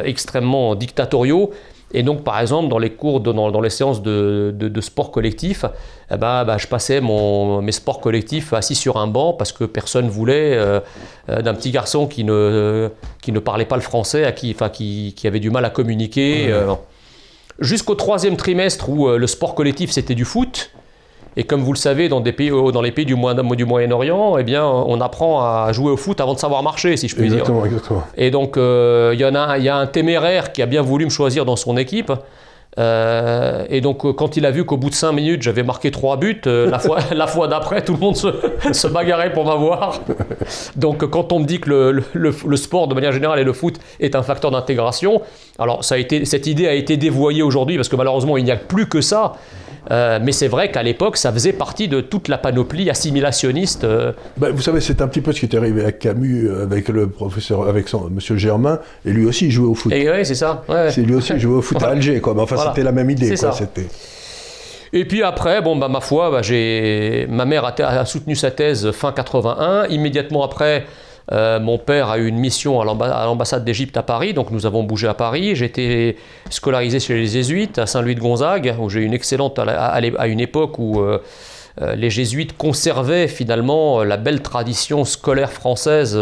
extrêmement 0.04 0.76
dictatoriaux, 0.76 1.50
et 1.94 2.02
donc, 2.02 2.24
par 2.24 2.40
exemple, 2.40 2.68
dans 2.68 2.78
les 2.78 2.90
cours, 2.90 3.20
dans, 3.20 3.60
les 3.60 3.70
séances 3.70 4.02
de, 4.02 4.80
sport 4.80 5.12
collectif, 5.12 5.64
eh 6.10 6.16
ben, 6.16 6.44
bah, 6.44 6.58
je 6.58 6.66
passais 6.66 7.00
mes 7.00 7.72
sports 7.72 8.00
collectifs 8.00 8.52
assis 8.52 8.74
sur 8.74 8.96
un 8.96 9.06
banc 9.06 9.32
parce 9.32 9.52
que 9.52 9.62
personne 9.62 10.08
voulait 10.08 10.56
euh, 10.56 10.80
euh, 11.30 11.40
d'un 11.40 11.54
petit 11.54 11.70
garçon 11.70 12.08
qui 12.08 12.24
ne, 12.24 12.90
qui 13.22 13.30
ne 13.30 13.38
parlait 13.38 13.64
pas 13.64 13.76
le 13.76 13.82
français, 13.82 14.24
à 14.24 14.32
qui, 14.32 14.56
qui, 14.72 15.14
qui 15.16 15.26
avait 15.28 15.38
du 15.38 15.50
mal 15.50 15.64
à 15.64 15.70
communiquer. 15.70 16.48
Euh, 16.48 16.74
jusqu'au 17.60 17.94
troisième 17.94 18.36
trimestre 18.36 18.88
où 18.88 19.08
le 19.08 19.26
sport 19.28 19.54
collectif 19.54 19.92
c'était 19.92 20.16
du 20.16 20.24
foot. 20.24 20.72
Et 21.36 21.44
comme 21.44 21.62
vous 21.62 21.72
le 21.72 21.78
savez, 21.78 22.08
dans, 22.08 22.20
des 22.20 22.32
pays, 22.32 22.50
euh, 22.50 22.70
dans 22.70 22.82
les 22.82 22.92
pays 22.92 23.04
du, 23.06 23.16
Moyen- 23.16 23.42
du 23.56 23.64
Moyen-Orient, 23.64 24.38
eh 24.38 24.44
bien, 24.44 24.64
on 24.64 25.00
apprend 25.00 25.40
à 25.42 25.72
jouer 25.72 25.90
au 25.90 25.96
foot 25.96 26.20
avant 26.20 26.34
de 26.34 26.38
savoir 26.38 26.62
marcher, 26.62 26.96
si 26.96 27.08
je 27.08 27.14
puis 27.16 27.24
dire. 27.28 27.38
Exactement, 27.38 27.64
exactement. 27.64 28.02
Et 28.16 28.30
donc, 28.30 28.56
euh, 28.56 29.10
il 29.14 29.20
y 29.20 29.24
en 29.24 29.34
a, 29.34 29.58
y 29.58 29.68
a 29.68 29.76
un 29.76 29.86
téméraire 29.86 30.52
qui 30.52 30.62
a 30.62 30.66
bien 30.66 30.82
voulu 30.82 31.04
me 31.06 31.10
choisir 31.10 31.44
dans 31.44 31.56
son 31.56 31.76
équipe. 31.76 32.12
Euh, 32.78 33.64
et 33.70 33.80
donc, 33.80 34.04
euh, 34.04 34.12
quand 34.12 34.36
il 34.36 34.44
a 34.46 34.50
vu 34.50 34.64
qu'au 34.64 34.76
bout 34.76 34.90
de 34.90 34.94
5 34.94 35.12
minutes, 35.12 35.42
j'avais 35.42 35.62
marqué 35.62 35.90
3 35.92 36.16
buts, 36.16 36.40
euh, 36.46 36.68
la 36.68 36.78
fois, 36.80 36.98
la 37.14 37.26
fois 37.28 37.46
d'après, 37.46 37.82
tout 37.84 37.92
le 37.92 38.00
monde 38.00 38.16
se, 38.16 38.28
se 38.72 38.86
bagarrait 38.88 39.32
pour 39.32 39.44
m'avoir. 39.44 40.00
Donc, 40.76 41.04
quand 41.08 41.32
on 41.32 41.38
me 41.40 41.44
dit 41.44 41.60
que 41.60 41.70
le, 41.70 41.92
le- 41.92 42.04
le- 42.14 42.34
le 42.46 42.56
sport, 42.56 42.88
de 42.88 42.94
manière 42.94 43.12
générale, 43.12 43.38
et 43.38 43.44
le 43.44 43.52
foot 43.52 43.78
est 44.00 44.16
un 44.16 44.22
facteur 44.22 44.50
d'intégration, 44.50 45.22
alors 45.58 45.84
ça 45.84 45.94
a 45.94 45.98
été, 45.98 46.24
cette 46.24 46.46
idée 46.48 46.66
a 46.66 46.74
été 46.74 46.96
dévoyée 46.96 47.42
aujourd'hui 47.42 47.76
parce 47.76 47.88
que 47.88 47.96
malheureusement, 47.96 48.36
il 48.36 48.44
n'y 48.44 48.50
a 48.50 48.56
plus 48.56 48.88
que 48.88 49.00
ça. 49.00 49.34
Euh, 49.90 50.18
mais 50.22 50.32
c'est 50.32 50.48
vrai 50.48 50.70
qu'à 50.70 50.82
l'époque, 50.82 51.16
ça 51.16 51.30
faisait 51.32 51.52
partie 51.52 51.88
de 51.88 52.00
toute 52.00 52.28
la 52.28 52.38
panoplie 52.38 52.88
assimilationniste. 52.90 53.84
euh, 53.84 54.12
Ben, 54.38 54.50
vous 54.50 54.62
savez, 54.62 54.80
c'est 54.80 55.02
un 55.02 55.08
petit 55.08 55.20
peu 55.20 55.32
ce 55.32 55.40
qui 55.40 55.46
est 55.46 55.56
arrivé 55.58 55.84
à 55.84 55.92
Camus 55.92 56.48
euh, 56.48 56.62
avec 56.62 56.88
le 56.88 57.08
professeur, 57.08 57.68
avec 57.68 57.88
son 57.88 58.08
Monsieur 58.10 58.36
Germain, 58.36 58.78
et 59.04 59.10
lui 59.12 59.26
aussi 59.26 59.50
jouait 59.50 59.68
au 59.68 59.74
foot. 59.74 59.92
et 59.92 60.08
ouais, 60.08 60.24
c'est 60.24 60.34
ça. 60.34 60.64
ouais. 60.68 60.90
C'est 60.90 61.02
lui 61.02 61.14
aussi 61.14 61.38
jouait 61.38 61.56
au 61.56 61.62
foot 61.62 61.82
à 61.82 61.88
Alger, 61.90 62.20
quoi. 62.20 62.34
Mais 62.34 62.40
enfin, 62.42 62.54
Voilà. 62.56 62.70
c'était 62.70 62.82
la 62.84 62.92
même 62.92 63.10
idée, 63.10 63.34
quoi. 63.36 63.52
C'était. 63.52 63.86
Et 64.92 65.04
puis 65.06 65.22
après, 65.22 65.60
bon, 65.60 65.76
bah, 65.76 65.88
ma 65.88 66.00
foi, 66.00 66.30
bah, 66.30 66.40
j'ai... 66.42 67.26
ma 67.28 67.44
mère 67.44 67.64
a, 67.64 67.74
a 67.82 68.04
soutenu 68.04 68.36
sa 68.36 68.50
thèse 68.52 68.90
fin 68.92 69.12
81. 69.12 69.86
Immédiatement 69.88 70.44
après, 70.44 70.86
euh, 71.32 71.58
mon 71.58 71.78
père 71.78 72.10
a 72.10 72.18
eu 72.18 72.26
une 72.26 72.36
mission 72.38 72.80
à 72.80 72.84
l'amba- 72.84 73.14
à 73.14 73.24
l'ambassade 73.24 73.64
d'Égypte 73.64 73.96
à 73.96 74.02
Paris, 74.02 74.34
donc 74.34 74.50
nous 74.50 74.66
avons 74.66 74.82
bougé 74.82 75.08
à 75.08 75.14
Paris. 75.14 75.56
J'ai 75.56 75.64
été 75.66 76.16
scolarisé 76.50 77.00
chez 77.00 77.14
les 77.14 77.26
Jésuites 77.26 77.78
à 77.78 77.86
Saint-Louis 77.86 78.14
de 78.14 78.20
Gonzague, 78.20 78.74
où 78.78 78.90
j'ai 78.90 79.00
eu 79.00 79.04
une 79.04 79.14
excellente 79.14 79.58
à, 79.58 80.26
une 80.26 80.40
époque 80.40 80.78
où 80.78 81.00
euh, 81.00 81.18
euh, 81.80 81.94
les 81.96 82.10
Jésuites 82.10 82.56
conservaient 82.56 83.26
finalement 83.26 84.04
la 84.04 84.16
belle 84.16 84.42
tradition 84.42 85.04
scolaire 85.04 85.50
française 85.50 86.18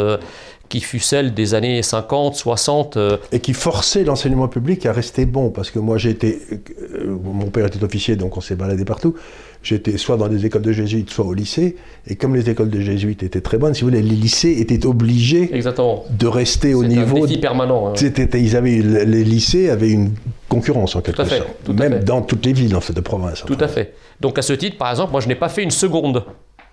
qui 0.73 0.81
fut 0.81 1.01
celle 1.01 1.35
des 1.35 1.53
années 1.53 1.83
50, 1.83 2.35
60. 2.35 2.97
euh, 2.97 3.19
et 3.31 3.41
qui 3.41 3.53
forçait 3.53 4.05
l'enseignement 4.05 4.49
public 4.49 4.87
à 4.87 4.93
rester 4.95 5.27
bon. 5.27 5.51
Parce 5.51 5.71
que 5.71 5.79
moi, 5.79 5.99
j'ai 5.99 6.09
été. 6.09 6.41
euh, 6.51 7.15
mon 7.23 7.49
père 7.49 7.67
était 7.67 7.85
officier, 7.85 8.17
donc 8.17 8.39
on 8.39 8.41
s'est 8.41 8.55
baladé 8.55 8.87
partout. 8.87 9.15
J'étais 9.63 9.99
soit 9.99 10.17
dans 10.17 10.29
des 10.29 10.47
écoles 10.47 10.63
de 10.63 10.73
jésuites, 10.73 11.11
soit 11.11 11.27
au 11.27 11.35
lycée. 11.35 11.77
Et 12.07 12.17
comme 12.17 12.35
les 12.35 12.49
écoles 12.49 12.71
de 12.71 12.81
jésuites 12.81 13.23
étaient 13.23 13.43
très 13.43 13.59
bonnes, 13.59 13.75
si 13.75 13.83
vous 13.83 13.89
voulez, 13.91 14.01
les 14.01 14.17
lycées 14.17 14.57
étaient 14.61 14.87
obligés 14.87 15.55
exactement. 15.55 16.05
de 16.19 16.27
rester 16.27 16.73
au 16.73 16.85
niveau. 16.85 17.27
défi 17.27 17.39
permanent. 17.39 17.89
hein. 17.89 17.93
C'était- 17.95 18.41
ils 18.41 18.57
avaient, 18.57 18.79
les 18.79 19.25
lycées 19.25 19.69
avaient 19.69 19.91
une 19.91 20.13
concurrence 20.49 20.97
en 20.97 21.03
quelque 21.03 21.23
sorte. 21.27 21.69
Même 21.69 22.03
dans 22.03 22.23
toutes 22.23 22.47
les 22.47 22.55
villes 22.55 22.75
en 22.75 22.81
fait, 22.81 22.95
de 22.95 23.01
province. 23.03 23.45
Tout 23.47 23.59
à 23.61 23.69
fait. 23.69 23.93
Donc 24.23 24.39
à 24.39 24.43
ce 24.43 24.55
titre, 24.55 24.79
par 24.79 24.91
exemple, 24.91 25.13
moi 25.13 25.21
je 25.21 25.29
n'ai 25.29 25.35
pas 25.35 25.51
fait 25.51 25.63
une 25.63 25.71
seconde. 25.71 26.25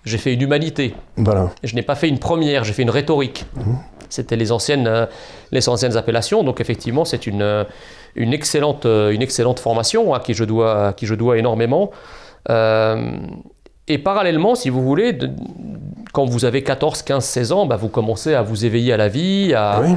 J'ai 0.04 0.18
fait 0.18 0.32
une 0.34 0.42
humanité. 0.42 0.94
Voilà. 1.16 1.50
Je 1.62 1.74
n'ai 1.74 1.82
pas 1.82 1.94
fait 1.94 2.08
une 2.08 2.18
première, 2.18 2.64
j'ai 2.64 2.72
fait 2.72 2.82
une 2.82 2.90
rhétorique. 2.90 3.44
C'était 4.08 4.36
les 4.36 4.50
anciennes, 4.50 4.86
euh, 4.86 5.06
les 5.52 5.68
anciennes 5.68 5.96
appellations. 5.96 6.42
Donc 6.42 6.60
effectivement, 6.60 7.04
c'est 7.04 7.26
une, 7.26 7.42
euh, 7.42 7.64
une, 8.16 8.32
excellente, 8.32 8.86
euh, 8.86 9.10
une 9.10 9.22
excellente 9.22 9.60
formation 9.60 10.14
à 10.14 10.20
qui 10.20 10.34
je 10.34 10.44
dois, 10.44 10.88
à 10.88 10.92
qui 10.94 11.06
je 11.06 11.14
dois 11.14 11.38
énormément. 11.38 11.90
Euh, 12.48 13.12
et 13.88 13.98
parallèlement, 13.98 14.54
si 14.54 14.70
vous 14.70 14.82
voulez, 14.82 15.12
de- 15.12 15.30
quand 16.12 16.24
vous 16.24 16.44
avez 16.44 16.62
14, 16.64 17.02
15, 17.02 17.24
16 17.24 17.52
ans, 17.52 17.66
bah, 17.66 17.76
vous 17.76 17.88
commencez 17.88 18.34
à 18.34 18.42
vous 18.42 18.64
éveiller 18.64 18.92
à 18.92 18.96
la 18.96 19.08
vie, 19.08 19.52
à, 19.54 19.80
Oui. 19.82 19.94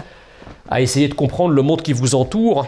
à 0.70 0.82
essayer 0.82 1.08
de 1.08 1.14
comprendre 1.16 1.54
le 1.54 1.62
monde 1.62 1.82
qui 1.82 1.94
vous 1.94 2.14
entoure. 2.16 2.68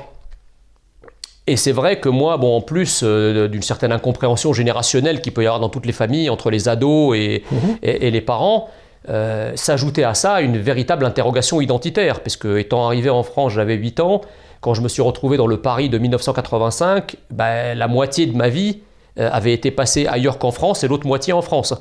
Et 1.47 1.57
c'est 1.57 1.71
vrai 1.71 1.99
que 1.99 2.09
moi, 2.09 2.37
bon, 2.37 2.57
en 2.57 2.61
plus 2.61 3.01
euh, 3.03 3.47
d'une 3.47 3.61
certaine 3.61 3.91
incompréhension 3.91 4.51
générationnelle 4.51 5.21
qu'il 5.21 5.31
peut 5.33 5.43
y 5.43 5.45
avoir 5.45 5.59
dans 5.59 5.69
toutes 5.69 5.85
les 5.85 5.93
familles, 5.93 6.29
entre 6.29 6.49
les 6.49 6.67
ados 6.67 7.15
et, 7.15 7.43
et- 7.83 8.07
et 8.07 8.11
les 8.11 8.21
parents, 8.21 8.69
euh, 9.09 9.51
s'ajoutait 9.55 10.03
à 10.03 10.15
ça 10.15 10.41
une 10.41 10.57
véritable 10.57 11.05
interrogation 11.05 11.61
identitaire. 11.61 12.21
Parce 12.21 12.35
que, 12.35 12.57
étant 12.57 12.87
arrivé 12.87 13.11
en 13.11 13.21
France, 13.21 13.53
j'avais 13.53 13.75
8 13.75 13.99
ans, 13.99 14.21
quand 14.61 14.73
je 14.73 14.81
me 14.81 14.87
suis 14.87 15.03
retrouvé 15.03 15.37
dans 15.37 15.45
le 15.45 15.57
Paris 15.61 15.87
de 15.89 15.99
1985, 15.99 17.15
ben, 17.29 17.77
la 17.77 17.87
moitié 17.87 18.25
de 18.25 18.35
ma 18.35 18.49
vie 18.49 18.79
euh, 19.19 19.29
avait 19.31 19.53
été 19.53 19.69
passée 19.69 20.07
ailleurs 20.07 20.39
qu'en 20.39 20.51
France 20.51 20.83
et 20.83 20.87
l'autre 20.87 21.05
moitié 21.05 21.31
en 21.33 21.43
France. 21.43 21.75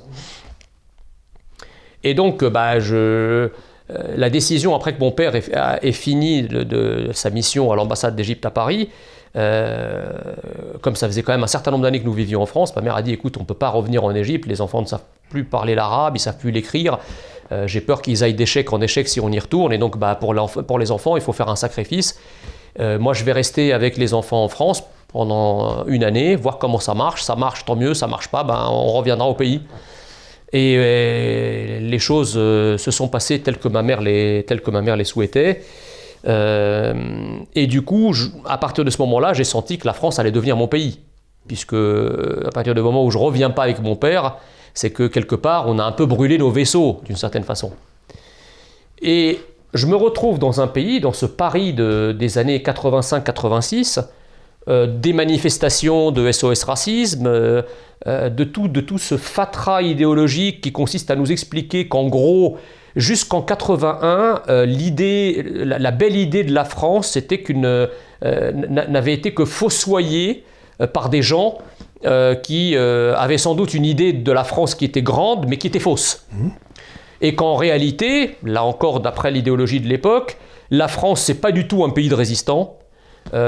Et 2.02 2.12
donc, 2.12 2.42
je, 2.42 2.94
euh, 2.94 3.48
la 3.88 4.28
décision, 4.28 4.74
après 4.74 4.94
que 4.94 5.00
mon 5.00 5.10
père 5.12 5.34
ait, 5.34 5.92
fini 5.92 6.42
de, 6.42 6.62
de 6.64 7.10
sa 7.14 7.30
mission 7.30 7.72
à 7.72 7.76
l'ambassade 7.76 8.14
d'Égypte 8.14 8.44
à 8.44 8.50
Paris, 8.50 8.90
comme 9.34 10.96
ça 10.96 11.06
faisait 11.06 11.22
quand 11.22 11.32
même 11.32 11.42
un 11.42 11.48
certain 11.48 11.70
nombre 11.70 11.82
d'années 11.82 12.00
que 12.00 12.06
nous 12.06 12.12
vivions 12.12 12.42
en 12.42 12.46
France, 12.46 12.74
ma 12.76 12.82
mère 12.82 12.96
a 12.96 13.02
dit 13.02 13.12
écoute, 13.12 13.36
on 13.36 13.40
ne 13.40 13.46
peut 13.46 13.54
pas 13.54 13.70
revenir 13.70 14.04
en 14.04 14.14
Égypte, 14.14 14.46
les 14.46 14.60
enfants 14.60 14.80
ne 14.80 14.86
savent 14.86 15.04
plus 15.30 15.44
parler 15.44 15.74
l'arabe, 15.74 16.14
ils 16.14 16.20
ne 16.20 16.22
savent 16.22 16.38
plus 16.38 16.50
l'écrire. 16.50 16.98
Euh, 17.52 17.66
J'ai 17.66 17.80
peur 17.80 18.00
qu'ils 18.00 18.22
aillent 18.22 18.34
d'échec 18.34 18.72
en 18.72 18.80
échec 18.80 19.08
si 19.08 19.20
on 19.20 19.30
y 19.30 19.38
retourne, 19.38 19.72
et 19.72 19.78
donc 19.78 19.98
bah, 19.98 20.14
pour, 20.14 20.32
les 20.78 20.90
enfants, 20.90 21.16
il 21.16 21.22
faut 21.22 21.32
faire 21.32 21.48
un 21.48 21.56
sacrifice. 21.56 22.18
Euh, 22.80 22.98
moi, 22.98 23.12
je 23.12 23.24
vais 23.24 23.32
rester 23.32 23.72
avec 23.72 23.96
les 23.96 24.14
enfants 24.14 24.42
en 24.42 24.48
France 24.48 24.82
pendant 25.12 25.84
une 25.86 26.02
année, 26.02 26.34
voir 26.36 26.58
comment 26.58 26.80
ça 26.80 26.94
marche. 26.94 27.22
Ça 27.22 27.36
marche, 27.36 27.64
tant 27.64 27.76
mieux. 27.76 27.94
Ça 27.94 28.06
marche 28.06 28.28
pas, 28.28 28.42
ben, 28.42 28.66
on 28.68 28.92
reviendra 28.92 29.28
au 29.28 29.34
pays. 29.34 29.60
Et 30.52 30.76
euh, 30.76 31.80
les 31.80 31.98
choses 31.98 32.34
euh, 32.36 32.78
se 32.78 32.90
sont 32.90 33.08
passées 33.08 33.40
que 33.40 33.68
ma 33.68 33.82
mère 33.82 34.00
les, 34.00 34.44
telles 34.46 34.60
que 34.60 34.70
ma 34.70 34.82
mère 34.82 34.96
les 34.96 35.04
souhaitait. 35.04 35.62
Euh, 36.26 36.94
et 37.54 37.66
du 37.66 37.82
coup, 37.82 38.14
à 38.46 38.58
partir 38.58 38.84
de 38.84 38.90
ce 38.90 39.00
moment-là, 39.02 39.32
j'ai 39.34 39.44
senti 39.44 39.78
que 39.78 39.86
la 39.86 39.92
France 39.92 40.18
allait 40.18 40.32
devenir 40.32 40.56
mon 40.56 40.68
pays. 40.68 41.00
Puisque 41.46 41.74
à 41.74 42.50
partir 42.52 42.74
du 42.74 42.80
moment 42.80 43.04
où 43.04 43.10
je 43.10 43.18
reviens 43.18 43.50
pas 43.50 43.64
avec 43.64 43.80
mon 43.82 43.96
père, 43.96 44.36
c'est 44.72 44.90
que 44.90 45.06
quelque 45.06 45.34
part, 45.34 45.68
on 45.68 45.78
a 45.78 45.84
un 45.84 45.92
peu 45.92 46.06
brûlé 46.06 46.38
nos 46.38 46.50
vaisseaux, 46.50 47.00
d'une 47.04 47.16
certaine 47.16 47.44
façon. 47.44 47.72
Et 49.02 49.38
je 49.74 49.86
me 49.86 49.96
retrouve 49.96 50.38
dans 50.38 50.60
un 50.60 50.66
pays, 50.66 51.00
dans 51.00 51.12
ce 51.12 51.26
Paris 51.26 51.74
de- 51.74 52.14
des 52.18 52.38
années 52.38 52.58
85-86, 52.62 54.00
euh, 54.68 54.86
des 54.86 55.12
manifestations 55.12 56.10
de 56.10 56.30
SOS 56.32 56.64
racisme, 56.64 57.26
euh, 57.26 57.62
de, 58.06 58.44
tout, 58.44 58.68
de 58.68 58.80
tout 58.80 58.98
ce 58.98 59.16
fatras 59.18 59.82
idéologique 59.82 60.62
qui 60.62 60.72
consiste 60.72 61.10
à 61.10 61.16
nous 61.16 61.30
expliquer 61.30 61.86
qu'en 61.88 62.08
gros, 62.08 62.56
jusqu'en 62.96 63.42
81, 63.42 64.42
euh, 64.48 64.66
l'idée, 64.66 65.44
la, 65.52 65.78
la 65.78 65.90
belle 65.90 66.16
idée 66.16 66.44
de 66.44 66.52
la 66.52 66.64
France, 66.64 67.08
c'était 67.12 67.38
qu'une 67.38 67.64
euh, 67.66 67.86
n'a- 68.22 68.86
n'avait 68.86 69.12
été 69.14 69.34
que 69.34 69.44
fossoyée 69.44 70.44
euh, 70.80 70.86
par 70.86 71.08
des 71.10 71.22
gens 71.22 71.58
qui 72.42 72.76
avaient 72.76 73.38
sans 73.38 73.54
doute 73.54 73.72
une 73.72 73.86
idée 73.86 74.12
de 74.12 74.30
la 74.30 74.44
France 74.44 74.74
qui 74.74 74.84
était 74.84 75.00
grande, 75.00 75.46
mais 75.48 75.56
qui 75.56 75.68
était 75.68 75.78
fausse. 75.78 76.26
Et 77.22 77.34
qu'en 77.34 77.54
réalité, 77.54 78.36
là 78.42 78.62
encore 78.62 79.00
d'après 79.00 79.30
l'idéologie 79.30 79.80
de 79.80 79.88
l'époque, 79.88 80.36
la 80.70 80.86
France 80.88 81.22
c'est 81.22 81.40
pas 81.40 81.50
du 81.50 81.66
tout 81.66 81.82
un 81.82 81.88
pays 81.88 82.10
de 82.10 82.14
résistants, 82.14 82.78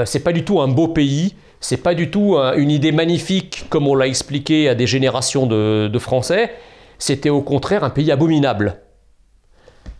c'est 0.05 0.23
pas 0.23 0.31
du 0.33 0.43
tout 0.43 0.59
un 0.59 0.67
beau 0.67 0.87
pays, 0.87 1.35
c'est 1.59 1.77
pas 1.83 1.93
du 1.93 2.09
tout 2.09 2.35
un- 2.39 2.55
une 2.55 2.71
idée 2.71 2.91
magnifique 2.91 3.65
comme 3.69 3.87
on 3.87 3.93
l'a 3.93 4.07
expliqué 4.07 4.69
à 4.69 4.73
des 4.73 4.87
générations 4.87 5.45
de, 5.45 5.87
de 5.87 5.99
Français, 5.99 6.49
c'était 6.97 7.29
au 7.29 7.43
contraire 7.43 7.83
un 7.83 7.91
pays 7.91 8.11
abominable. 8.11 8.77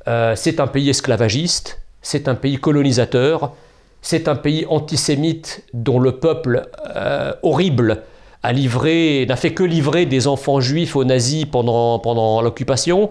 Euh, 0.07 0.33
c'est 0.35 0.59
un 0.59 0.67
pays 0.67 0.89
esclavagiste, 0.89 1.81
c'est 2.01 2.27
un 2.27 2.35
pays 2.35 2.57
colonisateur, 2.57 3.53
c'est 4.01 4.27
un 4.27 4.35
pays 4.35 4.65
antisémite 4.69 5.63
dont 5.73 5.99
le 5.99 6.13
peuple 6.13 6.69
euh, 6.95 7.33
horrible 7.43 8.03
a 8.43 8.53
livré, 8.53 9.25
n'a 9.27 9.35
fait 9.35 9.53
que 9.53 9.63
livrer 9.63 10.05
des 10.05 10.27
enfants 10.27 10.61
juifs 10.61 10.95
aux 10.95 11.03
nazis 11.03 11.45
pendant, 11.45 12.41
l'occupation, 12.41 13.09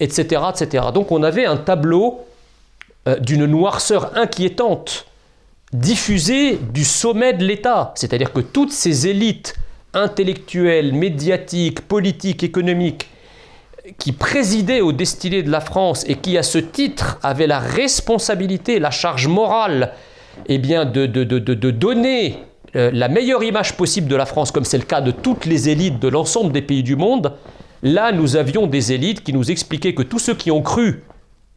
etc., 0.00 0.42
etc. 0.50 0.86
Donc 0.92 1.10
on 1.10 1.22
avait 1.22 1.46
un 1.46 1.56
tableau 1.56 2.20
euh, 3.08 3.18
d'une 3.18 3.46
noirceur 3.46 4.16
inquiétante 4.16 5.06
diffusé 5.72 6.58
du 6.72 6.84
sommet 6.84 7.32
de 7.32 7.44
l'État. 7.44 7.92
C'est-à-dire 7.94 8.32
que 8.32 8.40
toutes 8.40 8.72
ces 8.72 9.06
élites 9.06 9.54
intellectuelles, 9.94 10.92
médiatiques, 10.92 11.80
politiques, 11.88 12.42
économiques, 12.42 13.08
qui 13.98 14.12
présidaient 14.12 14.80
aux 14.80 14.92
destinées 14.92 15.42
de 15.42 15.50
la 15.50 15.60
France 15.60 16.04
et 16.08 16.14
qui, 16.16 16.36
à 16.38 16.42
ce 16.42 16.58
titre, 16.58 17.18
avaient 17.22 17.46
la 17.46 17.58
responsabilité, 17.58 18.78
la 18.78 18.90
charge 18.90 19.26
morale, 19.28 19.92
eh 20.46 20.58
bien, 20.58 20.84
de, 20.84 21.06
de- 21.06 21.24
de- 21.24 21.38
de- 21.38 21.70
donner 21.70 22.38
euh, 22.74 22.90
la 22.92 23.08
meilleure 23.08 23.42
image 23.42 23.74
possible 23.76 24.08
de 24.08 24.16
la 24.16 24.26
France, 24.26 24.50
comme 24.50 24.64
c'est 24.64 24.78
le 24.78 24.84
cas 24.84 25.00
de 25.00 25.10
toutes 25.10 25.46
les 25.46 25.68
élites 25.68 25.98
de 26.00 26.08
l'ensemble 26.08 26.52
des 26.52 26.62
pays 26.62 26.82
du 26.82 26.96
monde, 26.96 27.32
là, 27.82 28.12
nous 28.12 28.36
avions 28.36 28.66
des 28.66 28.92
élites 28.92 29.22
qui 29.22 29.32
nous 29.32 29.50
expliquaient 29.50 29.94
que 29.94 30.02
tous 30.02 30.18
ceux 30.18 30.34
qui 30.34 30.50
ont 30.50 30.62
cru 30.62 31.02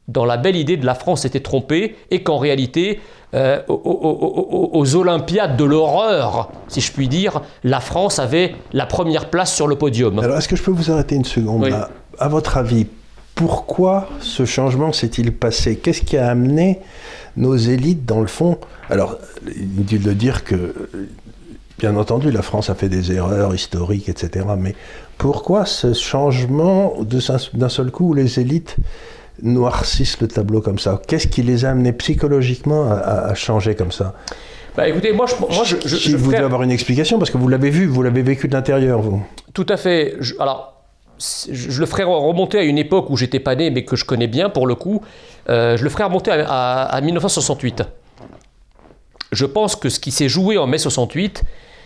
dans 0.08 0.26
la 0.26 0.38
belle 0.38 0.56
idée 0.56 0.78
de 0.78 0.86
la 0.86 0.96
France 0.96 1.26
étaient 1.26 1.40
trompés 1.40 1.96
et 2.10 2.24
qu'en 2.24 2.38
réalité, 2.38 3.00
euh, 3.36 3.62
aux, 3.68 3.74
aux- 3.74 4.50
aux- 4.52 4.70
aux 4.80 4.96
Olympiades 4.96 5.56
de 5.58 5.64
l'horreur, 5.66 6.50
si 6.68 6.82
je 6.82 6.92
puis 6.92 7.08
dire, 7.08 7.42
la 7.64 7.80
France 7.80 8.18
avait 8.18 8.56
la 8.74 8.86
première 8.88 9.30
place 9.30 9.54
sur 9.54 9.68
le 9.68 9.76
podium. 9.76 10.18
Alors, 10.20 10.38
est-ce 10.38 10.48
que 10.48 10.56
je 10.56 10.64
peux 10.64 10.72
vous 10.72 10.90
arrêter 10.92 11.16
une 11.16 11.26
seconde 11.26 11.64
Oui. 11.64 11.70
là? 11.70 11.90
À 12.20 12.28
votre 12.28 12.58
avis, 12.58 12.86
pourquoi 13.34 14.10
ce 14.20 14.44
changement 14.44 14.92
s'est-il 14.92 15.32
passé? 15.32 15.78
Qu'est-ce 15.78 16.02
qui 16.02 16.18
a 16.18 16.30
amené 16.30 16.80
nos 17.38 17.56
élites, 17.56 18.06
dans 18.06 18.20
le 18.20 18.28
fond? 18.28 18.58
Alors, 18.90 19.18
inutile 19.56 20.02
de 20.02 20.12
dire 20.12 20.44
que, 20.44 20.90
bien 21.78 21.96
entendu, 21.96 22.32
la 22.32 22.42
France 22.42 22.70
a 22.70 22.76
fait 22.76 22.90
des 22.90 23.14
erreurs 23.14 23.56
historiques, 23.56 24.10
etc. 24.10 24.46
Mais 24.58 24.76
pourquoi 25.18 25.66
ce 25.66 25.94
changement 25.94 26.98
d'un 27.54 27.70
seul 27.70 27.92
coup 27.92 28.10
où 28.10 28.14
les 28.14 28.42
élites 28.42 28.76
noircissent 29.42 30.20
le 30.20 30.28
tableau 30.28 30.60
comme 30.60 30.78
ça? 30.78 31.02
Qu'est-ce 31.08 31.28
qui 31.28 31.42
les 31.42 31.64
a 31.64 31.70
amenés 31.70 31.94
psychologiquement 31.94 32.92
à, 32.92 33.34
changer 33.36 33.76
comme 33.76 33.94
ça? 33.94 34.16
Bah 34.76 34.90
écoutez, 34.90 35.14
moi, 35.14 35.28
je, 35.28 35.36
moi, 35.40 35.64
je, 35.64 35.78
je, 35.86 36.18
vous 36.18 36.34
devez 36.34 36.44
avoir 36.44 36.64
une 36.64 36.72
explication 36.72 37.18
parce 37.18 37.32
que 37.32 37.38
vous 37.38 37.48
l'avez 37.48 37.70
vu, 37.70 37.86
vous 37.86 38.04
l'avez 38.04 38.22
vécu 38.22 38.50
de 38.50 38.54
l'intérieur, 38.54 39.02
vous. 39.02 39.24
Tout 39.54 39.66
à 39.70 39.78
fait. 39.78 40.18
alors, 40.40 40.79
je 41.20 41.80
le 41.80 41.86
ferai 41.86 42.04
remonter 42.04 42.60
à 42.60 42.64
une 42.64 42.78
époque 42.78 43.10
où 43.10 43.18
j'étais 43.18 43.40
pas 43.40 43.56
né, 43.56 43.70
mais 43.70 43.84
que 43.84 43.96
je 43.96 44.06
connais 44.06 44.28
bien 44.28 44.50
pour 44.50 44.68
le 44.68 44.76
coup. 44.76 45.02
Euh, 45.50 45.78
je 45.78 45.84
le 45.84 45.90
ferai 45.90 46.06
remonter 46.06 46.32
à, 46.32 47.00
1968. 47.02 47.84
Je 49.32 49.46
pense 49.46 49.76
que 49.76 49.90
ce 49.90 50.00
qui 50.00 50.12
s'est 50.12 50.30
joué 50.30 50.58
en 50.58 50.66
mai 50.66 50.78
68, 50.78 51.44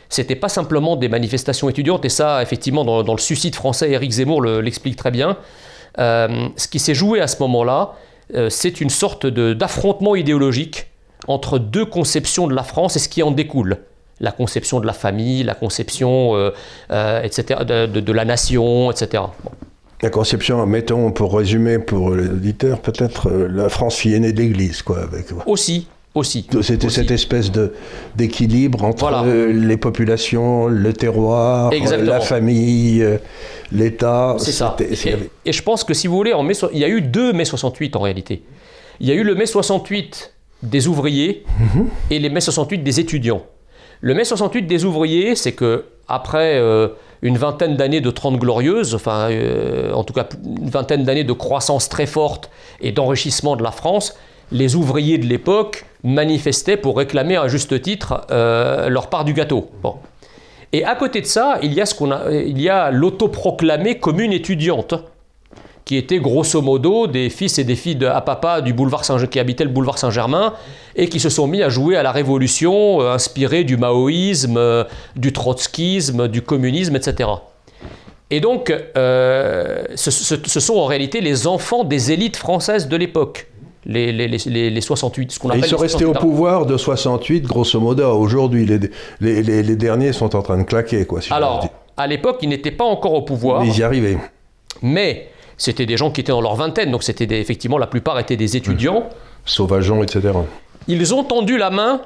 c'était 0.09 0.35
pas 0.35 0.49
simplement 0.49 0.95
des 0.95 1.09
manifestations 1.09 1.67
étudiantes, 1.69 2.05
et 2.05 2.09
ça, 2.09 2.41
effectivement, 2.41 2.85
dans, 2.85 3.13
le 3.13 3.19
suicide 3.19 3.55
français, 3.55 3.91
Éric 3.91 4.11
Zemmour 4.11 4.43
l'explique 4.43 4.95
très 4.95 5.11
bien. 5.11 5.37
Euh, 5.99 6.47
ce 6.55 6.67
qui 6.67 6.79
s'est 6.79 6.95
joué 6.95 7.19
à 7.19 7.27
ce 7.27 7.41
moment-là, 7.41 7.93
euh, 8.35 8.49
c'est 8.49 8.81
une 8.81 8.89
sorte 8.89 9.25
d'affrontement 9.27 10.15
idéologique 10.15 10.87
entre 11.27 11.59
deux 11.59 11.85
conceptions 11.85 12.47
de 12.47 12.55
la 12.55 12.63
France 12.63 12.95
et 12.95 12.99
ce 12.99 13.09
qui 13.09 13.23
en 13.23 13.31
découle 13.31 13.77
la 14.19 14.31
conception 14.31 14.79
de 14.79 14.85
la 14.85 14.93
famille, 14.93 15.43
la 15.43 15.55
conception 15.55 16.35
euh, 16.35 16.51
euh, 16.91 17.21
etc., 17.21 17.61
de, 17.65 18.11
la 18.11 18.25
nation, 18.25 18.91
etc. 18.91 19.23
La 20.01 20.09
conception, 20.09 20.65
mettons 20.65 21.11
pour 21.11 21.35
résumer 21.37 21.79
pour 21.79 22.09
l'auditeur, 22.11 22.79
peut-être 22.79 23.29
euh, 23.29 23.47
la 23.47 23.69
France 23.69 23.95
fille 23.95 24.13
aînée 24.13 24.33
de 24.33 24.41
l'Église, 24.41 24.81
quoi. 24.81 25.01
Avec... 25.01 25.27
Aussi, 25.45 25.87
aussi. 26.13 26.47
C'était 26.61 26.89
cette 26.89 27.11
espèce 27.11 27.51
de 27.51 27.73
d'équilibre 28.15 28.83
entre 28.83 29.25
les 29.25 29.77
populations, 29.77 30.67
le 30.67 30.93
terroir, 30.93 31.71
la 31.99 32.19
famille, 32.19 33.05
l'État. 33.71 34.35
C'est 34.39 34.51
ça. 34.51 34.75
Et, 34.79 35.51
je 35.51 35.61
pense 35.61 35.83
que 35.83 35.93
si 35.93 36.07
vous 36.07 36.15
voulez, 36.15 36.33
en 36.33 36.43
mai, 36.43 36.53
il 36.73 36.79
y 36.79 36.85
a 36.85 36.89
eu 36.89 37.01
deux 37.01 37.33
mai 37.33 37.45
68 37.45 37.95
en 37.95 38.01
réalité. 38.01 38.43
Il 38.99 39.07
y 39.07 39.11
a 39.11 39.15
eu 39.15 39.23
le 39.23 39.35
mai 39.35 39.47
68 39.47 40.33
des 40.61 40.87
ouvriers 40.87 41.43
mhm. 41.59 41.87
et 42.09 42.19
les 42.19 42.29
mai 42.29 42.41
68 42.41 42.83
des 42.83 42.99
étudiants. 42.99 43.43
Le 44.05 44.13
mai 44.13 44.25
68 44.25 44.63
des 44.63 44.83
ouvriers, 44.83 45.33
c'est 45.33 45.53
que 45.53 45.85
après 46.09 46.57
euh, 46.57 46.89
une 47.21 47.37
vingtaine 47.37 47.77
d'années 47.77 48.01
de 48.01 48.11
Trente 48.11 48.37
Glorieuses, 48.37 48.95
enfin 48.95 49.29
euh, 49.31 49.93
en 49.93 50.03
tout 50.03 50.11
cas 50.11 50.27
une 50.45 50.69
vingtaine 50.69 51.05
d'années 51.05 51.23
de 51.23 51.31
croissance 51.31 51.87
très 51.87 52.05
forte 52.05 52.49
et 52.81 52.91
d'enrichissement 52.91 53.55
de 53.55 53.63
la 53.63 53.71
France, 53.71 54.17
les 54.51 54.75
ouvriers 54.75 55.19
de 55.19 55.25
l'époque 55.25 55.85
manifestaient 56.03 56.75
pour 56.75 56.97
réclamer 56.97 57.37
à 57.37 57.47
juste 57.47 57.81
titre 57.81 58.27
euh, 58.29 58.89
leur 58.89 59.07
part 59.07 59.23
du 59.23 59.31
gâteau. 59.31 59.69
Et 60.73 60.83
à 60.83 60.95
côté 60.95 61.21
de 61.21 61.25
ça, 61.25 61.59
il 61.61 61.71
y 61.73 61.79
a, 61.79 61.85
ce 61.85 61.95
il 62.45 62.61
y 62.61 62.67
a 62.67 62.91
l'autoproclamée 62.91 63.99
commune 63.99 64.33
étudiante 64.33 64.95
qui 65.85 65.97
étaient 65.97 66.19
grosso 66.19 66.61
modo 66.61 67.07
des 67.07 67.29
fils 67.29 67.59
et 67.59 67.63
des 67.63 67.75
filles 67.75 67.95
de, 67.95 68.05
à 68.05 68.21
papa 68.21 68.61
du 68.61 68.73
boulevard 68.73 69.03
Saint 69.05 69.23
qui 69.25 69.39
habitaient 69.39 69.63
le 69.63 69.69
boulevard 69.69 69.97
Saint-Germain 69.97 70.53
et 70.95 71.09
qui 71.09 71.19
se 71.19 71.29
sont 71.29 71.47
mis 71.47 71.61
à 71.61 71.69
jouer 71.69 71.97
à 71.97 72.03
la 72.03 72.11
révolution 72.11 73.01
euh, 73.01 73.13
inspirée 73.13 73.63
du 73.63 73.77
maoïsme, 73.77 74.57
euh, 74.57 74.83
du 75.15 75.33
trotskisme, 75.33 76.27
du 76.27 76.41
communisme, 76.41 76.95
etc. 76.95 77.29
Et 78.29 78.39
donc, 78.39 78.73
euh, 78.97 79.83
ce, 79.95 80.59
sont 80.59 80.75
en 80.75 80.85
réalité 80.85 81.21
les 81.21 81.45
enfants 81.45 81.83
des 81.83 82.11
élites 82.11 82.37
françaises 82.37 82.87
de 82.87 82.95
l'époque. 82.95 83.47
Les, 83.85 84.13
les, 84.13 84.29
les, 84.29 84.69
les, 84.69 84.81
68, 84.81 85.33
ce 85.33 85.39
qu'on 85.39 85.49
appelle. 85.49 85.65
Ils 85.65 85.67
sont 85.67 85.75
restés 85.75 86.05
au 86.05 86.13
pouvoir 86.13 86.65
de 86.65 86.77
68, 86.77 87.41
grosso 87.41 87.79
modo. 87.81 88.05
Aujourd'hui, 88.17 88.65
les, 89.19 89.75
derniers 89.75 90.13
sont 90.13 90.37
en 90.37 90.41
train 90.41 90.57
de 90.57 90.63
claquer, 90.63 91.05
quoi. 91.05 91.19
Alors, 91.31 91.67
à 91.97 92.07
l'époque, 92.07 92.39
ils 92.41 92.47
n'étaient 92.47 92.71
pas 92.71 92.85
encore 92.85 93.13
au 93.13 93.23
pouvoir. 93.23 93.61
Mais 93.61 93.67
ils 93.67 93.79
y 93.79 93.83
arrivaient. 93.83 94.17
Mais 94.81 95.27
c'était 95.63 95.85
des 95.85 95.95
gens 95.95 96.11
qui 96.11 96.19
étaient 96.19 96.33
dans 96.33 96.41
leur 96.41 96.55
vingtaine, 96.55 96.91
donc 96.91 97.03
c'était 97.03 97.39
effectivement 97.39 97.77
la 97.77 97.87
plupart 97.87 98.19
étaient 98.19 98.35
des 98.35 98.57
étudiants. 98.57 98.99
Mmh. 98.99 99.45
Sauvageons, 99.45 100.03
etc. 100.03 100.33
Ils 100.89 101.13
ont 101.13 101.23
tendu 101.23 101.57
la 101.57 101.69
main 101.69 102.01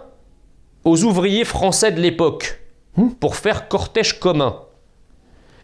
aux 0.84 1.04
ouvriers 1.04 1.44
français 1.44 1.92
de 1.92 2.00
l'époque 2.00 2.62
mmh. 2.98 3.10
pour 3.20 3.36
faire 3.36 3.68
cortège 3.68 4.20
commun. 4.20 4.58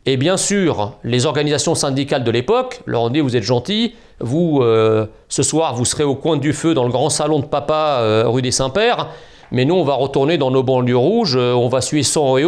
Et 0.07 0.17
bien 0.17 0.37
sûr, 0.37 0.93
les 1.03 1.27
organisations 1.27 1.75
syndicales 1.75 2.23
de 2.23 2.31
l'époque 2.31 2.81
leur 2.87 3.03
ont 3.03 3.09
dit 3.09 3.19
vous 3.19 3.37
êtes 3.37 3.43
gentils, 3.43 3.93
vous, 4.19 4.61
euh, 4.63 5.05
ce 5.29 5.43
soir, 5.43 5.75
vous 5.75 5.85
serez 5.85 6.03
au 6.03 6.15
coin 6.15 6.37
du 6.37 6.51
feu 6.51 6.73
dans 6.73 6.85
le 6.85 6.91
grand 6.91 7.11
salon 7.11 7.39
de 7.39 7.45
papa 7.45 7.99
euh, 8.01 8.23
rue 8.27 8.41
des 8.41 8.51
Saints-Pères, 8.51 9.09
mais 9.51 9.65
nous, 9.65 9.75
on 9.75 9.83
va 9.83 9.93
retourner 9.93 10.39
dans 10.39 10.49
nos 10.49 10.63
banlieues 10.63 10.97
rouges, 10.97 11.35
euh, 11.37 11.53
on 11.53 11.69
va 11.69 11.79
suer 11.81 12.01
100 12.01 12.39
et 12.39 12.45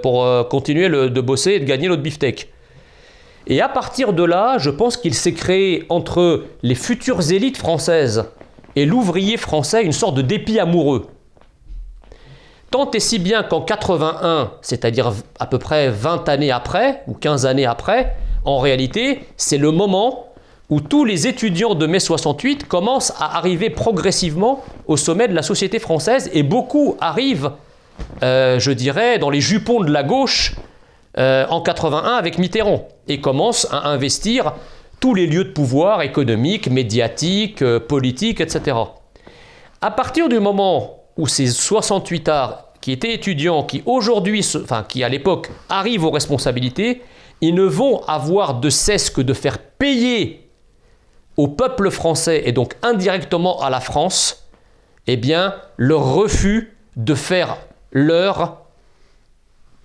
pour 0.00 0.48
continuer 0.48 0.88
de 0.88 1.20
bosser 1.20 1.52
et 1.52 1.60
de 1.60 1.66
gagner 1.66 1.88
notre 1.88 2.02
beefsteak. 2.02 2.48
Et 3.46 3.60
à 3.60 3.68
partir 3.68 4.12
de 4.12 4.22
là, 4.22 4.58
je 4.58 4.70
pense 4.70 4.96
qu'il 4.96 5.14
s'est 5.14 5.34
créé 5.34 5.84
entre 5.88 6.44
les 6.62 6.74
futures 6.74 7.32
élites 7.32 7.56
françaises 7.56 8.24
et 8.76 8.86
l'ouvrier 8.86 9.36
français 9.36 9.82
une 9.82 9.92
sorte 9.92 10.14
de 10.14 10.22
dépit 10.22 10.58
amoureux. 10.58 11.08
Tant 12.70 12.90
et 12.92 13.00
si 13.00 13.18
bien 13.18 13.42
qu'en 13.42 13.60
81, 13.60 14.52
c'est-à-dire 14.62 15.12
à 15.38 15.46
peu 15.46 15.58
près 15.58 15.90
20 15.90 16.28
années 16.28 16.50
après, 16.50 17.02
ou 17.06 17.14
15 17.14 17.44
années 17.44 17.66
après, 17.66 18.16
en 18.44 18.58
réalité, 18.58 19.24
c'est 19.36 19.58
le 19.58 19.70
moment 19.70 20.32
où 20.70 20.80
tous 20.80 21.04
les 21.04 21.26
étudiants 21.26 21.74
de 21.74 21.86
mai 21.86 22.00
68 22.00 22.66
commencent 22.66 23.12
à 23.18 23.36
arriver 23.36 23.68
progressivement 23.68 24.64
au 24.86 24.96
sommet 24.96 25.28
de 25.28 25.34
la 25.34 25.42
société 25.42 25.78
française 25.78 26.30
et 26.32 26.42
beaucoup 26.42 26.96
arrivent, 27.00 27.50
euh, 28.22 28.58
je 28.58 28.70
dirais, 28.72 29.18
dans 29.18 29.28
les 29.28 29.42
jupons 29.42 29.80
de 29.80 29.92
la 29.92 30.02
gauche 30.02 30.54
euh, 31.18 31.46
en 31.50 31.60
81 31.60 32.14
avec 32.14 32.38
Mitterrand 32.38 32.88
et 33.08 33.20
commence 33.20 33.66
à 33.70 33.88
investir 33.88 34.54
tous 35.00 35.14
les 35.14 35.26
lieux 35.26 35.44
de 35.44 35.50
pouvoir 35.50 36.02
économique, 36.02 36.70
médiatique, 36.70 37.60
euh, 37.62 37.80
politique, 37.80 38.40
etc. 38.40 38.76
À 39.80 39.90
partir 39.90 40.28
du 40.28 40.38
moment 40.38 41.04
où 41.16 41.26
ces 41.26 41.46
68 41.46 42.28
arts 42.28 42.72
qui 42.80 42.92
étaient 42.92 43.12
étudiants, 43.12 43.64
qui 43.64 43.82
aujourd'hui, 43.84 44.48
enfin 44.62 44.84
qui 44.88 45.04
à 45.04 45.08
l'époque 45.08 45.50
arrivent 45.68 46.04
aux 46.04 46.10
responsabilités, 46.10 47.02
ils 47.40 47.54
ne 47.54 47.64
vont 47.64 48.02
avoir 48.04 48.60
de 48.60 48.70
cesse 48.70 49.10
que 49.10 49.20
de 49.20 49.34
faire 49.34 49.58
payer 49.58 50.48
au 51.36 51.48
peuple 51.48 51.90
français 51.90 52.42
et 52.44 52.52
donc 52.52 52.76
indirectement 52.82 53.60
à 53.60 53.70
la 53.70 53.80
France, 53.80 54.48
eh 55.06 55.16
bien, 55.16 55.54
leur 55.76 56.14
refus 56.14 56.76
de 56.96 57.14
faire 57.14 57.56
leur 57.90 58.61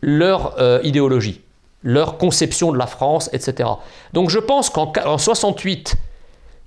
leur 0.01 0.55
euh, 0.59 0.79
idéologie, 0.83 1.41
leur 1.83 2.17
conception 2.17 2.71
de 2.71 2.77
la 2.77 2.87
France, 2.87 3.29
etc. 3.33 3.69
Donc 4.13 4.29
je 4.29 4.39
pense 4.39 4.69
qu'en 4.69 5.17
68, 5.17 5.95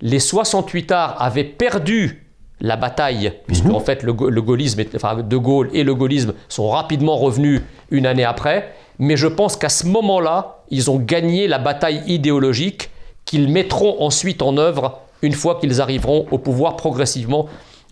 les 0.01 0.19
68 0.19 0.91
arts 0.91 1.21
avaient 1.21 1.43
perdu 1.43 2.27
la 2.59 2.75
bataille, 2.75 3.33
puisque 3.47 3.65
mhm. 3.65 3.75
en 3.75 3.79
fait 3.79 4.03
le, 4.03 4.13
gaullisme, 4.13 4.83
enfin, 4.95 5.15
De 5.15 5.37
Gaulle 5.37 5.69
et 5.73 5.83
le 5.83 5.95
gaullisme 5.95 6.33
sont 6.47 6.69
rapidement 6.69 7.17
revenus 7.17 7.61
une 7.89 8.05
année 8.05 8.23
après, 8.23 8.73
mais 8.99 9.17
je 9.17 9.27
pense 9.27 9.57
qu'à 9.57 9.69
ce 9.69 9.87
moment-là, 9.87 10.63
ils 10.69 10.91
ont 10.91 10.99
gagné 10.99 11.47
la 11.47 11.57
bataille 11.57 12.03
idéologique 12.05 12.91
qu'ils 13.25 13.49
mettront 13.49 14.01
ensuite 14.01 14.41
en 14.41 14.57
œuvre 14.57 14.99
une 15.21 15.33
fois 15.33 15.59
qu'ils 15.59 15.81
arriveront 15.81 16.27
au 16.31 16.37
pouvoir 16.37 16.75
progressivement 16.75 17.47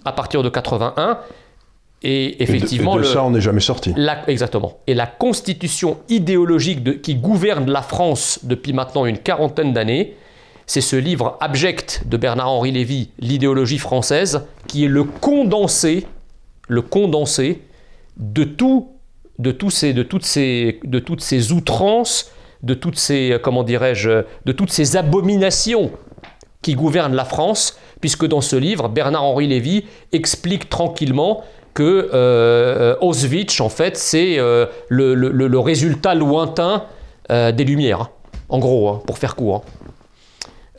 à 0.06 0.12
partir 0.12 0.43
de 0.43 0.49
81. 0.49 1.19
Et 2.02 2.42
effectivement, 2.42 2.96
de, 2.96 3.04
ça, 3.04 3.24
on 3.24 3.32
n'est 3.32 3.42
jamais 3.42 3.60
sorti. 3.60 3.94
exactement. 4.28 4.80
Et 4.88 4.94
la 4.94 5.06
constitution 5.06 5.98
idéologique 6.08 7.02
qui 7.02 7.16
gouverne 7.16 7.70
la 7.70 7.82
France 7.82 8.40
depuis 8.44 8.72
maintenant 8.72 9.06
une 9.06 9.18
quarantaine 9.18 9.74
d'années, 9.74 10.16
c'est 10.66 10.82
ce 10.82 10.96
livre 10.96 11.38
abject 11.42 12.04
de 12.06 12.16
Bernard-Henri 12.16 12.72
Lévy, 12.72 13.10
L'idéologie 13.20 13.80
française, 13.80 14.46
qui 14.68 14.86
est 14.86 14.88
le 14.88 15.04
condensé, 15.04 16.06
le 16.68 16.82
condensé 16.82 17.64
de 18.18 18.44
tout, 18.44 18.90
de 19.40 19.52
tous 19.52 19.72
ces, 19.72 19.94
de 19.94 20.04
toutes 20.04 20.26
ces, 20.26 20.80
de 20.84 21.00
toutes 21.00 21.22
ces 21.22 21.52
outrances, 21.52 22.32
de 22.64 22.76
toutes 22.76 23.00
ces, 23.00 23.38
comment 23.42 23.64
dirais-je, 23.64 24.24
de 24.46 24.52
toutes 24.52 24.72
ces 24.72 24.96
abominations 24.96 25.92
qui 26.62 26.76
gouvernent 26.76 27.16
la 27.16 27.26
France, 27.26 27.78
puisque 28.02 28.26
dans 28.26 28.42
ce 28.42 28.56
livre, 28.56 28.90
Bernard-Henri 28.90 29.48
Lévy 29.48 29.86
explique 30.12 30.70
tranquillement 30.70 31.44
que 31.80 32.10
euh, 32.13 32.98
Auschwitz, 33.00 33.62
en 33.62 33.70
fait, 33.70 33.96
c'est 33.96 34.38
euh, 34.38 34.65
le, 34.89 35.60
résultat 35.60 36.13
lointain 36.13 36.84
euh, 37.32 37.54
des 37.54 37.63
Lumières, 37.63 38.02
hein. 38.02 38.10
en 38.50 38.60
gros, 38.60 38.89
hein, 38.89 39.02
pour 39.08 39.18
faire 39.18 39.38
court. 39.38 39.63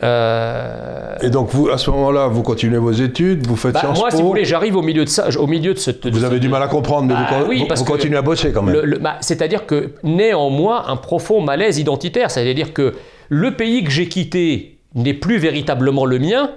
Hein. 0.03 1.17
Et 1.23 1.31
donc, 1.31 1.49
vous, 1.53 1.71
à 1.71 1.79
ce 1.79 1.91
moment-là, 1.91 2.27
vous 2.27 2.43
continuez 2.43 2.77
vos 2.77 2.93
études, 2.93 3.47
vous 3.47 3.57
faites 3.57 3.73
bah, 3.73 3.81
Sciences 3.81 3.99
Moi, 3.99 4.11
si 4.11 4.21
vous 4.21 4.29
voulez, 4.29 4.45
j'arrive 4.45 4.77
au 4.77 4.83
milieu 4.83 5.07
de 5.07 5.09
ça, 5.09 5.29
au 5.39 5.47
milieu 5.47 5.73
de 5.73 5.79
cette. 5.79 6.07
Vous 6.07 6.25
avez 6.25 6.39
du 6.39 6.51
mal 6.51 6.63
à 6.63 6.69
comprendre, 6.69 7.07
mais 7.07 7.15
vous, 7.15 7.67
bah 7.67 7.75
continuez 7.87 8.19
à 8.19 8.23
bosser 8.23 8.53
quand 8.53 8.63
même. 8.63 8.99
Bah, 9.01 9.17
c'est-à-dire 9.23 9.65
que 9.65 9.93
naît 10.03 10.35
en 10.35 10.51
moi 10.51 10.85
un 10.89 10.97
profond 10.97 11.41
malaise 11.41 11.79
identitaire, 11.79 12.31
c'est-à-dire 12.31 12.75
que 12.75 12.95
le 13.31 13.57
pays 13.57 13.85
que 13.85 13.91
j'ai 13.91 14.09
quitté 14.09 14.81
n'est 14.95 15.15
plus 15.15 15.39
véritablement 15.39 16.05
le 16.05 16.19
mien, 16.19 16.51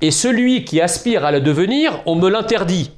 et 0.00 0.10
celui 0.10 0.64
qui 0.64 0.80
aspire 0.80 1.26
à 1.26 1.32
le 1.32 1.40
devenir, 1.40 2.00
on 2.06 2.14
me 2.14 2.30
l'interdit. 2.30 2.90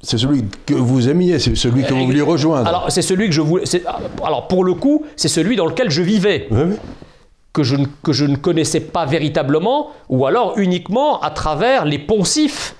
C'est 0.00 0.18
celui 0.18 0.44
que 0.64 0.74
vous 0.74 1.08
aimiez, 1.08 1.38
c'est 1.40 1.56
celui 1.56 1.82
que 1.84 1.92
vous 1.92 2.06
vouliez 2.06 2.20
rejoindre. 2.22 2.68
Alors, 2.68 2.86
c'est 2.90 3.02
celui 3.02 3.26
que 3.26 3.32
je 3.34 3.40
voulais. 3.40 3.64
Alors, 4.24 4.46
pour 4.46 4.62
le 4.64 4.74
coup, 4.74 5.04
c'est 5.16 5.28
celui 5.28 5.56
dans 5.56 5.66
lequel 5.66 5.90
je 5.90 6.02
vivais, 6.02 6.46
Oui, 6.52 6.60
oui. 6.68 6.74
que 7.52 7.64
je, 7.64 7.74
ne- 7.76 7.86
que 8.04 8.12
je 8.12 8.24
ne 8.24 8.36
connaissais 8.36 8.78
pas 8.80 9.06
véritablement, 9.06 9.88
ou 10.08 10.24
alors 10.26 10.56
uniquement 10.56 11.20
à 11.20 11.30
travers 11.30 11.84
les 11.84 11.98
poncifs 11.98 12.76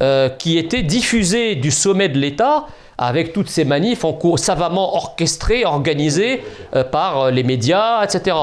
euh, 0.00 0.28
qui 0.30 0.56
étaient 0.56 0.82
diffusés 0.82 1.54
du 1.54 1.70
sommet 1.70 2.08
de 2.08 2.18
l'État 2.18 2.66
avec 2.96 3.32
toutes 3.34 3.48
ces 3.50 3.64
manifs 3.64 4.04
en 4.04 4.12
cours 4.14 4.38
savamment 4.38 4.94
orchestrées, 4.94 5.64
organisées 5.66 6.40
euh, 6.74 6.82
par 6.84 7.20
euh, 7.24 7.30
les 7.30 7.42
médias, 7.42 8.02
etc. 8.04 8.36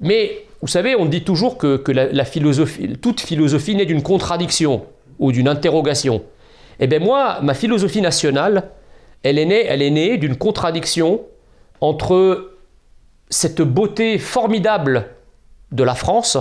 Mais 0.00 0.44
vous 0.60 0.68
savez, 0.68 0.94
on 0.96 1.06
dit 1.06 1.22
toujours 1.22 1.58
que, 1.58 1.76
que 1.76 1.90
la, 1.92 2.06
la 2.12 2.24
philosophie, 2.24 2.90
toute 3.00 3.20
philosophie 3.20 3.74
naît 3.74 3.86
d'une 3.86 4.02
contradiction 4.02 4.84
ou 5.18 5.32
d'une 5.32 5.48
interrogation. 5.48 6.22
Eh 6.82 6.88
bien 6.88 6.98
moi, 6.98 7.38
ma 7.42 7.54
philosophie 7.54 8.00
nationale, 8.00 8.70
elle 9.22 9.38
est 9.38 9.44
née, 9.46 9.64
elle 9.68 9.82
est 9.82 9.90
née 9.90 10.16
d'une 10.18 10.34
contradiction 10.36 11.20
entre 11.80 12.50
cette 13.30 13.62
beauté 13.62 14.18
formidable 14.18 15.06
de 15.70 15.84
la 15.84 15.94
France, 15.94 16.36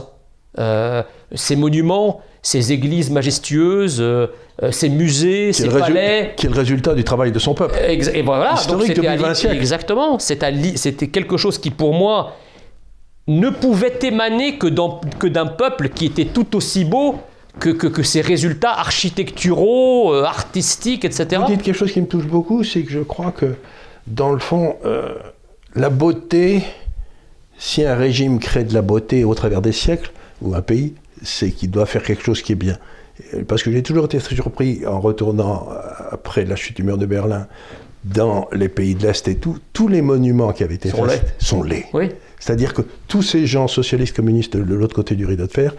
euh, 0.58 1.04
ces 1.36 1.56
monuments, 1.56 2.21
ces 2.41 2.71
églises 2.73 3.12
majestueuses, 3.12 4.01
euh, 4.01 4.27
euh, 4.63 4.71
ces 4.71 4.89
musées, 4.89 5.54
ces 5.54 5.69
palais, 5.69 6.34
qui 6.36 6.47
est 6.47 6.49
le 6.49 6.56
résultat 6.56 6.95
du 6.95 7.04
travail 7.04 7.32
de 7.32 7.38
son 7.38 7.54
peuple. 7.54 7.75
Exa- 7.75 8.12
et 8.15 8.23
voilà, 8.23 8.54
Historique 8.56 8.80
donc 8.80 8.88
c'était 8.88 8.93
depuis 8.95 9.08
à 9.08 9.15
20 9.17 9.30
li- 9.30 9.36
siècles. 9.36 9.56
Exactement, 9.58 10.17
c'était 10.17 11.08
quelque 11.08 11.38
chose 11.38 11.60
qui 11.60 11.69
pour 11.69 11.93
moi 11.93 12.36
ne 13.27 13.49
pouvait 13.49 13.99
émaner 14.01 14.58
que 14.58 14.67
d'un 15.27 15.45
peuple 15.45 15.89
qui 15.89 16.08
était 16.08 16.25
tout 16.25 16.56
aussi 16.56 16.84
beau 16.84 17.15
que, 17.59 17.69
que, 17.69 17.87
que 17.87 18.03
ses 18.03 18.21
résultats 18.21 18.71
architecturaux, 18.71 20.13
euh, 20.13 20.23
artistiques, 20.23 21.05
etc. 21.05 21.41
Vous 21.45 21.53
dites 21.53 21.63
quelque 21.63 21.75
chose 21.75 21.91
qui 21.91 22.01
me 22.01 22.07
touche 22.07 22.27
beaucoup, 22.27 22.63
c'est 22.63 22.83
que 22.83 22.91
je 22.91 22.99
crois 22.99 23.31
que, 23.31 23.55
dans 24.07 24.31
le 24.31 24.39
fond, 24.39 24.75
euh, 24.85 25.15
la 25.75 25.89
beauté, 25.89 26.63
si 27.57 27.83
un 27.83 27.95
régime 27.95 28.39
crée 28.39 28.63
de 28.63 28.73
la 28.73 28.81
beauté 28.81 29.23
au 29.23 29.35
travers 29.35 29.61
des 29.61 29.73
siècles, 29.73 30.11
ou 30.41 30.55
un 30.55 30.61
pays, 30.61 30.95
c'est 31.21 31.51
qu'il 31.51 31.69
doit 31.69 31.85
faire 31.85 32.03
quelque 32.03 32.23
chose 32.23 32.41
qui 32.41 32.53
est 32.53 32.55
bien. 32.55 32.77
Parce 33.47 33.61
que 33.61 33.71
j'ai 33.71 33.83
toujours 33.83 34.05
été 34.05 34.17
très 34.17 34.35
surpris 34.35 34.85
en 34.87 34.99
retournant 34.99 35.69
euh, 35.69 35.79
après 36.11 36.45
la 36.45 36.55
chute 36.55 36.77
du 36.77 36.83
mur 36.83 36.97
de 36.97 37.05
Berlin 37.05 37.47
dans 38.03 38.47
les 38.51 38.69
pays 38.69 38.95
de 38.95 39.03
l'Est 39.03 39.27
et 39.27 39.35
tout, 39.35 39.57
tous 39.73 39.87
les 39.87 40.01
monuments 40.01 40.53
qui 40.53 40.63
avaient 40.63 40.75
été 40.75 40.89
Sont 40.89 41.05
faits 41.05 41.35
sont 41.37 41.61
laids. 41.61 41.85
Oui, 41.93 42.09
C'est-à-dire 42.39 42.73
que 42.73 42.81
tous 43.07 43.21
ces 43.21 43.45
gens 43.45 43.67
socialistes 43.67 44.15
communistes 44.15 44.57
de 44.57 44.73
l'autre 44.73 44.95
côté 44.95 45.13
du 45.15 45.25
rideau 45.25 45.45
de 45.45 45.51
fer, 45.51 45.75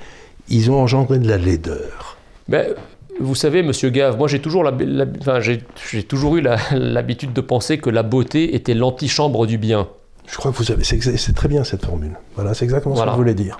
ils 0.49 0.71
ont 0.71 0.81
engendré 0.81 1.19
de 1.19 1.29
la 1.29 1.39
laideur. 1.39 2.17
Ben, 2.49 2.75
vous 3.21 3.35
savez, 3.35 3.63
Monsieur 3.63 3.91
Gave, 3.91 4.17
moi 4.19 4.27
j'ai 4.29 4.41
toujours, 4.41 4.65
la- 4.65 4.73
la- 4.73 5.07
enfin, 5.21 5.41
j'ai, 5.41 5.63
j'ai 5.91 6.03
toujours 6.03 6.37
eu 6.37 6.41
l'habitude 6.73 7.33
de 7.33 7.41
penser 7.41 7.79
que 7.79 7.91
la 7.91 8.03
beauté 8.03 8.55
était 8.55 8.75
l'antichambre 8.75 9.47
du 9.47 9.59
bien. 9.59 9.89
Je 10.27 10.37
crois 10.37 10.53
que 10.53 10.57
vous 10.57 10.71
avez, 10.71 10.85
c'est, 10.85 11.35
très 11.35 11.49
bien 11.49 11.65
cette 11.65 11.85
formule. 11.85 12.17
Voilà, 12.37 12.55
c'est 12.55 12.65
exactement 12.65 12.95
Voilà. 12.95 13.13
ce 13.13 13.17
que 13.17 13.21
je 13.21 13.23
voulais 13.23 13.35
dire. 13.35 13.59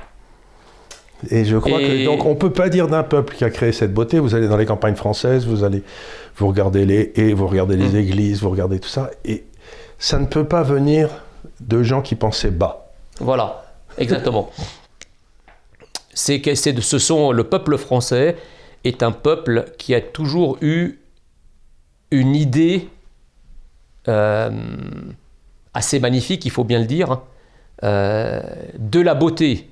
Et 1.31 1.45
je 1.45 1.57
crois 1.57 1.81
Et- 1.81 1.87
que 1.87 2.05
donc 2.05 2.25
on 2.25 2.35
peut 2.35 2.53
pas 2.53 2.69
dire 2.69 2.89
d'un 2.89 3.03
peuple 3.05 3.35
qui 3.37 3.45
a 3.45 3.51
créé 3.51 3.71
cette 3.73 3.95
beauté. 3.95 4.19
Vous 4.19 4.35
allez 4.35 4.49
dans 4.49 4.57
les 4.57 4.67
campagnes 4.67 4.97
françaises, 4.97 5.47
vous 5.47 5.63
allez, 5.65 5.83
vous 6.37 6.49
regardez 6.49 6.85
les 6.85 7.13
et 7.15 7.33
vous 7.33 7.47
regardez 7.47 7.77
les 7.77 7.91
Mm. 7.91 7.97
églises, 7.97 8.41
vous 8.43 8.51
regardez 8.51 8.81
tout 8.81 8.89
ça, 8.89 9.11
et 9.25 9.45
ça 9.99 10.19
ne 10.19 10.27
peut 10.27 10.45
pas 10.45 10.63
venir 10.65 11.09
de 11.61 11.83
gens 11.85 12.03
qui 12.03 12.17
pensaient 12.17 12.51
bas. 12.51 12.91
Voilà, 13.21 13.65
exactement. 13.99 14.51
C'est 16.15 16.41
que 16.41 16.55
ce 16.55 16.99
sont 16.99 17.33
le 17.33 17.45
peuple 17.45 17.79
français 17.79 18.37
est 18.85 19.03
un 19.03 19.13
peuple 19.13 19.65
qui 19.79 19.95
a 19.95 20.01
toujours 20.01 20.59
eu 20.61 20.99
une 22.11 22.37
idée 22.37 22.89
euh, 24.09 24.51
assez 25.75 26.01
magnifique, 26.01 26.45
il 26.45 26.51
faut 26.51 26.65
bien 26.65 26.81
le 26.81 26.85
dire, 26.85 27.21
euh, 27.83 28.41
de 28.79 29.01
la 29.01 29.15
beauté. 29.15 29.71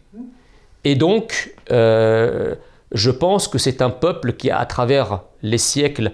Et 0.85 0.94
donc, 0.94 1.55
euh, 1.70 2.55
je 2.92 3.11
pense 3.11 3.48
que 3.48 3.59
c'est 3.59 3.83
un 3.83 3.90
peuple 3.90 4.33
qui, 4.33 4.50
à 4.50 4.64
travers 4.64 5.20
les 5.42 5.59
siècles, 5.59 6.12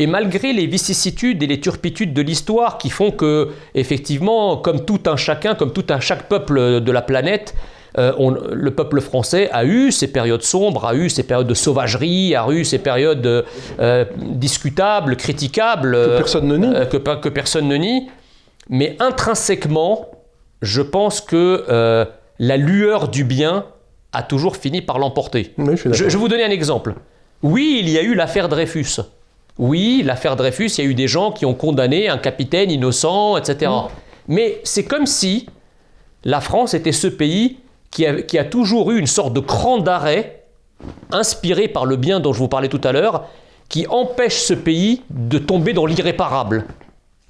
et 0.00 0.06
malgré 0.06 0.52
les 0.52 0.66
vicissitudes 0.66 1.42
et 1.42 1.46
les 1.46 1.60
turpitudes 1.60 2.12
de 2.12 2.22
l'histoire 2.22 2.78
qui 2.78 2.90
font 2.90 3.10
que, 3.10 3.50
effectivement, 3.74 4.56
comme 4.56 4.84
tout 4.84 5.00
un 5.06 5.16
chacun, 5.16 5.54
comme 5.54 5.72
tout 5.72 5.86
un 5.90 6.00
chaque 6.00 6.28
peuple 6.28 6.80
de 6.80 6.92
la 6.92 7.02
planète, 7.02 7.54
euh, 7.98 8.12
on- 8.18 8.30
le 8.30 8.70
peuple 8.70 9.00
français 9.00 9.50
a 9.52 9.64
eu 9.64 9.90
ses 9.92 10.06
périodes 10.08 10.42
sombres, 10.42 10.86
a 10.86 10.94
eu 10.94 11.10
ses 11.10 11.24
périodes 11.24 11.46
de 11.48 11.54
sauvagerie, 11.54 12.34
a 12.36 12.46
eu 12.50 12.64
ses 12.64 12.78
périodes 12.78 13.44
euh, 13.80 14.04
discutables, 14.20 15.16
critiquables, 15.16 15.92
Que 15.92 15.96
euh, 15.96 16.16
personne 16.16 16.46
ne 16.46 16.56
nie. 16.56 16.74
euh, 16.74 16.84
que, 16.86 17.28
personne 17.28 17.68
ne 17.68 17.76
nie. 17.76 18.08
Mais 18.70 18.96
intrinsèquement, 19.00 20.08
je 20.62 20.82
pense 20.82 21.20
que 21.20 21.64
euh, 21.68 22.04
la 22.38 22.56
lueur 22.56 23.08
du 23.08 23.24
bien 23.24 23.64
a 24.12 24.22
toujours 24.22 24.56
fini 24.56 24.80
par 24.82 24.98
l'emporter. 24.98 25.52
Oui, 25.58 25.76
je 25.76 25.76
Je, 25.76 25.88
d'accord. 25.88 25.96
je 25.98 26.04
vais 26.04 26.18
vous 26.18 26.28
donner 26.28 26.44
un 26.44 26.50
exemple. 26.50 26.94
Oui, 27.42 27.78
il 27.82 27.88
y 27.90 27.98
a 27.98 28.02
eu 28.02 28.14
l'affaire 28.14 28.48
Dreyfus. 28.48 29.00
Oui, 29.58 30.02
l'affaire 30.04 30.36
Dreyfus, 30.36 30.66
il 30.78 30.84
y 30.84 30.86
a 30.86 30.90
eu 30.90 30.94
des 30.94 31.08
gens 31.08 31.32
qui 31.32 31.44
ont 31.46 31.54
condamné 31.54 32.08
un 32.08 32.18
capitaine 32.18 32.70
innocent, 32.70 33.36
etc. 33.36 33.70
Mais 34.28 34.60
c'est 34.64 34.84
comme 34.84 35.06
si 35.06 35.46
la 36.24 36.40
France 36.40 36.74
était 36.74 36.92
ce 36.92 37.06
pays 37.08 37.58
qui 37.90 38.06
a, 38.06 38.22
qui 38.22 38.38
a 38.38 38.44
toujours 38.44 38.90
eu 38.90 38.98
une 38.98 39.06
sorte 39.06 39.32
de 39.32 39.40
cran 39.40 39.78
d'arrêt, 39.78 40.44
inspiré 41.10 41.68
par 41.68 41.86
le 41.86 41.96
bien 41.96 42.20
dont 42.20 42.32
je 42.32 42.38
vous 42.38 42.48
parlais 42.48 42.68
tout 42.68 42.80
à 42.84 42.92
l'heure, 42.92 43.26
qui 43.68 43.86
empêche 43.88 44.40
ce 44.40 44.54
pays 44.54 45.02
de 45.10 45.38
tomber 45.38 45.72
dans 45.72 45.86
l'irréparable. 45.86 46.64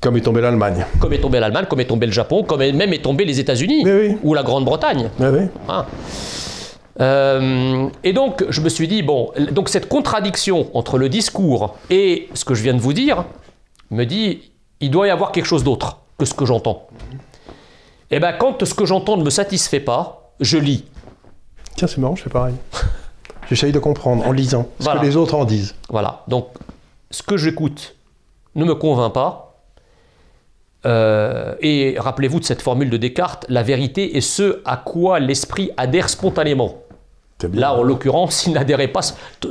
Comme 0.01 0.17
est 0.17 0.21
tombée 0.21 0.41
l'Allemagne. 0.41 0.87
Comme 1.01 1.13
est 1.13 1.19
tombé 1.19 1.41
l'Allemagne, 1.41 1.67
comme 1.69 1.81
est 1.81 1.87
tombé 1.87 2.07
le 2.07 2.13
Japon, 2.13 2.45
comme 2.45 2.61
même 2.61 2.93
est 2.93 3.03
tombé 3.03 3.25
les 3.25 3.41
États-Unis 3.41 3.83
Oui, 3.85 4.17
ou 4.23 4.33
la 4.33 4.45
Grande-Bretagne. 4.45 5.11
Oui. 5.19 5.41
Hein. 5.69 5.87
Euh, 7.01 7.89
et 8.05 8.13
donc, 8.13 8.45
je 8.49 8.61
me 8.61 8.69
suis 8.69 8.87
dit, 8.87 9.03
bon, 9.03 9.31
donc 9.51 9.69
cette 9.69 9.89
contradiction 9.89 10.69
entre 10.75 10.99
le 10.99 11.09
discours 11.09 11.77
et 11.91 12.29
ce 12.35 12.45
que 12.45 12.55
je 12.55 12.63
viens 12.63 12.75
de 12.75 12.81
vous 12.81 12.93
dire 12.93 13.25
me 13.91 14.05
dit, 14.05 14.53
il 14.81 14.91
doit 14.91 15.07
y 15.09 15.11
avoir 15.11 15.33
quelque 15.33 15.47
chose 15.47 15.65
d'autre 15.65 15.99
que 16.17 16.25
ce 16.25 16.35
que 16.35 16.45
j'entends. 16.45 16.89
Et 18.11 18.21
bien, 18.21 18.33
quand 18.33 18.65
ce 18.65 18.75
que 18.75 18.87
j'entends 18.87 19.17
ne 19.17 19.25
me 19.25 19.31
satisfait 19.31 19.81
pas, 19.81 20.28
je 20.41 20.59
lis. 20.59 20.85
Tiens, 21.77 21.89
c'est 21.89 21.99
marrant, 21.99 22.17
je 22.17 22.23
fais 22.23 22.31
pareil. 22.31 22.55
J'essaye 23.49 23.73
de 23.73 23.79
comprendre 23.79 24.27
en 24.27 24.33
lisant 24.33 24.69
ce 24.79 24.85
Voilà. 24.85 25.01
que 25.01 25.07
les 25.07 25.17
autres 25.17 25.35
en 25.35 25.45
disent. 25.45 25.75
Voilà. 25.89 26.25
Donc, 26.29 26.49
ce 27.11 27.23
que 27.23 27.37
j'écoute 27.37 27.95
ne 28.55 28.65
me 28.65 28.75
convainc 28.75 29.13
pas. 29.15 29.45
Euh, 30.87 31.55
et 31.61 31.97
rappelez-vous 31.99 32.41
de 32.41 32.45
cette 32.45 32.63
formule 32.63 32.91
de 32.91 32.97
Descartes, 32.97 33.47
la 33.49 33.63
vérité 33.63 34.17
est 34.17 34.21
ce 34.21 34.61
à 34.65 34.77
quoi 34.77 35.19
l'esprit 35.19 35.71
adhère 35.77 36.09
spontanément. 36.09 36.77
Là, 37.53 37.73
en 37.75 37.83
l'occurrence, 37.85 38.47
il 38.47 38.53
n'adhérait 38.53 38.89
pas 38.89 39.01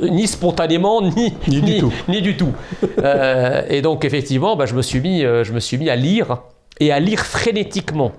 ni 0.02 0.26
spontanément, 0.26 1.00
ni, 1.00 1.32
Ni 1.48 1.62
du 1.62 1.78
tout. 1.78 1.92
ni 2.08 2.20
du 2.22 2.36
tout. 2.36 2.52
Euh, 2.98 3.62
et 3.68 3.80
donc, 3.82 4.04
effectivement, 4.04 4.56
bah, 4.56 4.66
je, 4.66 4.74
me 4.74 4.82
suis 4.82 5.00
mis, 5.00 5.24
euh, 5.24 5.42
je 5.42 5.52
me 5.54 5.60
suis 5.60 5.78
mis 5.78 5.88
à 5.88 5.96
lire, 5.96 6.42
et 6.80 6.92
à 6.92 7.00
lire 7.00 7.20
frénétiquement. 7.24 8.12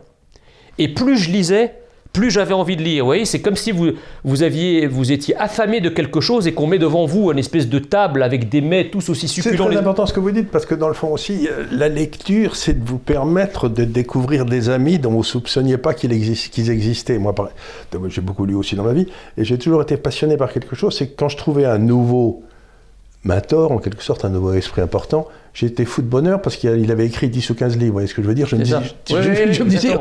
Et 0.79 0.87
plus 0.87 1.17
je 1.17 1.29
lisais, 1.31 1.78
plus 2.11 2.31
j'avais 2.31 2.53
envie 2.53 2.75
de 2.75 2.81
lire. 2.81 3.03
Vous 3.03 3.09
voyez, 3.09 3.25
c'est 3.25 3.39
comme 3.39 3.55
si 3.55 3.71
vous, 3.71 3.91
vous, 4.23 4.41
aviez, 4.43 4.87
vous 4.87 5.11
étiez 5.11 5.35
affamé 5.37 5.79
de 5.79 5.89
quelque 5.89 6.21
chose 6.21 6.47
et 6.47 6.53
qu'on 6.53 6.65
met 6.67 6.79
devant 6.79 7.05
vous 7.05 7.31
une 7.31 7.37
espèce 7.37 7.69
de 7.69 7.77
table 7.79 8.23
avec 8.23 8.49
des 8.49 8.61
mets 8.61 8.89
tous 8.89 9.09
aussi 9.09 9.27
C'est 9.27 9.41
succulents. 9.41 9.65
très 9.65 9.73
les- 9.75 9.79
important 9.79 10.05
ce 10.07 10.13
que 10.13 10.19
vous 10.19 10.31
dites, 10.31 10.49
parce 10.49 10.65
que 10.65 10.73
dans 10.75 10.87
le 10.87 10.95
fond 10.95 11.09
aussi, 11.09 11.47
euh, 11.51 11.65
la 11.71 11.87
lecture, 11.87 12.55
c'est 12.55 12.83
de 12.83 12.87
vous 12.87 12.97
permettre 12.97 13.69
de 13.69 13.83
découvrir 13.83 14.45
des 14.45 14.69
amis 14.69 14.97
dont 14.97 15.11
vous 15.11 15.19
ne 15.19 15.23
soupçonniez 15.23 15.77
pas 15.77 15.93
qu'ils 15.93 16.11
exis- 16.11 16.49
qu'ils 16.49 16.71
existaient. 16.71 17.19
Moi, 17.19 17.33
j'ai 18.07 18.21
beaucoup 18.21 18.45
lu 18.45 18.55
aussi 18.55 18.75
dans 18.75 18.83
ma 18.83 18.93
vie, 18.93 19.07
et 19.37 19.43
j'ai 19.45 19.57
toujours 19.57 19.81
été 19.83 19.95
passionné 19.95 20.35
par 20.35 20.51
quelque 20.51 20.75
chose, 20.75 20.95
c'est 20.97 21.07
que 21.07 21.15
quand 21.15 21.29
je 21.29 21.37
trouvais 21.37 21.65
un 21.65 21.77
nouveau 21.77 22.41
mentor, 23.23 23.71
en 23.71 23.77
quelque 23.79 24.03
sorte, 24.03 24.23
un 24.25 24.29
nouveau 24.29 24.53
esprit 24.53 24.81
important, 24.81 25.27
j'étais 25.53 25.83
fou 25.85 26.01
de 26.01 26.07
bonheur 26.07 26.41
parce 26.41 26.55
qu'il 26.55 26.69
il 26.79 26.89
avait 26.91 27.05
écrit 27.05 27.29
10 27.29 27.49
ou 27.49 27.55
15 27.55 27.73
livres. 27.77 27.87
Vous 27.87 27.91
voyez 27.93 28.07
ce 28.07 28.13
que 28.13 28.21
je 28.21 28.27
veux 28.27 28.33
dire? 28.35 28.47
Je 28.47 28.55
me 28.55 28.63
je- 28.63 28.75
Oui, 28.75 28.83
je- 29.09 29.13
oui, 29.15 29.35
je 29.53 29.59
oui, 29.61 29.65
me 29.65 29.69
disais, 29.69 29.93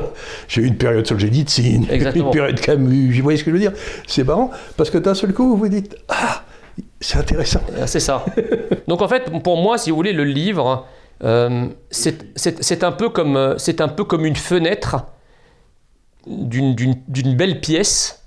j'ai 0.47 0.63
eu 0.63 0.67
une 0.67 0.77
période 0.77 1.07
Solzhenitsyn, 1.07 1.83
une 1.91 2.31
période 2.31 2.61
Camus, 2.61 3.17
vous 3.17 3.23
voyez 3.23 3.39
ce 3.39 3.45
que 3.45 3.51
je 3.51 3.55
veux 3.57 3.61
dire? 3.61 3.73
C'est 4.07 4.25
marrant, 4.25 4.51
parce 4.77 4.91
que 4.91 4.99
d'un 4.99 5.15
seul 5.15 5.33
coup, 5.33 5.49
vous 5.49 5.57
vous 5.57 5.69
dites, 5.69 5.97
ah, 6.09 6.43
c'est 7.01 7.19
intéressant. 7.19 7.61
Ah, 7.81 7.87
C'est 7.89 8.01
ça. 8.01 8.25
Donc 8.87 9.03
en 9.03 9.09
fait, 9.09 9.25
pour 9.43 9.57
moi, 9.57 9.79
si 9.79 9.91
vous 9.91 9.97
voulez, 9.97 10.13
le 10.13 10.25
livre, 10.25 10.87
euh, 11.25 11.67
c'est 11.91 12.19
c'est- 12.37 12.63
c'est 12.63 12.85
un, 12.85 12.93
peu 12.93 13.09
comme, 13.09 13.37
euh, 13.37 13.59
c'est 13.59 13.81
un 13.81 13.89
peu 13.89 14.05
comme 14.05 14.25
une 14.25 14.37
fenêtre 14.37 15.07
d'une 16.27 17.35
belle 17.37 17.61
pièce, 17.61 18.23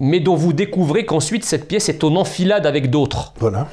mais 0.00 0.18
dont 0.20 0.34
vous 0.34 0.52
découvrez 0.52 1.04
qu'ensuite 1.04 1.44
cette 1.44 1.68
pièce 1.68 1.88
est 1.88 2.02
en 2.02 2.16
enfilade 2.16 2.66
avec 2.66 2.90
d'autres. 2.90 3.32
Voilà. 3.38 3.68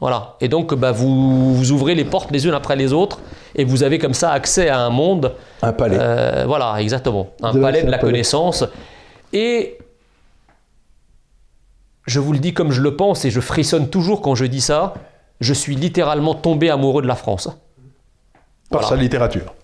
Voilà. 0.00 0.36
Et 0.40 0.48
donc, 0.48 0.74
bah, 0.74 0.92
vous, 0.92 1.54
vous 1.54 1.70
ouvrez 1.72 1.94
les 1.94 2.04
portes 2.04 2.30
les 2.30 2.46
unes 2.46 2.54
après 2.54 2.76
les 2.76 2.92
autres, 2.92 3.20
et 3.54 3.64
vous 3.64 3.82
avez 3.82 3.98
comme 3.98 4.14
ça 4.14 4.32
accès 4.32 4.68
à 4.68 4.78
un 4.80 4.90
monde 4.90 5.34
Un 5.62 5.72
palais. 5.72 5.96
euh, 5.98 6.44
voilà, 6.46 6.76
exactement. 6.80 7.28
Un 7.42 7.52
palais 7.58 7.82
de 7.82 7.90
la 7.90 7.98
palais. 7.98 8.10
connaissance. 8.12 8.64
Et 9.32 9.78
je 12.06 12.20
vous 12.20 12.32
le 12.32 12.38
dis 12.38 12.52
comme 12.52 12.70
je 12.70 12.82
le 12.82 12.96
pense 12.96 13.24
et 13.24 13.30
je 13.30 13.40
frissonne 13.40 13.88
toujours 13.88 14.20
quand 14.20 14.34
je 14.34 14.44
dis 14.44 14.60
ça, 14.60 14.94
je 15.40 15.54
suis 15.54 15.74
littéralement 15.74 16.34
tombé 16.34 16.70
amoureux 16.70 17.02
de 17.02 17.06
la 17.08 17.16
France. 17.16 17.48
Par 18.70 18.80
Voilà. 18.82 18.88
sa 18.88 18.96
littérature. 18.96 19.54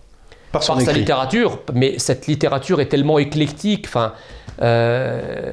Par 0.53 0.63
son 0.63 0.75
par 0.75 0.83
sa 0.83 0.93
littérature, 0.93 1.59
mais 1.75 1.99
cette 1.99 2.27
littérature 2.27 2.81
est 2.81 2.87
tellement 2.89 3.19
éclectique. 3.19 3.87
Enfin, 3.87 4.15
euh, 4.63 5.53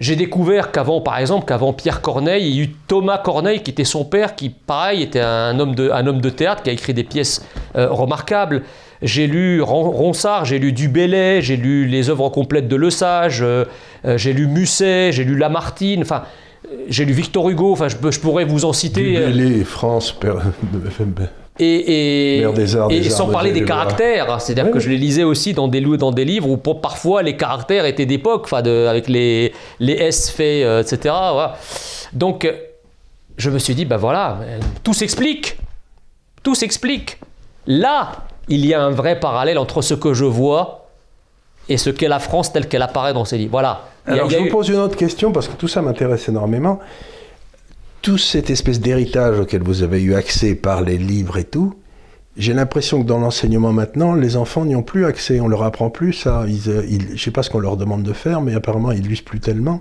j'ai 0.00 0.14
découvert 0.16 0.70
qu'avant, 0.70 1.00
par 1.00 1.18
exemple, 1.18 1.44
qu'avant 1.46 1.72
Pierre 1.72 2.00
Corneille, 2.00 2.48
il 2.48 2.56
y 2.56 2.60
a 2.60 2.64
eu 2.64 2.68
Thomas 2.86 3.18
Corneille 3.18 3.62
qui 3.62 3.70
était 3.72 3.84
son 3.84 4.04
père, 4.04 4.36
qui 4.36 4.48
pareil 4.50 5.02
était 5.02 5.20
un 5.20 5.58
homme 5.58 5.74
de, 5.74 5.90
un 5.90 6.06
homme 6.06 6.20
de 6.20 6.30
théâtre, 6.30 6.62
qui 6.62 6.70
a 6.70 6.72
écrit 6.72 6.94
des 6.94 7.04
pièces 7.04 7.44
euh, 7.76 7.88
remarquables. 7.90 8.62
J'ai 9.02 9.26
lu 9.26 9.60
Ron- 9.62 9.90
Ronsard, 9.90 10.44
j'ai 10.44 10.58
lu 10.58 10.72
Dubélé, 10.72 11.40
j'ai 11.42 11.56
lu 11.56 11.86
les 11.86 12.10
œuvres 12.10 12.28
complètes 12.30 12.68
de 12.68 12.76
Le 12.76 12.90
Sage, 12.90 13.40
euh, 13.42 13.64
euh, 14.04 14.16
j'ai 14.18 14.32
lu 14.32 14.46
Musset, 14.46 15.12
j'ai 15.12 15.24
lu 15.24 15.36
Lamartine, 15.36 16.02
enfin, 16.02 16.22
j'ai 16.88 17.04
lu 17.04 17.12
Victor 17.12 17.48
Hugo, 17.48 17.72
enfin, 17.72 17.88
je, 17.88 18.18
pourrais 18.20 18.44
vous 18.44 18.64
en 18.64 18.72
citer. 18.72 19.02
Dubélé, 19.02 19.64
France, 19.64 20.12
père- 20.12 20.42
et, 21.58 22.36
et, 22.38 22.40
Mère 22.40 22.52
des 22.52 22.76
arts, 22.76 22.90
et 22.90 23.00
des 23.00 23.10
sans 23.10 23.28
parler 23.28 23.52
des 23.52 23.64
caractères, 23.64 24.30
hein. 24.32 24.38
c'est-à-dire 24.38 24.66
Oui, 24.66 24.70
que 24.72 24.76
oui. 24.78 24.84
je 24.84 24.90
les 24.90 24.96
lisais 24.98 25.24
aussi 25.24 25.52
dans 25.54 25.68
des, 25.68 25.80
dans 25.80 26.12
des 26.12 26.24
livres 26.24 26.48
où 26.48 26.56
pour- 26.56 26.80
parfois 26.80 27.22
les 27.22 27.36
caractères 27.36 27.84
étaient 27.84 28.06
d'époque, 28.06 28.48
avec 28.52 29.08
les, 29.08 29.52
les 29.80 29.92
S 29.94 30.30
faits, 30.30 30.64
euh, 30.64 30.82
etc. 30.82 30.98
voilà. 31.32 31.56
Donc 32.12 32.48
je 33.36 33.50
me 33.50 33.58
suis 33.58 33.74
dit, 33.74 33.84
ben 33.84 33.96
voilà, 33.96 34.38
euh, 34.42 34.58
tout 34.82 34.94
s'explique. 34.94 35.58
Tout 36.42 36.54
s'explique. 36.54 37.18
Là, 37.66 38.12
il 38.48 38.64
y 38.64 38.72
a 38.74 38.82
un 38.82 38.90
vrai 38.90 39.20
parallèle 39.20 39.58
entre 39.58 39.82
ce 39.82 39.94
que 39.94 40.14
je 40.14 40.24
vois 40.24 40.86
et 41.68 41.76
ce 41.76 41.90
qu'est 41.90 42.08
la 42.08 42.18
France 42.18 42.52
telle 42.52 42.66
qu'elle 42.68 42.82
apparaît 42.82 43.12
dans 43.12 43.24
ces 43.24 43.36
livres. 43.36 43.50
Voilà. 43.50 43.82
Alors 44.06 44.26
a 44.26 44.30
je 44.30 44.36
vous 44.38 44.46
eu- 44.46 44.48
pose 44.48 44.68
une 44.70 44.76
autre 44.76 44.96
question 44.96 45.32
parce 45.32 45.48
que 45.48 45.54
tout 45.54 45.68
ça 45.68 45.82
m'intéresse 45.82 46.28
énormément. 46.28 46.78
Tout 48.02 48.18
cette 48.18 48.50
espèce 48.50 48.80
d'héritage 48.80 49.40
auquel 49.40 49.62
vous 49.62 49.82
avez 49.82 50.00
eu 50.02 50.14
accès 50.14 50.54
par 50.54 50.82
les 50.82 50.98
livres 50.98 51.36
et 51.36 51.44
tout, 51.44 51.74
j'ai 52.36 52.54
l'impression 52.54 53.02
que 53.02 53.06
dans 53.06 53.18
l'enseignement 53.18 53.72
maintenant, 53.72 54.14
les 54.14 54.36
enfants 54.36 54.64
n'y 54.64 54.76
ont 54.76 54.82
plus 54.84 55.04
accès. 55.04 55.40
On 55.40 55.48
leur 55.48 55.64
apprend 55.64 55.90
plus 55.90 56.12
ça. 56.12 56.44
Ils, 56.46 56.70
euh, 56.70 56.84
ils- 56.88 57.08
je 57.08 57.12
ne 57.14 57.18
sais 57.18 57.30
pas 57.32 57.42
ce 57.42 57.50
qu'on 57.50 57.58
leur 57.58 57.76
demande 57.76 58.04
de 58.04 58.12
faire, 58.12 58.40
mais 58.40 58.54
apparemment 58.54 58.92
ils 58.92 59.02
lisent 59.06 59.20
plus 59.22 59.40
tellement. 59.40 59.80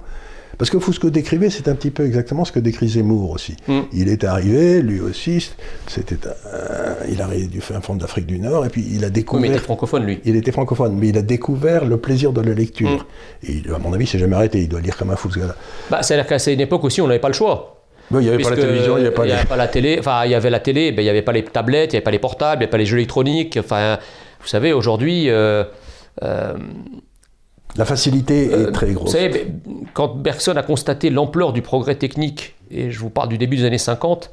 Parce 0.57 0.71
que 0.71 0.79
ce 0.79 0.99
que 0.99 1.05
décrivez, 1.05 1.51
c'est 1.51 1.67
un 1.67 1.75
petit 1.75 1.91
peu 1.91 2.03
exactement 2.03 2.43
ce 2.43 2.51
que 2.51 2.59
décrit 2.59 2.87
Zemmour 2.89 3.29
aussi. 3.29 3.55
Mm. 3.67 3.81
Il 3.93 4.09
est 4.09 4.23
arrivé, 4.23 4.81
lui 4.81 4.99
aussi, 4.99 5.51
c'était 5.85 6.17
un- 6.25 7.07
il 7.11 7.21
arrivait 7.21 7.45
du 7.45 7.61
fin 7.61 7.79
fond 7.79 7.93
d'Afrique 7.93 8.25
du 8.25 8.39
Nord, 8.39 8.65
et 8.65 8.69
puis 8.69 8.81
il 8.81 8.87
a 8.87 8.89
Oui, 8.89 8.95
mais 9.01 9.07
il 9.09 9.11
découvert 9.11 9.51
était 9.51 9.59
francophone, 9.59 10.03
lui. 10.05 10.19
il 10.25 10.35
était 10.35 10.51
francophone, 10.51 10.97
mais 10.97 11.09
il 11.09 11.17
a 11.19 11.21
découvert 11.21 11.85
le 11.85 11.97
plaisir 11.97 12.33
de 12.33 12.41
la 12.41 12.55
lecture. 12.55 13.05
Mm. 13.43 13.47
Et 13.51 13.61
à 13.71 13.77
mon 13.77 13.93
avis, 13.93 14.05
il 14.05 14.07
s'est 14.07 14.17
jamais 14.17 14.35
arrêté. 14.35 14.59
Il 14.63 14.67
doit 14.69 14.81
lire 14.81 14.97
comme 14.97 15.11
un 15.11 15.15
fou, 15.15 15.29
ce 15.29 15.37
gars-là. 15.37 15.55
Bah, 15.91 16.01
C'est-à-dire 16.01 16.25
qu'à 16.25 16.39
c'est 16.39 16.55
une 16.55 16.61
époque 16.61 16.83
aussi, 16.85 17.01
on 17.01 17.07
n'avait 17.07 17.19
pas 17.19 17.27
le 17.27 17.35
choix. 17.35 17.76
Il 18.11 18.17
n'y 18.19 18.29
avait 18.29 18.41
pas 18.43 18.49
la 18.51 18.55
télévision, 18.55 18.97
il 18.97 19.01
n'y 19.01 19.07
avait 19.07 19.15
pas 19.15 19.23
avait 19.23 19.57
la 19.57 19.67
télé. 19.67 19.97
Enfin, 19.99 20.21
il 20.25 20.31
y 20.31 20.35
avait 20.35 20.49
la 20.49 20.59
télé, 20.59 20.91
mais 20.91 21.01
il 21.01 21.05
n'y 21.05 21.09
avait 21.09 21.21
pas 21.21 21.33
les 21.33 21.43
tablettes, 21.43 21.91
il 21.91 21.95
n'y 21.95 21.97
avait 21.97 22.03
pas 22.03 22.11
les 22.11 22.19
portables, 22.19 22.55
il 22.55 22.59
n'y 22.59 22.63
avait 22.65 22.71
pas 22.71 22.77
les 22.77 22.85
jeux 22.85 22.97
électroniques. 22.97 23.57
Enfin, 23.59 23.97
vous 24.41 24.47
savez, 24.47 24.71
aujourd'hui, 24.73 25.29
euh, 25.29 25.63
euh, 26.23 26.53
La 27.75 27.85
facilité 27.85 28.45
est 28.45 28.53
euh, 28.53 28.71
très 28.71 28.87
vous 28.87 28.93
grosse. 28.93 29.11
savez, 29.11 29.29
ben, 29.29 29.61
quand 29.93 30.15
Bergson 30.15 30.55
a 30.55 30.63
constaté 30.63 31.09
l'ampleur 31.09 31.51
du 31.53 31.61
progrès 31.61 31.95
technique, 31.95 32.55
et 32.71 32.91
je 32.91 32.99
vous 32.99 33.09
parle 33.09 33.29
du 33.29 33.37
début 33.37 33.57
des 33.57 33.65
années 33.65 33.77
50, 33.77 34.31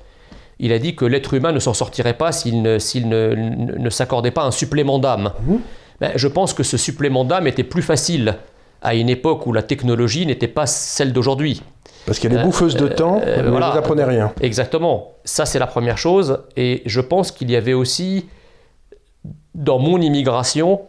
il 0.60 0.72
a 0.72 0.78
dit 0.78 0.94
que 0.94 1.04
l'être 1.04 1.34
humain 1.34 1.50
ne 1.52 1.58
s'en 1.58 1.74
sortirait 1.74 2.14
pas 2.14 2.30
s'il 2.30 2.62
ne, 2.62 2.78
s'il 2.78 3.08
ne, 3.08 3.34
ne- 3.34 3.76
ne 3.78 3.90
s'accordait 3.90 4.30
pas 4.30 4.44
un 4.44 4.50
supplément 4.52 4.98
d'âme. 5.00 5.32
Mhm. 5.46 5.58
Ben, 6.00 6.12
je 6.14 6.28
pense 6.28 6.54
que 6.54 6.62
ce 6.62 6.76
supplément 6.76 7.24
d'âme 7.24 7.46
était 7.48 7.64
plus 7.64 7.82
facile 7.82 8.36
à 8.84 8.94
une 8.94 9.08
époque 9.08 9.46
où 9.46 9.52
la 9.52 9.62
technologie 9.62 10.26
n'était 10.26 10.46
pas 10.48 10.66
celle 10.66 11.12
d'aujourd'hui. 11.12 11.62
Parce 12.06 12.18
qu'elle 12.18 12.34
est 12.34 12.42
bouffeuse 12.42 12.76
de 12.76 12.86
temps, 12.86 13.20
euh, 13.24 13.42
mais 13.42 13.50
voilà. 13.50 13.70
vous 13.70 13.78
apprenez 13.78 14.04
rien. 14.04 14.32
Exactement. 14.42 15.12
Ça, 15.24 15.46
c'est 15.46 15.58
la 15.58 15.66
première 15.66 15.96
chose. 15.96 16.40
Et 16.56 16.82
je 16.84 17.00
pense 17.00 17.32
qu'il 17.32 17.50
y 17.50 17.56
avait 17.56 17.72
aussi, 17.72 18.26
dans 19.54 19.78
mon 19.78 19.98
immigration, 20.00 20.82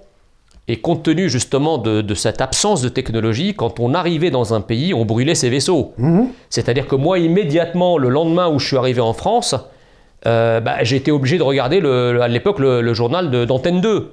et 0.68 0.78
compte 0.78 1.04
tenu 1.04 1.30
justement 1.30 1.78
de, 1.78 2.02
de 2.02 2.16
cette 2.16 2.42
absence 2.42 2.82
de 2.82 2.90
technologie, 2.90 3.54
quand 3.54 3.80
on 3.80 3.94
arrivait 3.94 4.32
dans 4.32 4.54
un 4.54 4.62
pays, 4.62 4.94
on 4.94 5.06
brûlait 5.06 5.36
ses 5.36 5.50
vaisseaux. 5.50 5.94
Mhm. 5.98 6.28
C'est-à-dire 6.50 6.88
que 6.88 6.96
moi, 6.96 7.20
immédiatement, 7.20 7.98
le 7.98 8.10
lendemain 8.10 8.50
où 8.50 8.60
je 8.60 8.68
suis 8.68 8.78
arrivé 8.78 9.00
en 9.00 9.14
France, 9.14 9.56
euh, 10.26 10.60
bah, 10.60 10.84
j'ai 10.84 10.96
été 10.98 11.12
obligé 11.12 11.38
de 11.38 11.44
regarder 11.44 11.80
le- 11.80 12.20
à 12.22 12.28
l'époque 12.28 12.58
le, 12.60 12.82
le 12.82 12.94
journal 12.96 13.46
d'Antenne 13.46 13.80
2. 13.80 14.12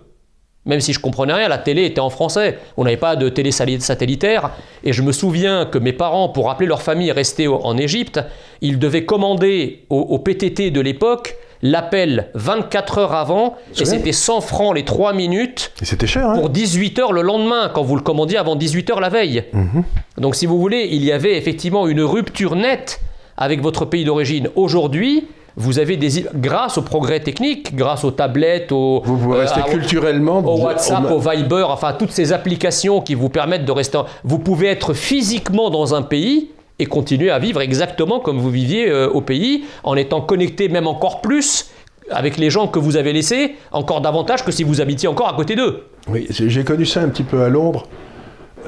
Même 0.64 0.80
si 0.80 0.92
je 0.92 1.00
comprenais 1.00 1.32
rien, 1.32 1.48
la 1.48 1.58
télé 1.58 1.84
était 1.84 2.00
en 2.00 2.10
français. 2.10 2.58
On 2.76 2.84
n'avait 2.84 2.96
pas 2.96 3.16
de 3.16 3.28
télé 3.28 3.50
satellitaire. 3.50 4.50
Et 4.84 4.92
je 4.92 5.02
me 5.02 5.10
souviens 5.10 5.66
que 5.66 5.78
mes 5.78 5.92
parents, 5.92 6.28
pour 6.28 6.50
appeler 6.50 6.68
leur 6.68 6.82
famille 6.82 7.10
restée 7.10 7.48
en 7.48 7.76
Égypte, 7.76 8.20
ils 8.60 8.78
devaient 8.78 9.04
commander 9.04 9.84
au, 9.90 9.98
au 9.98 10.18
PTT 10.18 10.70
de 10.70 10.80
l'époque 10.80 11.36
l'appel 11.62 12.28
24 12.34 12.98
heures 12.98 13.14
avant. 13.14 13.56
Et 13.80 13.84
c'était 13.84 14.12
100 14.12 14.40
francs 14.40 14.74
les 14.74 14.84
3 14.84 15.12
minutes 15.12 15.72
Et 15.80 15.84
c'était 15.84 16.06
cher, 16.06 16.28
hein 16.28 16.34
pour 16.38 16.50
18 16.50 16.98
heures 16.98 17.12
le 17.12 17.22
lendemain, 17.22 17.70
quand 17.72 17.82
vous 17.82 17.96
le 17.96 18.02
commandiez 18.02 18.36
avant 18.36 18.56
18 18.56 18.90
heures 18.90 19.00
la 19.00 19.08
veille. 19.08 19.44
Mhm. 19.52 19.84
Donc 20.18 20.34
si 20.34 20.46
vous 20.46 20.58
voulez, 20.58 20.88
il 20.90 21.04
y 21.04 21.12
avait 21.12 21.36
effectivement 21.36 21.86
une 21.86 22.02
rupture 22.02 22.56
nette 22.56 23.00
avec 23.36 23.62
votre 23.62 23.84
pays 23.84 24.04
d'origine. 24.04 24.48
Aujourd'hui, 24.56 25.26
vous 25.56 25.78
avez 25.78 25.96
des 25.96 26.24
grâce 26.34 26.78
au 26.78 26.82
progrès 26.82 27.20
technique, 27.20 27.74
grâce 27.74 28.04
aux 28.04 28.10
tablettes, 28.10 28.72
aux, 28.72 29.02
Vous 29.04 29.16
pouvez 29.16 29.36
euh, 29.36 29.40
rester 29.40 29.60
à- 29.60 29.64
culturellement... 29.64 30.38
au 30.38 30.60
WhatsApp, 30.62 31.04
au- 31.10 31.14
au 31.14 31.18
Viber, 31.18 31.64
enfin 31.68 31.92
toutes 31.98 32.10
ces 32.12 32.32
applications 32.32 33.00
qui 33.00 33.14
vous 33.14 33.28
permettent 33.28 33.64
de 33.64 33.72
rester. 33.72 33.98
en- 33.98 34.06
Vous 34.24 34.38
pouvez 34.38 34.68
être 34.68 34.94
physiquement 34.94 35.70
dans 35.70 35.94
un 35.94 36.02
pays 36.02 36.50
et 36.78 36.86
continuer 36.86 37.30
à 37.30 37.38
vivre 37.38 37.60
exactement 37.60 38.18
comme 38.18 38.38
vous 38.38 38.50
viviez 38.50 38.88
euh, 38.88 39.08
au 39.10 39.20
pays, 39.20 39.64
en 39.84 39.94
étant 39.96 40.20
connecté 40.20 40.68
même 40.68 40.86
encore 40.86 41.20
plus 41.20 41.70
avec 42.10 42.36
les 42.36 42.50
gens 42.50 42.66
que 42.66 42.78
vous 42.78 42.96
avez 42.96 43.12
laissés, 43.12 43.54
encore 43.70 44.00
davantage 44.00 44.44
que 44.44 44.50
si 44.50 44.64
vous 44.64 44.80
habitiez 44.80 45.08
encore 45.08 45.28
à 45.28 45.34
côté 45.34 45.54
d'eux. 45.54 45.84
Oui, 46.08 46.26
j'ai 46.30 46.64
connu 46.64 46.84
ça 46.84 47.00
un 47.02 47.08
petit 47.08 47.22
peu 47.22 47.42
à 47.42 47.48
Londres, 47.48 47.86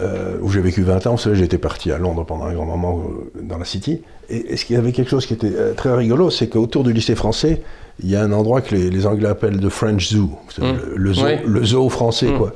euh, 0.00 0.37
où 0.40 0.50
j'ai 0.50 0.61
vécu 0.61 0.83
20 0.83 1.07
ans. 1.07 1.12
Vous 1.12 1.18
savez, 1.18 1.37
j'étais 1.37 1.59
parti 1.59 1.92
à 1.92 1.98
Londres 1.98 2.24
pendant 2.24 2.44
un 2.44 2.54
grand 2.54 2.64
moment 2.66 3.02
euh, 3.37 3.42
dans 3.42 3.59
la 3.59 3.64
City. 3.64 4.00
Et, 4.28 4.52
et 4.52 4.57
ce 4.57 4.64
qu'il 4.64 4.76
y 4.76 4.78
avait 4.78 4.92
quelque 4.92 5.11
chose 5.11 5.26
qui 5.26 5.35
était 5.35 5.52
euh, 5.54 5.74
très 5.74 5.94
rigolo, 5.94 6.30
c'est 6.30 6.48
qu'autour 6.48 6.85
du 6.85 6.92
lycée 6.92 7.14
français, 7.14 7.62
il 8.02 8.11
y 8.11 8.16
a 8.16 8.22
un 8.22 8.33
endroit 8.33 8.61
que 8.61 8.74
les, 8.74 8.90
les 8.90 9.07
Anglais 9.07 9.28
appellent 9.28 9.61
le 9.61 9.68
French 9.68 10.09
Zoo, 10.11 10.30
vous 10.46 10.50
savez, 10.50 10.72
Mm. 10.72 10.76
le, 10.76 10.96
le 10.96 11.12
zoo, 11.14 11.24
Oui. 11.26 11.33
le 11.46 11.64
zoo 11.64 11.88
français, 11.88 12.28
Mm. 12.33 12.38
quoi. 12.38 12.52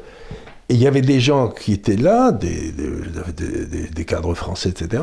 Et 0.71 0.75
il 0.75 0.81
y 0.83 0.87
avait 0.87 1.01
des 1.01 1.21
gens 1.21 1.49
qui 1.49 1.73
étaient 1.73 1.97
là, 1.97 2.31
des, 2.33 2.73
des- 2.73 3.33
des- 3.37 3.65
des- 3.67 3.89
des 3.89 4.05
cadres 4.05 4.35
français, 4.35 4.69
etc., 4.71 5.03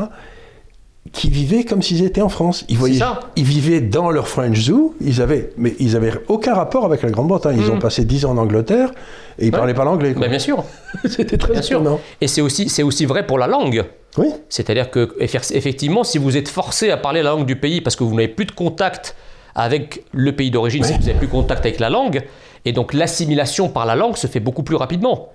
qui 1.12 1.30
vivaient 1.30 1.64
comme 1.64 1.82
s'ils 1.82 2.04
étaient 2.04 2.22
en 2.22 2.30
France. 2.30 2.66
Ils, 2.68 2.78
voyaient, 2.78 2.98
ça. 3.00 3.20
ils 3.36 3.44
vivaient 3.44 3.80
dans 3.82 4.10
leur 4.10 4.28
French 4.28 4.60
Zoo, 4.60 4.96
ils 5.02 5.22
avaient, 5.22 5.52
mais 5.58 5.74
ils 5.80 5.94
n'avaient 5.94 6.14
aucun 6.28 6.54
rapport 6.56 6.84
avec 6.86 7.04
la 7.04 7.10
Grande-Bretagne. 7.12 7.58
Ils 7.60 7.68
Mm. 7.72 7.76
ont 7.76 7.80
passé 7.80 8.06
10 8.06 8.26
ans 8.26 8.32
en 8.32 8.38
Angleterre 8.38 8.92
et 9.38 9.44
ils 9.48 9.52
Ouais. 9.52 9.58
parlaient 9.58 9.74
pas 9.74 9.86
l'anglais. 9.86 10.14
Mais 10.18 10.28
bien 10.30 10.40
sûr. 10.40 10.64
C'était 11.06 11.38
très 11.38 11.54
Bien 11.54 11.62
sûr. 11.62 12.00
Et 12.22 12.28
c'est 12.28 12.42
aussi, 12.42 12.70
c'est 12.70 12.84
aussi 12.84 13.06
vrai 13.06 13.26
pour 13.28 13.38
la 13.38 13.48
langue. 13.48 13.86
Oui. 14.18 14.28
C'est-à-dire 14.50 14.90
que 14.90 15.16
effe- 15.20 15.54
effectivement, 15.56 16.04
si 16.04 16.18
vous 16.18 16.38
êtes 16.38 16.48
forcé 16.50 16.90
à 16.90 16.98
parler 16.98 17.22
la 17.22 17.32
langue 17.32 17.46
du 17.46 17.56
pays 17.58 17.82
parce 17.82 17.96
que 17.96 18.04
vous 18.04 18.16
n'avez 18.16 18.28
plus 18.30 18.46
de 18.46 18.52
contact 18.52 19.16
avec 19.54 20.04
le 20.12 20.34
pays 20.36 20.52
d'origine, 20.52 20.84
si 20.84 20.94
vous 20.94 21.00
n'avez 21.00 21.14
plus 21.14 21.28
contact 21.28 21.66
avec 21.66 21.80
la 21.80 21.90
langue, 21.90 22.24
et 22.66 22.72
donc 22.74 22.94
l'assimilation 22.94 23.70
par 23.70 23.86
la 23.86 23.96
langue 23.96 24.18
se 24.18 24.28
fait 24.28 24.40
beaucoup 24.40 24.64
plus 24.64 24.76
rapidement. 24.76 25.30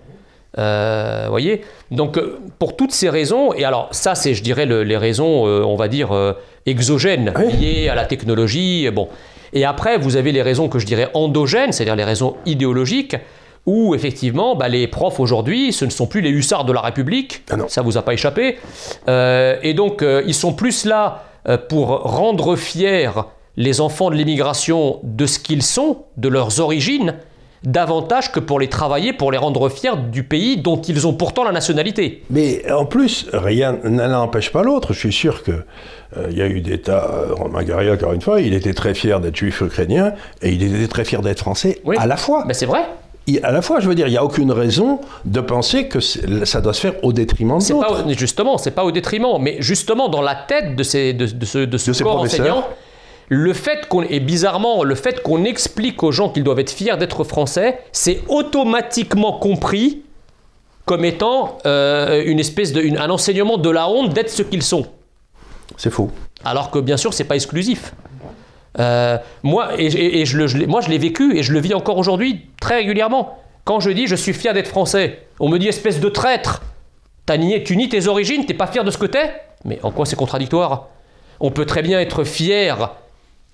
Euh, 0.59 1.27
voyez? 1.29 1.63
Donc 1.91 2.19
euh, 2.19 2.41
pour 2.59 2.77
toutes 2.77 2.93
ces 2.93 3.09
raisons, 3.09 3.53
et 3.55 3.65
alors 3.65 3.89
ça 3.93 4.15
c'est 4.15 4.35
je 4.35 4.43
dirais 4.43 4.67
le- 4.67 4.83
les 4.83 4.97
raisons, 4.97 5.47
euh, 5.47 5.63
on 5.65 5.77
va 5.77 5.87
dire, 5.89 6.13
euh, 6.13 6.33
exogènes, 6.67 7.33
Oui. 7.39 7.53
liées 7.53 7.89
à 7.89 7.95
la 7.95 8.05
technologie, 8.05 8.89
bon. 8.91 9.09
Et 9.53 9.65
après 9.65 9.97
vous 9.99 10.17
avez 10.17 10.33
les 10.33 10.43
raisons 10.43 10.69
que 10.69 10.79
je 10.81 10.87
dirais 10.87 11.09
endogènes, 11.15 11.73
c'est-à-dire 11.73 11.97
les 11.97 12.05
raisons 12.05 12.35
idéologiques, 12.47 13.17
où 13.67 13.95
effectivement 13.95 14.57
bah, 14.57 14.69
les 14.69 14.89
profs 14.89 15.21
aujourd'hui, 15.21 15.73
ce 15.73 15.85
ne 15.85 15.91
sont 15.91 16.07
plus 16.07 16.21
les 16.21 16.31
hussards 16.31 16.65
de 16.65 16.73
la 16.73 16.81
République, 16.81 17.43
Ah 17.51 17.57
ça 17.69 17.83
vous 17.83 17.97
a 17.97 18.03
pas 18.03 18.15
échappé, 18.15 18.59
et 19.09 19.75
donc 19.75 20.05
ils 20.27 20.35
sont 20.35 20.53
plus 20.53 20.85
là 20.85 21.25
pour 21.69 21.89
rendre 22.03 22.57
fiers 22.57 23.09
les 23.57 23.81
enfants 23.81 24.11
de 24.11 24.15
l'immigration 24.17 25.01
de 25.03 25.27
ce 25.27 25.39
qu'ils 25.39 25.63
sont, 25.63 26.05
de 26.17 26.29
leurs 26.29 26.61
origines, 26.61 27.15
davantage 27.63 28.33
que 28.33 28.41
pour 28.41 28.59
les 28.59 28.69
travailler, 28.69 29.13
pour 29.13 29.31
les 29.33 29.39
rendre 29.39 29.69
fiers 29.69 29.97
du 30.11 30.23
pays 30.25 30.57
dont 30.57 30.81
ils 30.81 31.07
ont 31.07 31.13
pourtant 31.13 31.45
la 31.45 31.53
nationalité. 31.53 32.23
Mais 32.31 32.63
en 32.73 32.87
plus, 32.87 33.27
rien 33.33 33.79
n'empêche 33.85 34.51
pas 34.51 34.63
l'autre. 34.63 34.93
Je 34.93 34.99
suis 34.99 35.13
sûr 35.13 35.43
que 35.43 35.53
euh, 36.17 36.29
y 36.31 36.41
a 36.43 36.47
eu 36.47 36.61
des 36.61 36.81
tas. 36.81 37.09
euh, 37.13 37.35
Romain 37.35 37.63
Gary, 37.63 37.91
encore 37.91 38.13
une 38.15 38.23
fois, 38.23 38.41
il 38.41 38.55
était 38.55 38.73
très 38.75 38.95
fier 38.95 39.21
d'être 39.21 39.37
juif 39.37 39.61
ukrainien 39.61 40.13
et 40.43 40.51
il 40.51 40.63
était 40.75 40.89
très 40.89 41.05
fier 41.05 41.21
d'être 41.21 41.41
français 41.41 41.81
Oui. 41.85 41.97
à 41.99 42.07
la 42.07 42.17
fois. 42.17 42.45
Ben 42.47 42.55
c'est 42.55 42.67
vrai. 42.67 42.81
À 43.45 43.53
la 43.53 43.63
fois, 43.63 43.79
je 43.79 43.87
veux 43.89 43.95
dire, 43.95 44.09
il 44.09 44.11
n'y 44.11 44.17
a 44.17 44.25
aucune 44.25 44.51
raison 44.51 44.99
de 45.25 45.41
penser 45.41 45.87
que 45.87 46.01
ça 46.01 46.61
doit 46.61 46.73
se 46.75 46.81
faire 46.81 46.95
au 47.05 47.13
détriment 47.13 47.59
de 47.59 47.73
l'autre. 47.73 48.05
justement, 48.19 48.59
c'est 48.59 48.73
pas 48.73 48.83
au 48.83 48.91
détriment, 48.91 49.39
mais 49.41 49.59
justement 49.61 50.09
dans 50.09 50.23
la 50.23 50.35
tête 50.35 50.75
de, 50.75 50.83
ces, 50.83 51.13
de, 51.13 51.27
de 51.27 51.45
ce, 51.45 51.59
de 51.59 51.79
ce 51.79 51.93
De 51.93 52.03
corps 52.03 52.23
enseignant, 52.23 52.65
le 53.33 53.53
fait 53.53 53.87
qu'on, 53.89 54.03
et 54.03 54.19
bizarrement, 54.19 54.83
le 54.83 54.97
fait 54.97 55.23
qu'on 55.23 55.45
explique 55.45 56.03
aux 56.03 56.11
gens 56.11 56.31
qu'ils 56.31 56.43
doivent 56.43 56.59
être 56.59 56.71
fiers 56.73 56.97
d'être 56.97 57.23
français, 57.23 57.79
c'est 57.93 58.23
automatiquement 58.29 59.35
compris 59.39 60.03
comme 60.85 61.05
étant 61.05 61.59
euh, 61.65 62.25
une 62.27 62.41
espèce 62.41 62.73
de, 62.73 62.81
une- 62.81 62.99
un 62.99 63.09
enseignement 63.09 63.57
de 63.57 63.71
la 63.71 63.89
honte 63.89 64.13
d'être 64.13 64.31
ce 64.31 64.43
qu'ils 64.43 64.65
sont. 64.65 64.87
C'est 65.77 65.91
faux. 65.91 66.11
Alors 66.45 66.73
que 66.73 66.81
bien 66.81 66.97
sûr, 66.97 67.15
c'est 67.15 67.23
pas 67.25 67.37
exclusif. 67.37 67.95
Euh, 68.81 69.17
moi, 69.45 69.81
et, 69.81 69.87
et- 69.87 70.21
et 70.23 70.27
je 70.27 70.37
le- 70.37 70.49
je 70.49 70.59
l'ai- 70.59 70.67
moi, 70.67 70.81
je 70.81 70.89
l'ai 70.89 70.99
vécu 70.99 71.37
et 71.39 71.45
je 71.45 71.53
le 71.53 71.61
vis 71.61 71.75
encore 71.75 71.99
aujourd'hui 71.99 72.47
très 72.61 72.77
régulièrement. 72.79 73.39
Quand 73.65 73.79
je 73.79 73.91
dis 73.91 74.09
je 74.09 74.17
suis 74.17 74.33
fier 74.33 74.55
d'être 74.55 74.67
français, 74.69 75.21
on 75.39 75.49
me 75.49 75.59
dit 75.59 75.69
espèce 75.69 76.01
de 76.01 76.09
traître. 76.09 76.63
T'as 77.27 77.37
nié, 77.37 77.63
tu 77.63 77.77
nies 77.77 77.89
tes 77.89 78.09
origines, 78.09 78.45
t'es 78.45 78.55
pas 78.55 78.67
fier 78.67 78.83
de 78.83 78.91
ce 78.91 78.99
que 78.99 79.07
t'es? 79.07 79.33
Mais 79.65 79.79
en 79.85 79.93
quoi 79.93 80.05
c'est 80.05 80.17
contradictoire? 80.17 80.89
On 81.39 81.53
peut 81.53 81.67
très 81.67 81.83
bien 81.83 82.01
être 82.01 82.25
fier, 82.25 82.91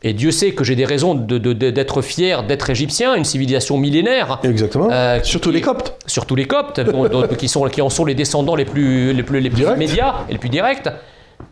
et 0.03 0.12
Dieu 0.12 0.30
sait 0.30 0.53
que 0.53 0.62
j'ai 0.62 0.76
des 0.76 0.84
raisons 0.84 1.14
de- 1.14 1.38
de- 1.38 1.53
de- 1.53 1.70
d'être 1.70 2.03
fier 2.03 2.42
d'être 2.44 2.68
égyptien, 2.70 3.14
une 3.14 3.24
civilisation 3.24 3.78
millénaire. 3.78 4.40
Exactement. 4.44 4.88
Euh, 4.90 5.20
Surtout 5.22 5.51
les 5.51 5.61
Coptes. 5.62 5.94
surtout 6.07 6.36
les 6.36 6.47
Coptes, 6.47 6.80
qui, 7.38 7.49
sont, 7.49 7.64
qui 7.68 7.80
en 7.82 7.88
sont 7.90 8.05
les 8.05 8.14
descendants 8.14 8.55
les 8.57 8.66
plus, 8.66 9.12
les 9.12 9.22
plus, 9.22 9.40
les 9.40 9.51
plus 9.51 9.62
immédiats 9.64 10.16
et 10.28 10.32
les 10.32 10.38
plus 10.38 10.51
directs. 10.51 10.88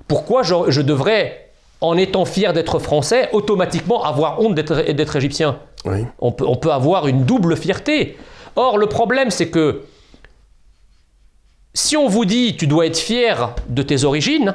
Pourquoi 0.09 0.42
je, 0.42 0.55
je 0.68 0.82
devrais, 0.82 1.51
en 1.80 1.97
étant 1.97 2.24
fier 2.26 2.53
d'être 2.53 2.78
français, 2.78 3.28
automatiquement 3.32 4.05
avoir 4.05 4.40
honte 4.40 4.55
d'être 4.55 4.92
d'être 4.92 5.16
égyptien? 5.16 5.59
Oui. 5.86 6.05
on 6.18 6.32
peut, 6.32 6.47
on 6.47 6.57
peut 6.57 6.72
avoir 6.72 7.07
une 7.09 7.24
double 7.24 7.57
fierté. 7.57 8.16
Or, 8.57 8.78
le 8.78 8.86
problème, 8.86 9.30
c'est 9.30 9.49
que 9.49 9.82
si 11.74 11.97
on 11.97 12.09
vous 12.09 12.24
dit 12.24 12.57
tu 12.57 12.66
dois 12.66 12.86
être 12.86 12.97
fier 12.99 13.55
de 13.68 13.82
tes 13.82 14.05
origines, 14.05 14.55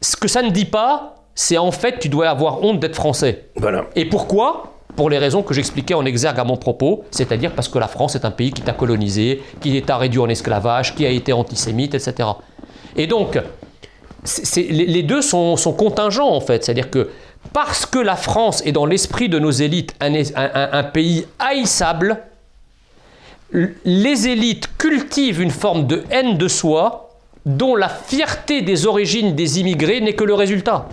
ce 0.00 0.16
que 0.16 0.28
ça 0.28 0.42
ne 0.42 0.50
dit 0.50 0.64
pas, 0.64 1.21
c'est 1.34 1.58
en 1.58 1.70
fait 1.72 1.98
tu 1.98 2.08
dois 2.08 2.28
avoir 2.28 2.62
honte 2.62 2.80
d'être 2.80 2.96
français. 2.96 3.46
Voilà. 3.56 3.84
Et 3.96 4.04
pourquoi? 4.04 4.68
Pour 4.96 5.08
les 5.08 5.16
raisons 5.18 5.42
que 5.42 5.54
j'expliquais 5.54 5.94
en 5.94 6.04
exergue 6.04 6.38
à 6.38 6.44
mon 6.44 6.56
propos, 6.58 7.04
c'est-à-dire 7.10 7.52
parce 7.52 7.68
que 7.68 7.78
la 7.78 7.88
France 7.88 8.14
est 8.14 8.24
un 8.26 8.30
pays 8.30 8.50
qui 8.52 8.60
t'a 8.60 8.72
colonisé, 8.72 9.42
qui 9.62 9.80
t'a 9.82 9.96
réduit 9.96 10.20
en 10.20 10.28
esclavage, 10.28 10.94
qui 10.94 11.06
a 11.06 11.10
été 11.10 11.32
antisémite, 11.32 11.94
etc. 11.94 12.28
Et 12.96 13.06
donc, 13.06 13.38
c'est- 14.22 14.44
c'est- 14.44 14.62
les 14.70 15.02
deux 15.02 15.22
sont, 15.22 15.56
sont 15.56 15.72
contingents 15.72 16.30
en 16.34 16.40
fait, 16.42 16.62
c'est-à-dire 16.62 16.90
que 16.90 17.08
parce 17.54 17.86
que 17.86 17.98
la 17.98 18.16
France 18.16 18.62
est 18.66 18.72
dans 18.72 18.84
l'esprit 18.86 19.28
de 19.30 19.38
nos 19.38 19.50
élites 19.50 19.94
un, 20.00 20.14
un- 20.14 20.20
un- 20.36 20.68
un 20.72 20.82
pays 20.84 21.26
haïssable, 21.38 22.18
les 23.84 24.28
élites 24.28 24.68
cultivent 24.78 25.40
une 25.40 25.50
forme 25.50 25.86
de 25.86 26.04
haine 26.10 26.38
de 26.38 26.48
soi 26.48 27.10
dont 27.44 27.74
la 27.76 27.88
fierté 27.88 28.62
des 28.62 28.86
origines 28.86 29.34
des 29.34 29.58
immigrés 29.60 30.00
n'est 30.00 30.14
que 30.14 30.24
le 30.24 30.34
résultat. 30.34 30.88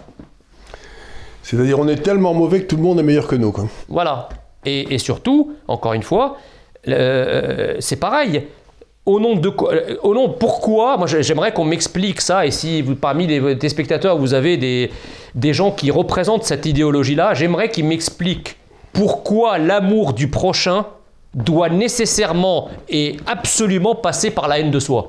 C'est-à-dire, 1.43 1.79
on 1.79 1.87
est 1.87 2.01
tellement 2.03 2.33
mauvais 2.33 2.61
que 2.61 2.65
tout 2.67 2.75
le 2.77 2.83
monde 2.83 2.99
est 2.99 3.03
meilleur 3.03 3.27
que 3.27 3.35
nous. 3.35 3.51
Quoi. 3.51 3.65
Voilà. 3.87 4.29
Et, 4.65 4.97
surtout, 4.97 5.53
encore 5.67 5.93
une 5.93 6.03
fois, 6.03 6.37
euh, 6.87 7.75
c'est 7.79 7.95
pareil. 7.95 8.43
Au 9.05 9.19
nom 9.19 9.35
de 9.35 9.49
quoi 9.49 9.73
euh, 9.73 9.95
Au 10.03 10.13
nom 10.13 10.29
pourquoi 10.29 10.97
Moi, 10.97 11.07
j'ai- 11.07 11.23
j'aimerais 11.23 11.51
qu'on 11.53 11.63
m'explique 11.65 12.21
ça. 12.21 12.45
Et 12.45 12.51
si 12.51 12.81
vous, 12.81 12.95
parmi 12.95 13.25
les 13.25 13.39
téléspectateurs, 13.57 14.17
vous 14.17 14.33
avez 14.33 14.57
des, 14.57 14.91
des 15.33 15.53
gens 15.53 15.71
qui 15.71 15.89
représentent 15.91 16.43
cette 16.43 16.65
idéologie-là, 16.65 17.33
j'aimerais 17.33 17.69
qu'ils 17.69 17.85
m'expliquent 17.85 18.57
pourquoi 18.93 19.57
l'amour 19.57 20.13
du 20.13 20.27
prochain 20.27 20.85
doit 21.33 21.69
nécessairement 21.69 22.69
et 22.89 23.17
absolument 23.27 23.95
passer 23.95 24.31
par 24.31 24.47
la 24.47 24.59
haine 24.59 24.71
de 24.71 24.79
soi. 24.79 25.07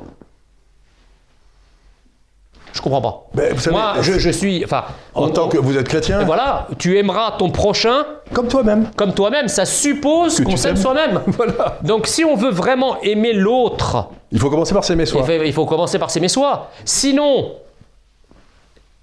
Je 2.73 2.81
comprends 2.81 3.01
pas. 3.01 3.27
Ben, 3.35 3.59
savez, 3.59 3.77
Moi, 3.77 3.95
je, 4.01 4.12
je 4.18 4.31
suis. 4.31 4.64
Enfin, 4.64 4.85
En 5.14 5.25
on- 5.25 5.29
tant 5.31 5.49
que 5.49 5.59
vous 5.59 5.77
êtes 5.77 5.89
chrétien, 5.89 6.23
voilà, 6.25 6.68
tu 6.79 6.97
aimeras 6.99 7.33
ton 7.39 7.51
prochain 7.51 8.05
comme 8.33 8.47
toi-même. 8.49 8.89
comme 8.97 9.12
toi-même. 9.12 9.49
Ça 9.49 9.64
suppose 9.64 10.41
qu'on 10.45 10.57
s'aime 10.57 10.77
soi-même. 10.77 11.21
Voilà. 11.27 11.79
Donc 11.83 12.07
si 12.07 12.25
on 12.25 12.37
veut 12.37 12.51
vraiment 12.51 13.01
aimer 13.03 13.33
l'autre, 13.33 14.07
Il 14.33 14.39
faut 14.39 14.51
commencer 14.51 14.73
par 14.75 14.85
s'aimer 14.85 15.07
soi. 15.07 15.21
il, 15.23 15.27
faut, 15.39 15.45
il 15.45 15.53
faut 15.53 15.66
commencer 15.66 15.99
par 15.99 16.11
s'aimer 16.11 16.29
soi. 16.29 16.71
Sinon, 16.85 17.53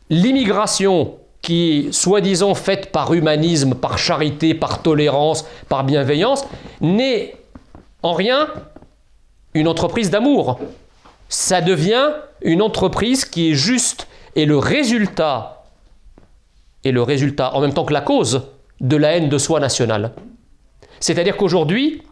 l'immigration 0.09 1.15
qui 1.41 1.87
est 1.87 1.91
soi-disant 1.93 2.55
faite 2.55 2.91
par 2.91 3.13
humanisme, 3.13 3.75
par 3.75 3.97
charité, 3.97 4.53
par 4.53 4.81
tolérance, 4.81 5.45
par 5.69 5.83
bienveillance, 5.83 6.45
n'est 6.81 7.35
en 8.03 8.13
rien 8.13 8.47
une 9.53 9.67
entreprise 9.67 10.09
d'amour. 10.09 10.59
Ça 11.29 11.61
devient 11.61 12.09
une 12.41 12.61
entreprise 12.61 13.25
qui 13.25 13.51
est 13.51 13.55
juste 13.55 14.07
et 14.35 14.45
le 14.45 14.57
résultat, 14.57 15.63
et 16.83 16.91
le 16.91 17.01
résultat 17.01 17.53
en 17.55 17.61
même 17.61 17.73
temps 17.73 17.85
que 17.85 17.93
la 17.93 18.01
cause 18.01 18.43
de 18.79 18.95
la 18.95 19.17
haine 19.17 19.29
de 19.29 19.37
soi 19.37 19.59
nationale. 19.59 20.11
C'est-à-dire 20.99 21.35
qu'aujourd'hui, 21.37 22.03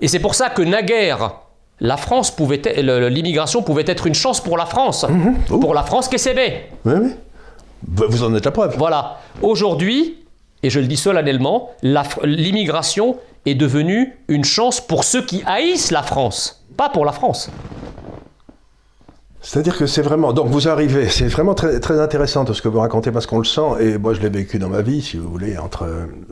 et 0.00 0.08
c'est 0.08 0.18
pour 0.20 0.34
ça 0.34 0.50
que 0.50 0.62
naguère, 0.62 1.34
la 1.80 1.96
France 1.96 2.30
pouvait 2.30 2.62
l'immigration 3.10 3.62
pouvait 3.62 3.84
être 3.86 4.06
une 4.06 4.14
chance 4.14 4.40
pour 4.40 4.56
la 4.56 4.66
France, 4.66 5.04
Oh. 5.50 5.58
pour 5.58 5.74
la 5.74 5.82
France 5.82 6.08
qui 6.08 6.18
s'aimait. 6.18 6.68
Oui, 6.84 6.94
oui. 7.00 7.10
Bah, 7.86 8.04
Vous 8.08 8.22
en 8.22 8.34
êtes 8.34 8.44
la 8.44 8.50
preuve. 8.52 8.76
Voilà. 8.78 9.18
Aujourd'hui, 9.42 10.18
et 10.62 10.70
je 10.70 10.80
le 10.80 10.86
dis 10.86 10.96
solennellement, 10.96 11.70
l'immigration 11.82 13.16
est 13.46 13.54
devenue 13.54 14.16
une 14.28 14.44
chance 14.44 14.80
pour 14.80 15.04
ceux 15.04 15.22
qui 15.22 15.42
haïssent 15.46 15.90
la 15.90 16.02
France, 16.02 16.63
pas 16.76 16.88
pour 16.88 17.04
la 17.04 17.12
France. 17.12 17.50
C'est-à-dire 19.40 19.76
que 19.76 19.86
c'est 19.86 20.00
vraiment. 20.00 20.32
Donc 20.32 20.48
vous 20.48 20.68
arrivez, 20.68 21.08
c'est 21.10 21.26
vraiment 21.26 21.54
très, 21.54 21.78
très 21.78 22.00
intéressant 22.00 22.46
tout 22.46 22.54
ce 22.54 22.62
que 22.62 22.68
vous 22.68 22.80
racontez 22.80 23.10
parce 23.12 23.26
qu'on 23.26 23.38
le 23.38 23.44
sent, 23.44 23.60
et 23.80 23.98
moi 23.98 24.14
je 24.14 24.20
l'ai 24.20 24.30
vécu 24.30 24.58
dans 24.58 24.70
ma 24.70 24.80
vie, 24.80 25.02
si 25.02 25.18
vous 25.18 25.28
voulez. 25.28 25.58
Entre, 25.58 25.86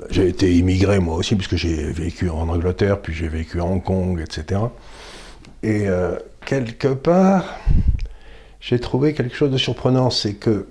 j'ai 0.08 0.28
été 0.28 0.54
immigré 0.56 0.98
moi 0.98 1.16
aussi, 1.16 1.36
puisque 1.36 1.56
j'ai 1.56 1.92
vécu 1.92 2.30
en 2.30 2.48
Angleterre, 2.48 3.00
puis 3.02 3.12
j'ai 3.12 3.28
vécu 3.28 3.60
à 3.60 3.64
Hong 3.64 3.82
Kong, 3.82 4.18
etc. 4.18 4.60
Et 5.62 5.88
euh, 5.88 6.16
quelque 6.46 6.88
part, 6.88 7.44
j'ai 8.60 8.80
trouvé 8.80 9.12
quelque 9.12 9.36
chose 9.36 9.50
de 9.50 9.58
surprenant, 9.58 10.08
c'est 10.08 10.34
que 10.34 10.66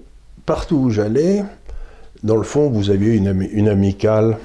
partout 0.48 0.78
où 0.78 0.90
j'allais, 0.90 1.44
dans 2.24 2.38
le 2.38 2.44
fond, 2.44 2.72
vous 2.72 2.90
aviez 2.90 3.14
une, 3.14 3.28
ami- 3.28 3.50
une 3.52 3.70
amicale 3.70 4.38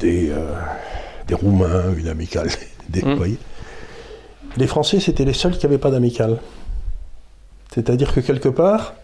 des, 0.00 0.30
euh, 0.30 0.52
des 1.28 1.34
Roumains, 1.34 1.94
une 1.96 2.08
amicale 2.08 2.48
des. 2.88 3.02
Mm. 3.02 3.10
vous 3.10 3.16
voyez 3.16 3.38
les 4.56 4.66
Français, 4.66 5.00
c'était 5.00 5.24
les 5.24 5.32
seuls 5.32 5.56
qui 5.56 5.66
n'avaient 5.66 5.78
pas 5.78 5.90
d'amicale. 5.90 6.38
C'est-à-dire 7.74 8.14
que 8.14 8.20
quelque 8.20 8.48
part, 8.48 8.94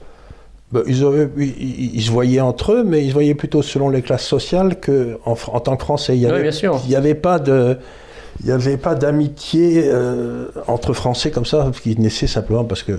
ben, 0.73 0.83
ils, 0.87 1.05
avaient- 1.05 1.29
ils- 1.37 1.45
ils- 1.61 1.95
ils 1.97 2.03
se 2.03 2.11
voyaient 2.11 2.41
entre 2.41 2.73
eux, 2.73 2.85
mais 2.85 3.03
ils 3.05 3.09
se 3.09 3.15
voyaient 3.15 3.35
plutôt 3.35 3.63
selon 3.63 3.91
les 3.91 4.03
classes 4.03 4.27
sociales 4.27 4.79
qu'en 4.81 5.37
en, 5.53 5.61
tant 5.61 5.77
que 5.77 5.83
Français. 5.83 6.17
Il 6.17 6.21
n'y 6.21 6.27
avait, 6.97 7.15
pas 7.15 7.39
de... 7.41 7.77
Il 8.41 8.47
n'y 8.47 8.53
avait 8.53 8.77
pas 8.77 8.95
d'amitié 8.95 9.83
euh, 9.87 10.47
entre 10.69 10.93
Français 10.93 11.31
comme 11.33 11.45
ça, 11.45 11.71
qui 11.83 11.99
naissait 11.99 12.29
simplement 12.29 12.65
parce 12.65 12.83
que... 12.85 12.93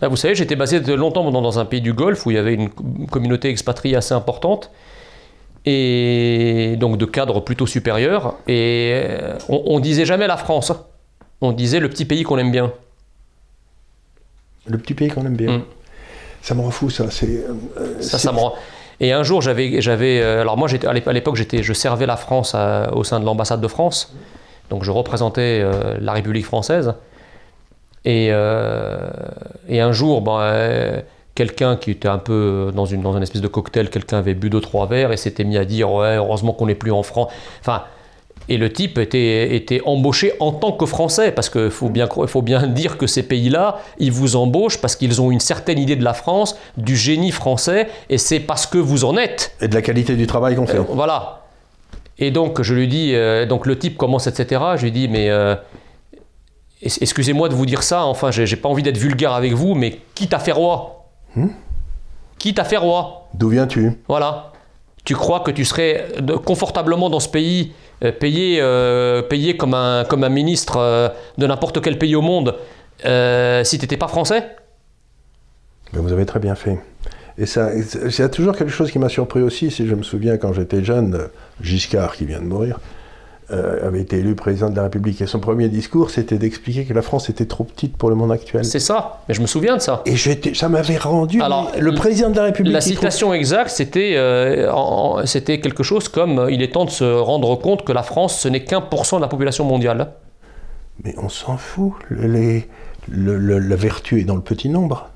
Là, 0.00 0.08
vous 0.08 0.16
savez, 0.16 0.34
j'étais 0.34 0.56
basé 0.56 0.80
longtemps 0.80 1.30
dans 1.30 1.58
un 1.58 1.64
pays 1.64 1.80
du 1.80 1.92
Golfe 1.92 2.24
où 2.26 2.30
il 2.30 2.34
y 2.34 2.38
avait 2.38 2.54
une 2.54 2.68
co- 2.70 2.84
communauté 3.10 3.48
expatriée 3.48 3.96
assez 3.96 4.14
importante 4.14 4.70
et 5.66 6.76
donc 6.78 6.98
de 6.98 7.04
cadres 7.04 7.40
plutôt 7.40 7.66
supérieurs. 7.66 8.34
Et 8.46 8.92
euh, 8.94 9.36
on, 9.48 9.62
on 9.66 9.80
disait 9.80 10.04
jamais 10.04 10.26
la 10.26 10.36
France, 10.36 10.70
hein. 10.70 10.80
On 11.40 11.52
disait 11.52 11.80
le 11.80 11.88
petit 11.88 12.04
pays 12.04 12.22
qu'on 12.22 12.38
aime 12.38 12.50
bien. 12.52 12.72
Le 14.66 14.78
petit 14.78 14.94
pays 14.94 15.08
qu'on 15.08 15.24
aime 15.26 15.36
bien. 15.36 15.58
Mm. 15.58 15.62
Ça 16.42 16.54
me 16.54 16.60
rend 16.60 16.70
fou, 16.70 16.90
ça. 16.90 17.10
C'est, 17.10 17.26
euh, 17.78 18.00
Ça, 18.00 18.18
ça 18.18 18.32
me 18.32 18.38
rend- 18.38 18.54
Et 19.00 19.12
un 19.12 19.22
jour, 19.22 19.42
j'avais, 19.42 19.80
j'avais, 19.80 20.20
euh, 20.20 20.40
alors 20.42 20.56
moi, 20.56 20.68
j'étais 20.68 20.86
à 20.86 20.92
l'ép- 20.92 21.08
à 21.08 21.12
l'époque, 21.12 21.36
j'étais, 21.36 21.62
je 21.62 21.72
servais 21.72 22.06
la 22.06 22.16
France 22.16 22.54
à- 22.54 22.90
au 22.94 23.02
sein 23.04 23.18
de 23.20 23.24
l'ambassade 23.24 23.60
de 23.60 23.68
France, 23.68 24.14
donc 24.70 24.84
je 24.84 24.90
représentais 24.90 25.60
euh, 25.62 25.96
la 26.00 26.12
République 26.12 26.44
française. 26.46 26.94
Et, 28.04 28.28
euh, 28.30 29.08
et 29.68 29.80
un 29.80 29.92
jour, 29.92 30.20
ben, 30.20 30.38
euh, 30.40 31.00
quelqu'un 31.34 31.76
qui 31.76 31.90
était 31.90 32.08
un 32.08 32.18
peu 32.18 32.70
dans 32.74 32.84
une 32.86 33.02
dans 33.02 33.16
une 33.16 33.22
espèce 33.22 33.40
de 33.42 33.48
cocktail, 33.48 33.90
quelqu'un 33.90 34.18
avait 34.18 34.34
bu 34.34 34.50
deux 34.50 34.60
trois 34.60 34.86
verres 34.86 35.10
et 35.12 35.16
s'était 35.16 35.44
mis 35.44 35.56
à 35.56 35.64
dire 35.64 35.90
ouais, 35.90 36.16
heureusement 36.16 36.52
qu'on 36.52 36.66
n'est 36.66 36.74
plus 36.74 36.92
en 36.92 37.02
France. 37.02 37.32
Enfin. 37.60 37.84
Et 38.48 38.58
le 38.58 38.72
type 38.72 38.98
était, 38.98 39.54
était 39.54 39.80
embauché 39.86 40.32
en 40.38 40.52
tant 40.52 40.72
que 40.72 40.86
Français, 40.86 41.32
parce 41.32 41.48
qu'il 41.48 41.70
faut 41.70 41.88
bien, 41.88 42.08
faut 42.26 42.42
bien 42.42 42.66
dire 42.66 42.98
que 42.98 43.06
ces 43.06 43.22
pays-là, 43.22 43.80
ils 43.98 44.12
vous 44.12 44.36
embauchent 44.36 44.80
parce 44.80 44.96
qu'ils 44.96 45.20
ont 45.20 45.30
une 45.30 45.40
certaine 45.40 45.78
idée 45.78 45.96
de 45.96 46.04
la 46.04 46.14
France, 46.14 46.56
du 46.76 46.96
génie 46.96 47.30
français, 47.30 47.88
et 48.10 48.18
c'est 48.18 48.40
parce 48.40 48.66
que 48.66 48.78
vous 48.78 49.04
en 49.04 49.16
êtes. 49.16 49.56
Et 49.60 49.68
de 49.68 49.74
la 49.74 49.82
qualité 49.82 50.14
du 50.16 50.26
travail 50.26 50.56
qu'on 50.56 50.66
fait. 50.66 50.78
Euh, 50.78 50.84
voilà. 50.88 51.42
Et 52.18 52.30
donc, 52.30 52.62
je 52.62 52.74
lui 52.74 52.86
dis, 52.86 53.14
euh, 53.14 53.46
donc 53.46 53.66
le 53.66 53.78
type 53.78 53.96
commence, 53.96 54.26
etc. 54.26 54.60
Je 54.76 54.82
lui 54.82 54.92
dis, 54.92 55.08
mais 55.08 55.30
euh, 55.30 55.56
excusez-moi 56.82 57.48
de 57.48 57.54
vous 57.54 57.66
dire 57.66 57.82
ça, 57.82 58.04
enfin, 58.04 58.30
j'ai 58.30 58.56
pas 58.56 58.68
envie 58.68 58.82
d'être 58.82 58.98
vulgaire 58.98 59.32
avec 59.32 59.52
vous, 59.54 59.74
mais 59.74 59.98
qui 60.14 60.28
t'a 60.28 60.38
fait 60.38 60.52
roi? 60.52 61.06
Qui 62.38 62.54
t'a 62.54 62.64
fait 62.64 62.76
roi? 62.76 63.28
D'où 63.34 63.48
viens-tu? 63.48 63.92
Voilà. 64.06 64.52
Tu 65.04 65.14
crois 65.14 65.40
que 65.40 65.50
tu 65.50 65.64
serais 65.64 66.06
confortablement 66.44 67.10
dans 67.10 67.20
ce 67.20 67.28
pays, 67.28 67.72
euh, 68.06 69.22
payé 69.22 69.56
comme, 69.56 69.74
un, 69.74 70.04
comme 70.04 70.24
un 70.24 70.28
ministre 70.28 70.76
euh, 70.76 71.08
de 71.38 71.46
n'importe 71.46 71.80
quel 71.80 71.98
pays 71.98 72.16
au 72.16 72.22
monde, 72.22 72.56
euh, 73.04 73.64
si 73.64 73.78
t'étais 73.78 73.96
pas 73.96 74.08
français? 74.08 74.56
Vous 75.92 76.12
avez 76.12 76.26
très 76.26 76.40
bien 76.40 76.54
fait. 76.54 76.78
Et 77.36 77.46
ça, 77.46 77.70
il 77.74 78.16
y 78.16 78.22
a 78.22 78.28
toujours 78.28 78.56
quelque 78.56 78.70
chose 78.70 78.90
qui 78.90 78.98
m'a 78.98 79.08
surpris 79.08 79.42
aussi, 79.42 79.70
si 79.70 79.86
je 79.86 79.94
me 79.94 80.02
souviens 80.02 80.36
quand 80.36 80.52
j'étais 80.52 80.84
jeune, 80.84 81.14
euh, 81.14 81.26
Giscard 81.60 82.14
qui 82.14 82.26
vient 82.26 82.40
de 82.40 82.46
mourir, 82.46 82.78
euh, 83.50 83.86
avait 83.86 84.00
été 84.00 84.18
élu 84.18 84.34
président 84.34 84.70
de 84.70 84.76
la 84.76 84.84
République. 84.84 85.20
Et 85.20 85.26
son 85.26 85.38
premier 85.38 85.68
discours, 85.68 86.10
c'était 86.10 86.38
d'expliquer 86.38 86.84
que 86.84 86.94
la 86.94 87.02
France 87.02 87.28
était 87.28 87.44
trop 87.44 87.64
petite 87.64 87.96
pour 87.96 88.08
le 88.08 88.14
monde 88.16 88.32
actuel. 88.32 88.64
C'est 88.64 88.78
ça, 88.80 89.20
mais 89.28 89.34
je 89.34 89.40
me 89.42 89.46
souviens 89.46 89.76
de 89.76 89.82
ça. 89.82 90.02
Et 90.06 90.16
ça 90.54 90.68
m'avait 90.68 90.96
rendu. 90.96 91.42
Alors, 91.42 91.72
le 91.78 91.94
président 91.94 92.30
de 92.30 92.36
la 92.36 92.44
République. 92.44 92.72
La 92.72 92.80
trouve- 92.80 92.92
citation 92.92 93.34
exacte, 93.34 93.70
c'était 93.70 94.14
euh, 94.16 95.24
c'était 95.26 95.60
quelque 95.60 95.82
chose 95.82 96.08
comme 96.08 96.38
euh, 96.38 96.50
il 96.50 96.62
est 96.62 96.72
temps 96.72 96.84
de 96.86 96.90
se 96.90 97.04
rendre 97.04 97.54
compte 97.56 97.84
que 97.84 97.92
la 97.92 98.02
France, 98.02 98.38
ce 98.40 98.48
n'est 98.48 98.64
qu'un 98.64 98.80
pour 98.80 99.04
cent 99.06 99.16
de 99.18 99.22
la 99.22 99.28
population 99.28 99.64
mondiale. 99.64 100.12
Mais 101.04 101.14
on 101.18 101.28
s'en 101.28 101.56
fout. 101.56 101.92
Le- 102.08 102.26
les- 102.26 102.68
le- 103.08 103.36
le- 103.36 103.58
la 103.58 103.76
vertu 103.76 104.20
est 104.20 104.24
dans 104.24 104.36
le 104.36 104.42
petit 104.42 104.68
nombre. 104.68 105.10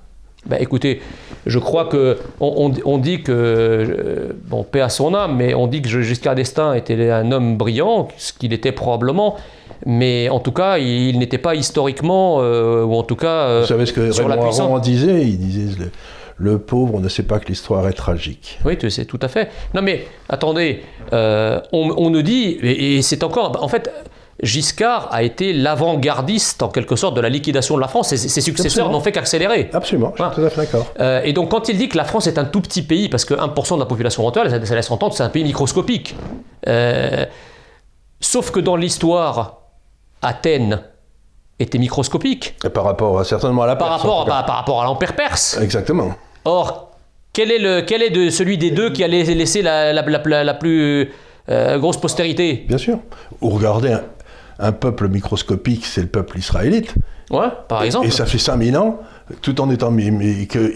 Bah, 0.47 0.57
écoutez, 0.61 1.01
je 1.49 1.59
crois 1.59 1.86
que 1.86 2.16
on, 2.40 2.70
on- 2.70 2.92
on 2.94 2.99
dit 2.99 3.22
que 3.22 3.32
euh, 3.32 4.32
bon 4.46 4.62
paix 4.62 4.80
à 4.82 4.88
son 4.88 5.14
âme, 5.14 5.36
mais 5.36 5.53
on 5.55 5.66
dit 5.66 5.82
que 5.82 5.88
Giscard 5.88 6.36
d'Estaing 6.36 6.74
était 6.74 7.11
un 7.11 7.32
homme 7.32 7.57
brillant, 7.57 8.07
ce 8.16 8.32
qu'il 8.32 8.53
était 8.53 8.70
probablement, 8.72 9.34
mais 9.86 10.28
en 10.28 10.38
tout 10.40 10.53
cas, 10.53 10.78
il, 10.78 11.09
il 11.11 11.18
n'était 11.18 11.38
pas 11.38 11.55
historiquement 11.57 12.38
euh, 12.40 12.84
ou 12.84 12.94
en 12.94 13.03
tout 13.03 13.16
cas 13.16 13.49
euh, 13.49 13.61
Vous 13.62 13.66
savez 13.66 13.86
ce 13.86 13.92
que 13.92 14.12
sur 14.12 14.28
la 14.28 14.34
Raymond 14.36 14.46
puissance. 14.49 14.80
Disait? 14.82 15.22
Il 15.22 15.38
disait 15.38 15.76
le, 15.78 15.90
le 16.53 16.59
pauvre 16.59 17.01
ne 17.01 17.09
sait 17.09 17.24
pas 17.24 17.40
que 17.40 17.49
l'histoire 17.49 17.88
est 17.88 17.92
tragique. 17.94 18.59
Oui, 18.64 18.76
tu 18.78 18.90
sais, 18.90 19.05
tout 19.07 19.18
à 19.22 19.28
fait. 19.28 19.49
Non, 19.74 19.82
mais 19.82 20.05
attendez, 20.28 20.82
euh, 21.12 21.61
on, 21.72 21.92
on 21.96 22.11
nous 22.11 22.22
dit, 22.22 22.59
et, 22.62 22.96
et 22.96 23.03
c'est 23.03 23.24
encore. 23.24 23.59
En 23.61 23.68
fait, 23.68 23.90
Giscard 24.43 25.09
a 25.11 25.22
été 25.24 25.53
l'avant-gardiste, 25.53 26.62
en 26.62 26.68
quelque 26.68 26.95
sorte, 26.97 27.14
de 27.16 27.20
la 27.20 27.28
liquidation 27.28 27.74
de 27.76 27.80
la 27.80 27.89
France. 27.89 28.12
et 28.12 28.16
Ses, 28.16 28.28
ses 28.28 28.41
successeurs 28.41 28.89
n'ont 28.91 29.01
fait 29.01 29.11
qu'accélérer. 29.12 29.68
Absolument, 29.72 30.12
je 30.16 30.22
suis 30.22 30.24
Voilà. 30.24 30.34
tout 30.34 30.43
à 30.43 30.51
fait 30.51 30.61
d'accord. 30.72 30.86
Euh, 31.01 31.22
et 31.24 31.32
donc, 31.32 31.51
quand 31.51 31.68
il 31.68 31.76
dit 31.76 31.89
que 31.89 31.97
la 31.97 32.05
France 32.05 32.26
est 32.28 32.39
un 32.39 32.45
tout 32.45 32.61
petit 32.61 32.82
pays, 32.82 33.09
parce 33.09 33.24
que 33.24 33.34
1% 33.34 33.74
de 33.74 33.80
la 33.80 33.86
population 33.86 34.22
mondiale, 34.22 34.49
ça, 34.51 34.64
ça 34.64 34.74
laisse 34.76 34.91
entendre 34.91 35.12
que 35.12 35.16
c'est 35.18 35.24
un 35.24 35.28
pays 35.28 35.43
microscopique. 35.45 36.14
Euh, 36.68 37.26
sauf 38.20 38.51
que 38.53 38.61
dans 38.61 38.76
l'histoire, 38.76 39.59
Athènes 40.22 40.80
était 41.59 41.78
microscopique 41.78 42.55
Et 42.64 42.68
par 42.68 42.84
rapport 42.84 43.18
à, 43.18 43.24
certainement 43.24 43.62
à 43.62 43.66
la 43.66 43.74
par 43.76 43.89
Perse, 43.89 44.03
rapport, 44.03 44.24
par, 44.24 44.47
par 44.47 44.57
rapport 44.57 44.82
à 44.82 44.84
l'Empire 44.84 45.16
perse. 45.16 45.59
Exactement. 45.61 46.14
Or, 46.45 46.93
quel 47.32 47.51
est, 47.51 47.59
le, 47.59 47.80
quel 47.82 48.03
est 48.03 48.11
de 48.11 48.30
celui 48.30 48.57
des 48.59 48.70
deux 48.70 48.91
qui 48.93 49.03
a 49.03 49.09
la- 49.09 49.22
laissé 49.24 49.62
la, 49.62 49.93
la- 49.93 50.03
la- 50.03 50.22
la- 50.24 50.45
la 50.45 50.55
plus 50.55 51.11
euh, 51.49 51.78
grosse 51.78 51.97
postérité? 51.97 52.64
Bien 52.68 52.78
sûr. 52.78 52.99
Ou 53.41 53.51
regardez 53.51 53.97
un, 54.59 54.72
peuple 54.72 55.09
microscopique, 55.09 55.84
c'est 55.86 56.00
le 56.00 56.06
peuple 56.09 56.38
israélite. 56.38 56.94
Ouais, 57.30 57.48
par 57.68 57.82
exemple. 57.82 58.06
Et 58.06 58.11
ça 58.11 58.24
fait 58.26 58.38
5000 58.38 58.76
ans, 58.78 59.00
tout 59.42 59.61
en 59.61 59.70
étant. 59.70 59.90
Mais, 59.90 60.11
mais 60.11 60.46
que 60.46 60.72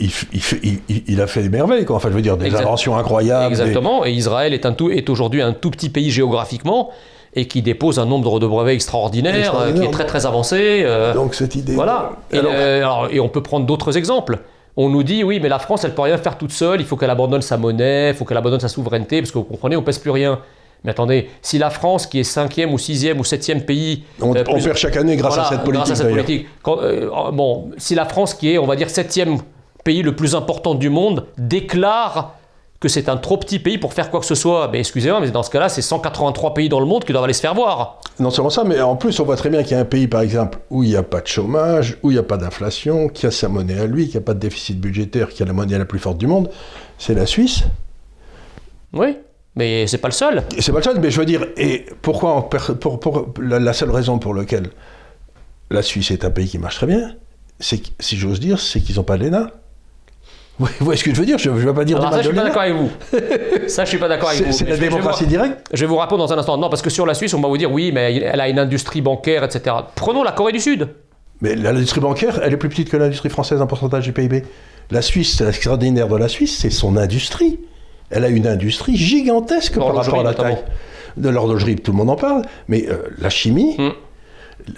il, 1.09 1.21
a 1.21 1.27
fait 1.27 1.43
des 1.43 1.49
merveilles, 1.49 1.85
quoi. 1.85 1.97
Enfin, 1.97 2.11
je 2.11 2.15
veux 2.15 2.23
dire, 2.23 2.37
des 2.37 2.47
Exact- 2.47 2.63
inventions 2.63 2.97
incroyables. 2.97 3.47
Exactement. 3.53 4.05
Et 4.05 4.13
Israël 4.13 4.53
est, 4.53 4.67
un 4.67 4.73
tout, 4.73 4.91
est 4.91 5.09
aujourd'hui 5.09 5.41
un 5.43 5.53
tout 5.53 5.71
petit 5.71 5.89
pays 5.89 6.11
géographiquement 6.11 6.91
et 7.35 7.47
qui 7.49 7.63
dépose 7.63 7.99
un 7.99 8.05
nombre 8.05 8.39
de 8.41 8.47
brevets 8.47 8.75
extraordinaire, 8.75 9.35
Extraordinaire. 9.35 9.77
euh, 9.77 9.85
qui 9.85 9.89
est 9.89 9.91
très 9.91 10.05
très 10.05 10.27
avancé. 10.27 10.83
euh, 10.85 11.15
donc, 11.15 11.35
cette 11.35 11.55
idée. 11.55 11.75
Voilà. 11.75 12.11
Et, 12.31 12.39
Alors, 12.39 12.53
euh, 12.55 12.79
alors, 12.79 13.09
et 13.11 13.21
on 13.21 13.31
peut 13.31 13.43
prendre 13.43 13.65
d'autres 13.65 13.97
exemples. 13.97 14.41
On 14.77 14.89
nous 14.91 15.03
dit, 15.03 15.25
oui, 15.25 15.39
mais 15.41 15.49
la 15.49 15.59
France, 15.59 15.85
elle 15.85 15.95
peut 15.95 16.03
rien 16.03 16.19
faire 16.19 16.37
toute 16.39 16.53
seule, 16.53 16.81
il 16.81 16.87
faut 16.87 16.97
qu'elle 16.97 17.11
abandonne 17.11 17.43
sa 17.43 17.57
monnaie, 17.57 18.11
il 18.11 18.15
faut 18.15 18.25
qu'elle 18.25 18.37
abandonne 18.39 18.61
sa 18.61 18.69
souveraineté, 18.69 19.21
parce 19.21 19.31
que 19.31 19.39
vous 19.39 19.45
comprenez, 19.45 19.77
on 19.77 19.83
pèse 19.83 19.99
plus 19.99 20.11
rien. 20.11 20.41
Mais 20.85 20.91
attendez, 20.91 21.31
si 21.43 21.59
la 21.59 21.71
France, 21.71 22.07
qui 22.07 22.19
est 22.19 22.25
cinquième 22.25 22.73
ou 22.73 22.79
sixième 22.79 23.21
ou 23.21 23.25
septième 23.25 23.63
pays... 23.63 24.05
on, 24.21 24.35
euh, 24.35 24.43
on 24.49 24.61
perd 24.61 24.77
chaque 24.77 24.97
année 24.97 25.17
grâce 25.17 25.35
voilà, 25.35 25.49
à 25.49 25.51
cette 25.51 25.65
politique, 25.65 25.87
grâce 25.87 26.01
à 26.01 26.03
cette 26.03 26.13
politique. 26.13 26.47
Quand, 26.63 26.79
euh, 26.81 27.31
bon, 27.33 27.71
si 27.77 27.95
la 27.95 28.05
France, 28.05 28.35
qui 28.35 28.53
est, 28.53 28.59
on 28.59 28.67
va 28.67 28.75
dire, 28.75 28.91
septième 28.91 29.39
pays 29.85 30.03
le 30.03 30.17
plus 30.17 30.35
important 30.35 30.75
du 30.75 30.91
monde, 30.91 31.27
déclare 31.39 32.37
que 32.83 32.89
c'est 32.89 33.09
un 33.09 33.17
trop 33.17 33.37
petit 33.37 33.61
pays 33.61 33.79
pour 33.79 33.95
faire 33.95 34.11
quoi 34.11 34.19
que 34.19 34.27
ce 34.27 34.35
soit, 34.35 34.69
mais 34.73 34.81
excusez-moi, 34.81 35.21
mais 35.21 35.31
dans 35.31 35.45
ce 35.45 35.51
cas-là, 35.51 35.69
c'est 35.69 35.83
183 35.83 36.53
pays 36.53 36.69
dans 36.69 36.81
le 36.81 36.87
monde 36.87 37.05
qui 37.05 37.13
doivent 37.13 37.23
aller 37.23 37.33
se 37.33 37.41
faire 37.41 37.55
voir. 37.55 38.01
Non 38.19 38.31
seulement 38.31 38.51
ça, 38.51 38.65
mais 38.65 38.81
en 38.81 38.97
plus, 38.97 39.21
on 39.21 39.25
voit 39.25 39.37
très 39.37 39.51
bien 39.51 39.63
qu'il 39.63 39.73
y 39.73 39.75
a 39.77 39.79
un 39.79 39.85
pays, 39.85 40.09
par 40.09 40.21
exemple, 40.21 40.59
où 40.69 40.83
il 40.83 40.89
n'y 40.89 40.97
a 40.97 41.05
pas 41.05 41.21
de 41.21 41.29
chômage, 41.29 41.97
où 42.03 42.11
il 42.11 42.15
n'y 42.15 42.21
a 42.21 42.25
pas 42.25 42.37
d'inflation, 42.37 43.09
qui 43.09 43.25
a 43.25 43.31
sa 43.31 43.49
monnaie 43.49 43.79
à 43.79 43.87
lui, 43.87 44.09
qui 44.09 44.17
n'a 44.17 44.21
pas 44.21 44.35
de 44.35 44.41
déficit 44.41 44.81
budgétaire, 44.81 45.29
qui 45.29 45.45
a 45.45 45.47
la 45.47 45.53
monnaie 45.53 45.79
la 45.79 45.85
plus 45.85 46.01
forte 46.01 46.19
du 46.19 46.27
monde, 46.27 46.51
c'est 46.99 47.15
la 47.15 47.25
Suisse. 47.25 47.63
Oui, 48.93 49.17
mais 49.57 49.87
c'est 49.87 49.99
pas 49.99 50.09
le 50.09 50.13
seul. 50.15 50.43
C'est 50.59 50.73
pas 50.73 50.79
le 50.79 50.85
seul, 50.85 51.01
mais 51.01 51.11
je 51.11 51.19
veux 51.21 51.27
dire, 51.27 51.47
et 51.57 51.87
pourquoi 52.03 52.37
on 52.37 52.43
per- 52.43 52.75
pour, 52.81 53.01
pour- 53.01 53.27
la, 53.41 53.59
la 53.59 53.73
seule 53.73 53.91
raison 53.91 54.19
pour 54.19 54.35
laquelle 54.35 54.71
la 55.71 55.83
Suisse 55.83 56.11
est 56.11 56.25
un 56.25 56.31
pays 56.31 56.49
qui 56.49 56.59
marche 56.59 56.77
très 56.77 56.87
bien, 56.87 57.15
c'est 57.61 57.81
si 58.01 58.17
j'ose 58.17 58.41
dire, 58.41 58.59
c'est 58.59 58.81
qu'ils 58.81 58.97
n'ont 58.97 59.05
pas 59.05 59.17
de 59.19 59.25
l'ENA. 59.25 59.51
Vous 60.59 60.69
voyez 60.81 60.99
ce 60.99 61.05
que 61.05 61.13
je 61.15 61.19
veux 61.19 61.27
dire? 61.27 61.39
Je 61.39 61.49
ne 61.51 61.57
vais 61.59 61.73
pas 61.73 61.85
dire 61.85 61.97
Alors 61.99 62.13
ça, 62.13 62.21
je 62.23 62.27
suis 62.29 62.35
pas 62.37 62.45
d'accord 62.45 62.63
avec 62.63 62.75
vous. 62.75 62.91
Ça, 63.69 63.85
je 63.85 63.89
suis 63.89 63.99
pas 63.99 64.09
d'accord 64.09 64.29
avec 64.29 64.43
vous. 64.45 64.53
c'est 64.53 64.65
la 64.65 64.71
je 64.73 64.77
je 64.77 64.81
démocratie 64.81 65.25
vous- 65.25 65.31
directe 65.31 65.67
Je 65.73 65.81
vais 65.81 65.87
vous 65.87 65.97
répondre 65.97 66.27
dans 66.27 66.33
un 66.33 66.39
instant. 66.39 66.57
Non, 66.59 66.69
parce 66.69 66.83
que 66.83 66.91
sur 66.91 67.07
la 67.07 67.15
Suisse, 67.15 67.33
on 67.35 67.41
va 67.41 67.49
vous 67.49 67.57
dire 67.57 67.73
oui, 67.73 67.91
mais 67.93 68.15
elle 68.17 68.41
a 68.41 68.49
une 68.49 68.59
industrie 68.59 69.01
bancaire, 69.01 69.43
etc. 69.45 69.75
Prenons 69.97 70.23
la 70.23 70.33
Corée 70.33 70.53
du 70.53 70.61
Sud. 70.61 70.89
Mais 71.41 71.57
l'industrie 71.57 72.01
bancaire, 72.01 72.41
elle 72.45 72.53
est 72.53 72.57
plus 72.59 72.69
petite 72.69 72.91
que 72.91 72.97
l'industrie 72.97 73.31
française 73.31 73.61
en 73.61 73.67
pourcentage 73.67 74.05
du 74.05 74.13
PIB. 74.13 74.45
La 74.91 75.03
Suisse, 75.03 75.37
c'est 75.39 75.45
l'extraordinaire 75.45 76.07
de 76.07 76.17
la 76.17 76.29
Suisse, 76.29 76.57
c'est 76.59 76.71
son 76.71 76.97
industrie. 76.97 77.59
Elle 78.13 78.25
a 78.25 78.29
une 78.29 78.47
industrie 78.47 78.97
gigantesque 78.97 79.75
par 79.77 79.95
rapport 79.95 80.21
à 80.21 80.23
la 80.23 80.31
notamment. 80.31 80.55
taille. 80.55 80.65
De 81.17 81.29
l'horlogerie, 81.29 81.77
tout 81.77 81.93
le 81.93 81.99
monde 81.99 82.11
en 82.11 82.17
parle, 82.17 82.43
mais 82.69 82.87
euh, 82.89 82.97
la 83.19 83.29
chimie, 83.31 83.77
Mm. 83.79 83.91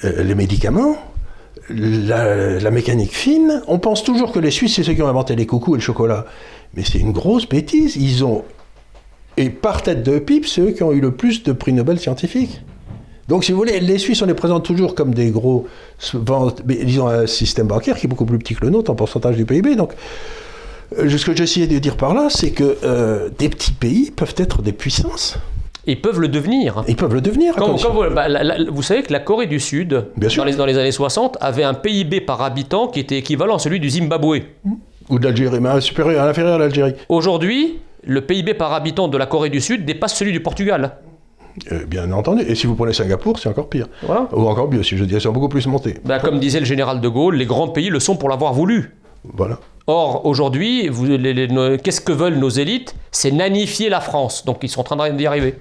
euh, 0.05 0.23
les 0.23 0.35
médicaments, 0.35 0.97
la, 1.71 2.59
la 2.59 2.71
mécanique 2.71 3.13
fine, 3.15 3.63
on 3.69 3.79
pense 3.79 4.03
toujours 4.03 4.33
que 4.33 4.39
les 4.39 4.51
Suisses, 4.51 4.75
c'est 4.77 4.83
ceux 4.83 4.95
qui 4.95 5.03
ont 5.03 5.09
inventé 5.09 5.37
les 5.37 5.47
coucous 5.47 5.75
et 5.75 5.79
le 5.79 5.83
chocolat. 5.83 6.27
Mais 6.75 6.83
c'est 6.85 6.99
une 6.99 7.13
grosse 7.13 7.49
bêtise. 7.49 7.97
Ils 7.97 8.25
ont, 8.25 8.43
et 9.37 9.49
par 9.51 9.83
tête 9.83 10.03
de 10.03 10.19
pipe, 10.19 10.47
c'est 10.47 10.61
eux 10.61 10.71
qui 10.73 10.83
ont 10.83 10.93
eu 10.93 11.01
le 11.01 11.13
plus 11.13 11.43
de 11.45 11.53
prix 11.53 11.73
Nobel 11.73 11.99
scientifiques. 12.01 12.61
Donc, 13.29 13.45
si 13.45 13.53
vous 13.53 13.59
voulez, 13.59 13.81
les 13.81 13.97
Suisses, 13.99 14.21
on 14.21 14.27
les 14.27 14.35
présente 14.35 14.65
toujours 14.65 14.95
comme 14.95 15.15
des 15.15 15.31
gros. 15.31 15.67
Ils 16.69 17.01
ont 17.01 17.09
un 17.09 17.27
système 17.27 17.67
bancaire 17.69 17.97
qui 17.97 18.07
est 18.07 18.09
beaucoup 18.09 18.27
plus 18.27 18.39
petit 18.39 18.55
que 18.55 18.65
le 18.65 18.71
nôtre 18.71 18.91
en 18.91 18.95
pourcentage 18.95 19.37
du 19.37 19.47
PIB. 19.47 19.77
Donc, 19.77 19.93
ce 20.97 21.25
que 21.25 21.37
j'essayais 21.37 21.67
de 21.67 21.79
dire 21.79 21.97
par 21.97 22.15
là, 22.15 22.29
c'est 22.31 22.51
que 22.51 22.77
euh, 22.85 23.29
des 23.39 23.49
petits 23.49 23.73
pays 23.73 24.11
peuvent 24.11 24.35
être 24.37 24.63
des 24.63 24.73
puissances. 24.73 25.39
Ils 25.87 26.01
peuvent 26.01 26.21
le 26.21 26.29
devenir. 26.29 26.83
Ils 26.89 26.97
peuvent 26.97 27.13
le 27.13 27.21
devenir. 27.21 27.55
Quand- 27.57 27.77
quand 27.77 27.93
vous, 27.93 28.15
bah, 28.15 28.27
la- 28.29 28.43
la- 28.43 28.71
vous 28.71 28.83
savez 28.83 29.03
que 29.03 29.13
la 29.13 29.21
Corée 29.21 29.47
du 29.47 29.61
Sud, 29.61 30.07
Bien 30.17 30.31
dans 30.37 30.45
les, 30.45 30.55
dans 30.57 30.65
les 30.67 30.79
années 30.79 30.93
60, 30.93 31.37
avait 31.43 31.63
un 31.65 31.75
PIB 31.75 32.23
par 32.23 32.41
habitant 32.41 32.89
qui 32.89 33.01
était 33.01 33.19
équivalent 33.19 33.57
à 33.57 33.59
celui 33.59 33.81
du 33.81 33.91
Zimbabwe. 33.91 34.39
Ou 35.11 35.19
de 35.19 35.25
l'Algérie, 35.25 35.61
mais 35.61 35.81
supérieur, 35.83 36.23
à 36.23 36.27
l'inférieur 36.27 36.55
à 36.55 36.59
l'Algérie. 36.59 36.95
Aujourd'hui, 37.11 37.81
le 38.03 38.23
PIB 38.23 38.55
par 38.55 38.73
habitant 38.73 39.09
de 39.09 39.19
la 39.19 39.27
Corée 39.27 39.51
du 39.51 39.61
Sud 39.61 39.85
dépasse 39.85 40.15
celui 40.17 40.33
du 40.33 40.41
Portugal. 40.41 40.93
Euh, 41.71 41.85
bien 41.87 42.11
entendu. 42.13 42.43
Et 42.49 42.55
si 42.55 42.67
vous 42.67 42.75
prenez 42.75 42.95
Singapour, 42.95 43.39
c'est 43.39 43.49
encore 43.51 43.69
pire. 43.69 43.87
Voilà. 44.03 44.27
Ou 44.33 44.49
encore 44.49 44.71
mieux, 44.71 44.83
si 44.83 44.97
je 44.97 45.05
dis, 45.05 45.21
c'est 45.21 45.29
beaucoup 45.29 45.49
plus 45.51 45.67
monté. 45.67 45.97
Bah, 46.05 46.19
comme 46.19 46.41
disait 46.41 46.61
le 46.61 46.67
général 46.67 47.01
de 47.03 47.09
Gaulle, 47.09 47.37
les 47.37 47.47
grands 47.47 47.69
pays 47.69 47.91
le 47.91 48.01
sont 48.01 48.17
pour 48.17 48.31
l'avoir 48.31 48.55
voulu. 48.55 48.95
Voilà. 49.35 49.59
Or, 49.87 50.25
aujourd'hui, 50.25 50.91
qu'est-ce 51.83 52.01
que 52.01 52.13
veulent 52.13 52.39
nos 52.39 52.49
élites? 52.49 52.95
C'est 53.11 53.31
nanifier 53.31 53.89
la 53.91 54.01
France. 54.01 54.45
Donc, 54.45 54.59
ils 54.63 54.69
sont 54.69 54.81
en 54.81 54.85
train 54.85 55.11
d'y 55.11 55.27
arriver. 55.27 55.57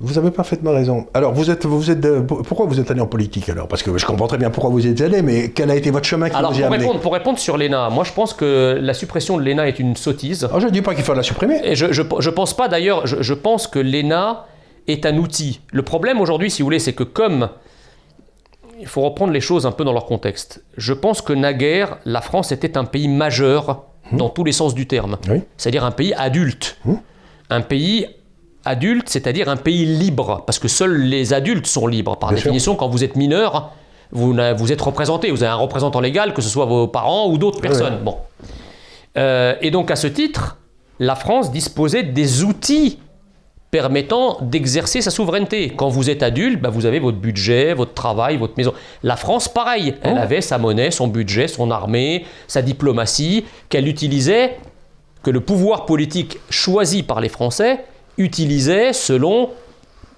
Vous 0.00 0.18
avez 0.18 0.30
parfaitement 0.32 0.72
raison. 0.72 1.06
Alors, 1.14 1.32
vous 1.32 1.50
êtes, 1.50 1.64
vous 1.64 1.90
êtes, 1.90 2.00
de- 2.00 2.20
pourquoi 2.20 2.66
vous 2.66 2.80
êtes 2.80 2.90
allé 2.90 3.00
en 3.00 3.06
politique 3.06 3.48
alors? 3.48 3.68
Parce 3.68 3.82
que 3.84 3.96
je 3.98 4.04
comprends 4.06 4.26
très 4.26 4.38
bien 4.38 4.50
pourquoi 4.50 4.70
vous 4.70 4.84
y 4.84 4.88
êtes 4.90 5.00
allé, 5.00 5.22
mais 5.22 5.50
quel 5.50 5.70
a 5.70 5.76
été 5.76 5.90
votre 5.90 6.06
chemin 6.06 6.28
qui 6.28 6.34
Alors, 6.34 6.52
vous 6.52 6.58
y 6.58 6.62
a 6.62 6.66
pour 6.66 6.72
amené? 6.74 6.86
répondre, 6.86 7.00
pour 7.02 7.12
répondre 7.12 7.38
sur 7.38 7.56
l'ENA, 7.56 7.88
moi, 7.90 8.02
je 8.02 8.12
pense 8.12 8.34
que 8.34 8.78
la 8.80 8.94
suppression 8.94 9.36
de 9.36 9.44
l'ENA 9.44 9.68
est 9.68 9.78
une 9.78 9.94
sottise. 9.94 10.44
Alors, 10.44 10.58
je 10.60 10.66
ne 10.66 10.72
dis 10.72 10.82
pas 10.82 10.94
qu'il 10.96 11.04
faut 11.04 11.14
la 11.14 11.22
supprimer. 11.22 11.60
Et 11.62 11.76
je, 11.76 11.92
je, 11.92 12.02
je 12.18 12.30
pense 12.30 12.56
pas 12.56 12.66
d'ailleurs, 12.66 13.06
je, 13.06 13.16
je 13.22 13.34
pense 13.34 13.68
que 13.68 13.78
l'ENA 13.78 14.46
est 14.88 15.06
un 15.06 15.18
outil. 15.18 15.60
Le 15.70 15.82
problème 15.82 16.20
aujourd'hui, 16.20 16.50
si 16.50 16.62
vous 16.62 16.66
voulez, 16.66 16.78
c'est 16.80 16.94
que 16.94 17.04
comme. 17.04 17.50
Il 18.82 18.88
faut 18.88 19.00
reprendre 19.02 19.32
les 19.32 19.40
choses 19.40 19.64
un 19.64 19.72
peu 19.72 19.84
dans 19.84 19.92
leur 19.92 20.06
contexte. 20.06 20.62
Je 20.76 20.92
pense 20.92 21.22
que 21.22 21.32
naguère, 21.32 21.98
la 22.04 22.20
France 22.20 22.52
était 22.52 22.76
un 22.76 22.84
pays 22.84 23.08
majeur 23.08 23.84
dans 24.10 24.28
tous 24.28 24.44
les 24.44 24.52
sens 24.52 24.74
du 24.74 24.86
terme. 24.86 25.16
Oui. 25.28 25.40
C'est-à-dire 25.56 25.84
un 25.84 25.92
pays 25.92 26.12
adulte. 26.14 26.78
Un 27.48 27.60
pays 27.60 28.06
adulte, 28.64 29.08
c'est-à-dire 29.08 29.48
un 29.48 29.56
pays 29.56 29.86
libre. 29.86 30.42
Parce 30.46 30.58
que 30.58 30.68
seuls 30.68 30.96
les 30.96 31.32
adultes 31.32 31.66
sont 31.66 31.86
libres. 31.86 32.16
Par 32.16 32.30
Bien 32.30 32.38
sûr. 32.38 32.44
définition, 32.46 32.74
quand 32.74 32.88
vous 32.88 33.04
êtes 33.04 33.16
mineur, 33.16 33.70
vous 34.10 34.72
êtes 34.72 34.80
représenté. 34.80 35.30
Vous 35.30 35.42
avez 35.42 35.52
un 35.52 35.56
représentant 35.56 36.00
légal, 36.00 36.34
que 36.34 36.42
ce 36.42 36.48
soit 36.48 36.66
vos 36.66 36.88
parents 36.88 37.28
ou 37.30 37.38
d'autres 37.38 37.60
personnes. 37.60 38.00
Bon. 38.04 38.18
Euh, 39.16 39.54
et 39.60 39.70
donc, 39.70 39.90
à 39.90 39.96
ce 39.96 40.08
titre, 40.08 40.58
la 40.98 41.14
France 41.14 41.52
disposait 41.52 42.02
des 42.02 42.42
outils 42.42 42.98
permettant 43.72 44.36
d'exercer 44.42 45.00
sa 45.00 45.10
souveraineté. 45.10 45.72
Quand 45.74 45.88
vous 45.88 46.10
êtes 46.10 46.22
adulte, 46.22 46.60
bah, 46.60 46.68
vous 46.68 46.84
avez 46.84 46.98
votre 46.98 47.16
budget, 47.16 47.72
votre 47.72 47.94
travail, 47.94 48.36
votre 48.36 48.52
maison. 48.58 48.74
La 49.02 49.16
France, 49.16 49.48
pareil, 49.48 49.94
elle 50.02 50.16
Oh. 50.18 50.22
avait 50.22 50.42
sa 50.42 50.58
monnaie, 50.58 50.90
son 50.90 51.08
budget, 51.08 51.48
son 51.48 51.70
armée, 51.70 52.26
sa 52.48 52.60
diplomatie, 52.60 53.46
qu'elle 53.70 53.88
utilisait, 53.88 54.58
que 55.22 55.30
le 55.30 55.40
pouvoir 55.40 55.86
politique 55.86 56.38
choisi 56.50 57.02
par 57.02 57.22
les 57.22 57.30
Français 57.30 57.82
utilisait 58.18 58.92
selon 58.92 59.48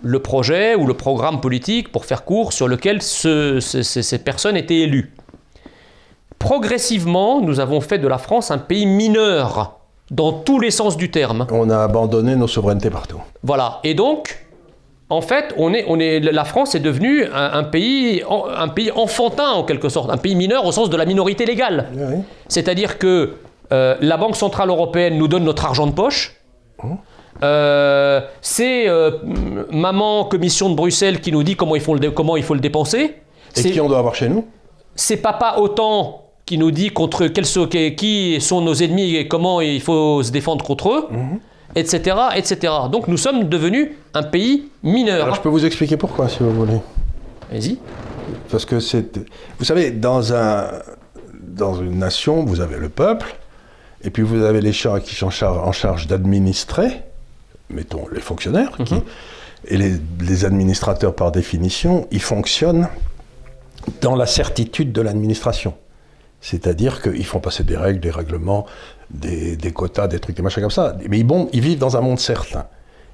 le 0.02 0.18
projet 0.18 0.74
ou 0.74 0.84
le 0.88 0.94
programme 0.94 1.40
politique, 1.40 1.92
pour 1.92 2.06
faire 2.06 2.24
court, 2.24 2.52
sur 2.52 2.66
lequel 2.66 3.02
ce- 3.02 3.60
ce- 3.60 3.82
ce- 3.84 4.02
ces 4.02 4.18
personnes 4.18 4.56
étaient 4.56 4.80
élues. 4.80 5.12
Progressivement, 6.40 7.40
nous 7.40 7.60
avons 7.60 7.80
fait 7.80 7.98
de 7.98 8.08
la 8.08 8.18
France 8.18 8.50
un 8.50 8.58
pays 8.58 8.84
mineur, 8.84 9.78
dans 10.14 10.32
tous 10.32 10.60
les 10.60 10.70
sens 10.70 10.96
du 10.96 11.10
terme. 11.10 11.46
On 11.50 11.68
a 11.70 11.78
abandonné 11.78 12.36
nos 12.36 12.46
souverainetés 12.46 12.90
partout. 12.90 13.20
Voilà. 13.42 13.80
Et 13.82 13.94
donc, 13.94 14.46
en 15.10 15.20
fait, 15.20 15.52
on 15.56 15.74
est, 15.74 15.84
on 15.88 15.98
est, 15.98 16.20
la 16.20 16.44
France 16.44 16.74
est 16.74 16.80
devenue 16.80 17.24
un, 17.26 17.52
un 17.52 17.64
pays, 17.64 18.22
un 18.56 18.68
pays 18.68 18.92
enfantin 18.92 19.50
en 19.50 19.64
quelque 19.64 19.88
sorte, 19.88 20.10
un 20.10 20.16
pays 20.16 20.36
mineur 20.36 20.64
au 20.64 20.72
sens 20.72 20.88
de 20.88 20.96
la 20.96 21.04
minorité 21.04 21.44
légale. 21.46 21.88
Oui. 21.96 22.22
C'est-à-dire 22.48 22.98
que 22.98 23.34
euh, 23.72 23.96
la 24.00 24.16
Banque 24.16 24.36
Centrale 24.36 24.68
Européenne 24.68 25.18
nous 25.18 25.28
donne 25.28 25.44
notre 25.44 25.64
argent 25.64 25.86
de 25.86 25.92
poche. 25.92 26.36
Euh, 27.42 28.20
c'est 28.40 28.88
euh, 28.88 29.10
maman 29.70 30.24
commission 30.24 30.70
de 30.70 30.74
Bruxelles 30.74 31.20
qui 31.20 31.32
nous 31.32 31.42
dit 31.42 31.56
comment 31.56 31.74
il 31.74 31.80
faut 31.80 31.94
le, 31.94 32.10
comment 32.10 32.36
il 32.36 32.44
faut 32.44 32.54
le 32.54 32.60
dépenser. 32.60 33.16
Et 33.56 33.70
qui 33.70 33.80
on 33.80 33.88
doit 33.88 33.98
avoir 33.98 34.14
chez 34.14 34.28
nous? 34.28 34.46
c'est 34.96 35.16
papa 35.16 35.56
OTAN 35.58 36.23
qui 36.46 36.58
nous 36.58 36.70
dit 36.70 36.90
contre 36.90 37.26
quels 37.28 37.46
sont, 37.46 37.66
qui- 37.66 38.38
sont 38.40 38.60
nos 38.60 38.74
ennemis 38.74 39.16
et 39.16 39.28
comment 39.28 39.60
il 39.60 39.80
faut 39.80 40.22
se 40.22 40.30
défendre 40.30 40.64
contre 40.64 40.90
eux, 40.90 41.06
etc., 41.74 42.16
etc. 42.36 42.72
Donc 42.92 43.08
nous 43.08 43.16
sommes 43.16 43.44
devenus 43.48 43.90
un 44.12 44.22
pays 44.22 44.68
mineur. 44.82 45.24
Alors 45.24 45.34
je 45.36 45.40
peux 45.40 45.48
vous 45.48 45.64
expliquer 45.64 45.96
pourquoi 45.96 46.28
si 46.28 46.38
vous 46.40 46.50
voulez. 46.52 46.78
Vas-y. 47.50 47.78
Parce 48.50 48.64
que 48.64 48.80
c'est. 48.80 49.18
Vous 49.58 49.64
savez, 49.64 49.90
dans, 49.90 50.32
un, 50.32 50.66
dans 51.42 51.74
une 51.80 51.98
nation, 51.98 52.44
vous 52.44 52.60
avez 52.60 52.78
le 52.78 52.88
peuple, 52.88 53.36
et 54.02 54.10
puis 54.10 54.22
vous 54.22 54.42
avez 54.42 54.60
les 54.60 54.72
gens 54.72 54.98
qui 55.00 55.14
sont 55.14 55.30
en 55.44 55.72
charge, 55.72 56.06
d'administrer, 56.06 57.02
mettons 57.70 58.06
les 58.12 58.20
fonctionnaires, 58.20 58.72
qui- 58.84 58.94
et 59.66 59.78
les, 59.78 59.92
les 60.20 60.44
administrateurs, 60.44 61.14
par 61.14 61.32
définition, 61.32 62.06
ils 62.10 62.20
fonctionnent 62.20 62.88
dans 64.02 64.14
la 64.14 64.26
certitude 64.26 64.92
de 64.92 65.00
l'administration. 65.00 65.72
C'est-à-dire 66.48 67.00
qu'ils 67.00 67.24
font 67.24 67.40
passer 67.40 67.64
des 67.64 67.76
règles, 67.78 68.00
des 68.00 68.10
règlements, 68.10 68.66
des, 69.10 69.56
des 69.56 69.72
quotas, 69.72 70.08
des 70.08 70.18
trucs, 70.20 70.36
des 70.36 70.42
machins 70.42 70.60
comme 70.62 70.70
ça. 70.70 70.94
Mais 71.08 71.18
ils, 71.18 71.24
bon, 71.24 71.48
ils 71.54 71.62
vivent 71.62 71.78
dans 71.78 71.96
un 71.96 72.02
monde 72.02 72.18
certain. 72.18 72.66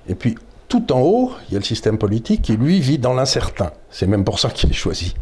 Et 0.09 0.16
puis, 0.16 0.35
tout 0.68 0.91
en 0.93 1.01
haut, 1.01 1.31
il 1.49 1.53
y 1.53 1.57
a 1.57 1.61
le 1.61 1.64
système 1.64 1.97
politique 1.97 2.43
qui, 2.43 2.57
lui, 2.57 2.81
vit 2.81 2.99
dans 2.99 3.14
l'incertain. 3.14 3.70
C'est 3.89 4.09
même 4.09 4.24
pour 4.24 4.41
ça 4.41 4.51
qu'il 4.51 4.68
est 4.68 4.72
choisi. 4.74 5.14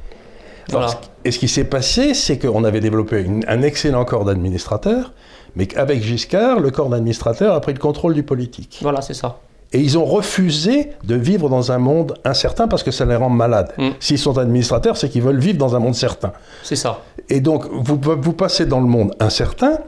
Alors, 0.71 0.83
Voilà. 0.85 1.01
et 1.27 1.33
ce 1.33 1.39
qui 1.39 1.49
s'est 1.49 1.65
passé, 1.65 2.15
c'est 2.15 2.39
qu'on 2.39 2.65
avait 2.65 2.81
développé 2.81 3.21
une- 3.23 3.45
un 3.47 3.61
excellent 3.61 4.07
corps 4.07 4.25
d'administrateurs, 4.25 5.13
mais 5.55 5.67
qu'avec 5.67 6.03
Giscard, 6.03 6.61
le 6.61 6.71
corps 6.71 6.89
d'administrateurs 6.89 7.55
a 7.55 7.61
pris 7.61 7.75
le 7.75 7.79
contrôle 7.79 8.15
du 8.15 8.23
politique. 8.23 8.79
Voilà, 8.81 9.03
c'est 9.03 9.15
ça. 9.15 9.41
Et 9.75 9.81
ils 9.81 9.99
ont 9.99 10.05
refusé 10.07 10.93
de 11.05 11.15
vivre 11.15 11.51
dans 11.51 11.73
un 11.73 11.79
monde 11.79 12.15
incertain 12.25 12.69
parce 12.69 12.83
que 12.83 12.91
ça 12.91 13.05
les 13.05 13.17
rend 13.17 13.29
malades. 13.29 13.73
Mm. 13.77 13.89
S'ils 14.01 14.19
sont 14.19 14.39
administrateurs, 14.39 14.97
c'est 14.97 15.11
qu'ils 15.11 15.21
veulent 15.21 15.39
vivre 15.41 15.59
dans 15.59 15.77
un 15.77 15.79
monde 15.79 15.95
certain. 15.95 16.33
C'est 16.63 16.75
ça. 16.77 17.03
Et 17.31 17.41
donc, 17.41 17.65
vous, 17.71 18.01
vous 18.21 18.33
passez 18.33 18.67
dans 18.67 18.81
le 18.81 18.87
monde 18.87 19.15
incertain, 19.21 19.79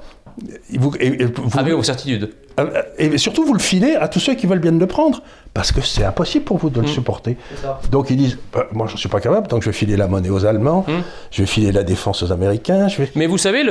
et 0.72 0.78
vous, 0.78 0.92
et- 1.00 1.22
et 1.22 1.24
vous- 1.26 1.58
Avec 1.58 1.74
vos 1.74 1.82
certitudes. 1.82 2.30
euh, 2.58 2.82
et 2.98 3.18
surtout, 3.18 3.44
vous 3.44 3.54
le 3.54 3.58
filez 3.60 3.94
à 3.96 4.08
tous 4.08 4.20
ceux 4.20 4.34
qui 4.34 4.46
veulent 4.46 4.58
bien 4.60 4.72
le 4.72 4.86
prendre, 4.86 5.22
parce 5.54 5.72
que 5.72 5.80
c'est 5.80 6.04
impossible 6.04 6.44
pour 6.44 6.58
vous 6.58 6.70
de 6.70 6.80
le 6.80 6.86
supporter. 6.86 7.36
Donc 7.90 8.10
ils 8.10 8.16
disent, 8.16 8.38
bah, 8.52 8.66
moi 8.72 8.86
je 8.86 8.92
ne 8.94 8.98
suis 8.98 9.08
pas 9.08 9.20
capable, 9.20 9.48
donc 9.48 9.62
je 9.62 9.70
vais 9.70 9.72
filer 9.74 9.96
la 9.96 10.06
monnaie 10.06 10.30
aux 10.30 10.44
Allemands, 10.46 10.84
je 11.30 11.42
vais 11.42 11.46
filer 11.46 11.72
la 11.72 11.82
défense 11.82 12.22
aux 12.22 12.30
Américains, 12.32 12.88
je 12.88 13.02
vais... 13.02 13.10
Mais 13.16 13.26
vous 13.26 13.38
savez, 13.38 13.64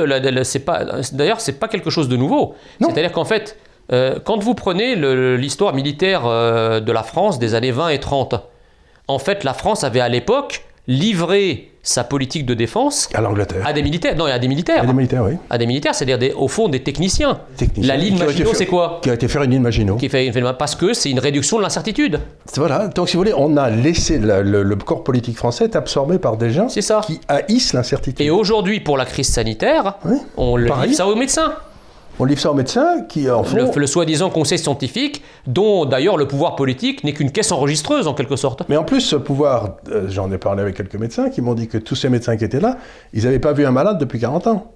c'est 0.44 0.60
pas, 0.60 0.84
d'ailleurs, 1.12 1.40
c'est 1.40 1.58
pas 1.58 1.68
quelque 1.68 1.90
chose 1.90 2.08
de 2.08 2.16
nouveau. 2.16 2.54
C'est-à-dire 2.80 3.12
qu'en 3.12 3.24
fait, 3.24 3.56
euh, 3.92 4.18
quand 4.24 4.40
vous 4.42 4.54
prenez 4.54 4.94
l'histoire 5.36 5.74
militaire 5.74 6.22
euh, 6.26 6.80
de 6.80 6.92
la 6.92 7.02
France 7.02 7.38
des 7.38 7.54
années 7.54 7.72
20 7.72 7.88
et 7.88 7.98
30, 8.00 8.34
en 9.08 9.18
fait, 9.18 9.42
la 9.44 9.54
France 9.54 9.82
avait 9.82 10.00
à 10.00 10.08
l'époque 10.08 10.64
livré 10.90 11.68
sa 11.82 12.04
politique 12.04 12.44
de 12.44 12.52
défense 12.52 13.08
À 13.14 13.20
l'Angleterre. 13.22 13.64
à 13.66 13.72
des 13.72 13.82
militaires. 13.82 14.14
Non, 14.16 14.24
à 14.26 14.38
des 14.38 14.46
Il 14.46 14.48
militaires. 14.50 14.78
y 14.78 14.80
a 14.80 14.86
des 14.86 14.92
militaires, 14.92 15.24
oui. 15.24 15.34
À 15.48 15.56
des 15.56 15.66
militaires, 15.66 15.94
c'est-à-dire 15.94 16.38
au 16.38 16.48
fond 16.48 16.68
des 16.68 16.80
techniciens. 16.80 17.38
Techniciens. 17.56 17.94
La 17.94 17.96
ligne 17.98 18.18
Maginot, 18.18 18.50
c'est 18.52 18.66
quoi 18.66 18.98
Qui 19.02 19.08
a 19.08 19.14
été 19.14 19.28
faire 19.28 19.44
une 19.44 19.52
ligne 19.52 19.62
Maginot. 19.62 19.96
Qui 19.96 20.08
fait, 20.08 20.30
fait- 20.32 20.42
parce 20.58 20.74
que 20.74 20.92
c'est 20.92 21.10
une 21.10 21.20
réduction 21.20 21.56
de 21.58 21.62
l'incertitude. 21.62 22.18
Voilà, 22.56 22.88
donc 22.88 23.08
si 23.08 23.16
vous 23.16 23.20
voulez, 23.22 23.32
on 23.36 23.56
a 23.56 23.70
laissé 23.70 24.18
la- 24.18 24.42
le, 24.42 24.62
le 24.64 24.76
corps 24.76 25.04
politique 25.04 25.36
français 25.36 25.66
être 25.66 25.76
absorbé 25.76 26.18
par 26.18 26.36
des 26.36 26.50
gens 26.50 26.68
ça. 26.68 27.00
qui 27.06 27.20
haïssent 27.28 27.72
l'incertitude. 27.72 28.20
Et 28.26 28.30
aujourd'hui, 28.30 28.80
pour 28.80 28.98
la 28.98 29.04
crise 29.06 29.28
sanitaire, 29.28 29.94
Oui, 30.04 30.16
on 30.36 30.56
le 30.56 30.64
livre 30.64 30.94
ça 30.94 31.06
aux 31.06 31.14
médecins. 31.16 31.54
On 32.20 32.24
livre 32.24 32.40
ça 32.40 32.50
aux 32.50 32.54
médecins 32.54 33.00
qui 33.08 33.30
en 33.30 33.42
font... 33.42 33.56
Le, 33.56 33.80
le 33.80 33.86
soi-disant 33.86 34.30
conseil 34.30 34.58
scientifique, 34.58 35.22
dont 35.46 35.86
d'ailleurs 35.86 36.16
le 36.16 36.28
pouvoir 36.28 36.54
politique 36.54 37.02
n'est 37.02 37.12
qu'une 37.14 37.30
caisse 37.32 37.50
enregistreuse 37.50 38.06
en 38.06 38.14
quelque 38.14 38.36
sorte. 38.36 38.62
Mais 38.68 38.76
en 38.76 38.84
plus, 38.84 39.00
ce 39.00 39.16
pouvoir, 39.16 39.76
euh, 39.90 40.04
j'en 40.08 40.30
ai 40.30 40.38
parlé 40.38 40.62
avec 40.62 40.76
quelques 40.76 40.96
médecins 40.96 41.30
qui 41.30 41.40
m'ont 41.40 41.54
dit 41.54 41.66
que 41.66 41.78
tous 41.78 41.94
ces 41.96 42.08
médecins 42.08 42.36
qui 42.36 42.44
étaient 42.44 42.60
là, 42.60 42.76
ils 43.14 43.24
n'avaient 43.24 43.38
pas 43.38 43.52
vu 43.52 43.64
un 43.66 43.70
malade 43.72 43.98
depuis 43.98 44.20
40 44.20 44.46
ans. 44.48 44.72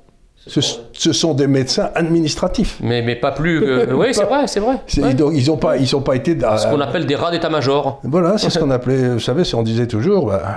Ce, 0.46 0.60
ce 0.92 1.12
sont 1.12 1.32
des 1.32 1.46
médecins 1.46 1.90
administratifs. 1.94 2.78
Mais, 2.82 3.00
mais 3.02 3.16
pas 3.16 3.32
plus. 3.32 3.60
que- 3.60 3.92
oui, 3.94 4.08
c'est 4.12 4.24
vrai, 4.24 4.46
c'est 4.46 4.60
vrai. 4.60 4.76
Ouais. 4.98 5.14
Donc 5.14 5.32
ils 5.34 5.46
n'ont 5.46 5.56
pas, 5.56 5.76
ils 5.78 5.88
pas 6.02 6.16
été. 6.16 6.36
à- 6.44 6.58
Ce 6.58 6.66
qu'on 6.66 6.80
appelle 6.80 7.06
des 7.06 7.14
rats 7.14 7.30
d'état-major. 7.30 8.00
Voilà, 8.04 8.36
c'est 8.36 8.50
ce 8.50 8.58
qu'on 8.58 8.70
appelait. 8.70 9.08
Vous 9.10 9.20
savez, 9.20 9.44
c'est- 9.44 9.54
on 9.54 9.62
disait 9.62 9.86
toujours. 9.86 10.26
bah, 10.26 10.56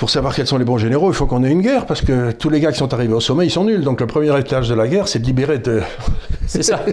pour 0.00 0.08
savoir 0.08 0.34
quels 0.34 0.46
sont 0.46 0.56
les 0.56 0.64
bons 0.64 0.78
généraux, 0.78 1.10
il 1.10 1.14
faut 1.14 1.26
qu'on 1.26 1.44
ait 1.44 1.50
une 1.50 1.60
guerre, 1.60 1.84
parce 1.84 2.00
que 2.00 2.32
tous 2.32 2.48
les 2.48 2.58
gars 2.58 2.72
qui 2.72 2.78
sont 2.78 2.94
arrivés 2.94 3.12
au 3.12 3.20
sommet, 3.20 3.44
ils 3.44 3.50
sont 3.50 3.64
nuls. 3.64 3.82
Donc 3.82 4.00
le 4.00 4.06
premier 4.06 4.36
étage 4.40 4.66
de 4.66 4.74
la 4.74 4.88
guerre, 4.88 5.08
c'est 5.08 5.18
de 5.18 5.26
libérer, 5.26 5.58
de, 5.58 5.82
C'est 6.46 6.62
ça. 6.62 6.80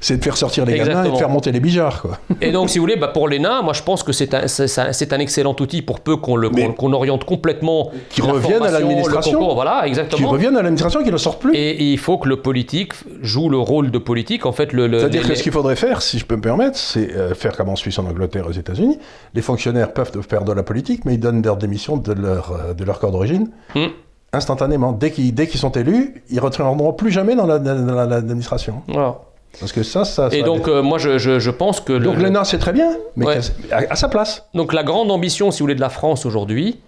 c'est 0.00 0.16
de 0.16 0.24
faire 0.24 0.36
sortir 0.36 0.64
les 0.64 0.78
gamins 0.78 0.84
et 0.84 0.86
de 0.86 0.90
Exactement. 0.92 1.18
faire 1.18 1.28
monter 1.28 1.50
les 1.50 1.58
bijards, 1.58 2.00
quoi. 2.00 2.18
Et 2.40 2.52
donc, 2.52 2.70
si 2.70 2.78
vous 2.78 2.84
voulez, 2.84 2.94
bah, 2.94 3.08
pour 3.08 3.28
les 3.28 3.40
nains, 3.40 3.62
moi 3.62 3.72
je 3.72 3.82
pense 3.82 4.04
que 4.04 4.12
c'est 4.12 4.32
un, 4.34 5.18
excellent 5.18 5.56
outil 5.58 5.82
pour 5.82 5.98
peu 5.98 6.16
qu'on 6.16 6.40
qu'on 6.40 6.72
qu'on 6.74 6.92
oriente 6.92 7.24
complètement. 7.24 7.90
Qui 8.08 8.22
reviennent 8.22 8.62
à 8.62 8.70
l'administration. 8.70 9.52
Voilà, 9.52 9.80
Qui 9.82 9.88
exactement. 9.88 10.28
reviennent 10.28 10.56
à 10.56 10.62
l'administration, 10.62 11.02
qui 11.02 11.10
ne 11.10 11.16
sortent 11.16 11.42
plus. 11.42 11.56
Et, 11.56 11.70
et 11.70 11.92
il 11.92 11.98
faut 11.98 12.18
que 12.18 12.28
le 12.28 12.36
politique 12.36 12.92
joue 13.20 13.48
le 13.48 13.58
rôle 13.58 13.90
de 13.90 13.98
politique. 13.98 14.46
En 14.46 14.52
fait, 14.52 14.72
le. 14.72 14.86
le- 14.86 15.00
C'est-à-dire 15.00 15.26
que 15.28 15.34
ce 15.34 15.42
qu'il 15.42 15.50
faudrait 15.50 15.74
faire, 15.74 16.02
si 16.02 16.20
je 16.20 16.24
peux 16.24 16.36
me 16.36 16.40
permettre, 16.40 16.78
c'est 16.78 17.12
euh, 17.16 17.34
faire 17.34 17.56
comme 17.56 17.68
en 17.68 17.76
Suisse, 17.76 17.98
en 17.98 18.06
Angleterre, 18.06 18.46
aux 18.46 18.52
États-Unis. 18.52 18.96
Les 19.34 19.42
fonctionnaires 19.42 19.92
peuvent 19.92 20.12
faire 20.28 20.44
de 20.44 20.52
la 20.52 20.62
politique, 20.62 21.04
mais 21.04 21.14
ils 21.14 21.20
donnent 21.20 21.42
leur 21.42 21.56
démission 21.56 21.79
de 21.88 22.12
leur, 22.12 22.52
euh, 22.52 22.74
de 22.74 22.84
leur 22.84 22.98
corps 22.98 23.10
d'origine 23.12 23.50
Hmm. 23.74 23.86
instantanément. 24.32 24.92
Dès 24.92 25.10
qu'ils 25.10 25.34
dès 25.34 25.46
qu'ils 25.46 25.60
sont 25.60 25.72
élus, 25.72 26.22
ils 26.30 26.36
ne 26.36 26.40
retourneront 26.40 26.92
plus 26.92 27.10
jamais 27.10 27.34
dans 27.34 27.46
la- 27.46 27.58
dans 27.58 27.94
la- 27.94 28.06
l'administration. 28.06 28.82
Voilà. 28.88 29.18
Parce 29.58 29.72
que 29.72 29.82
ça, 29.82 30.04
ça. 30.04 30.28
Et 30.30 30.40
ça- 30.40 30.46
donc, 30.46 30.68
euh, 30.68 30.80
moi 30.82 30.98
je, 30.98 31.18
je- 31.18 31.40
je 31.40 31.50
pense 31.50 31.80
que. 31.80 31.92
donc 31.94 32.16
le- 32.18 32.32
c'est 32.44 32.58
très 32.58 32.72
bien, 32.72 32.90
mais 33.16 33.26
Ouais. 33.26 33.38
à, 33.72 33.78
à 33.90 33.96
sa 33.96 34.08
place. 34.08 34.44
Donc 34.54 34.72
la 34.72 34.84
grande 34.84 35.10
ambition, 35.10 35.50
si 35.50 35.58
vous 35.60 35.64
voulez, 35.64 35.74
de 35.74 35.80
la 35.80 35.88
France 35.88 36.24
aujourd'hui, 36.24 36.78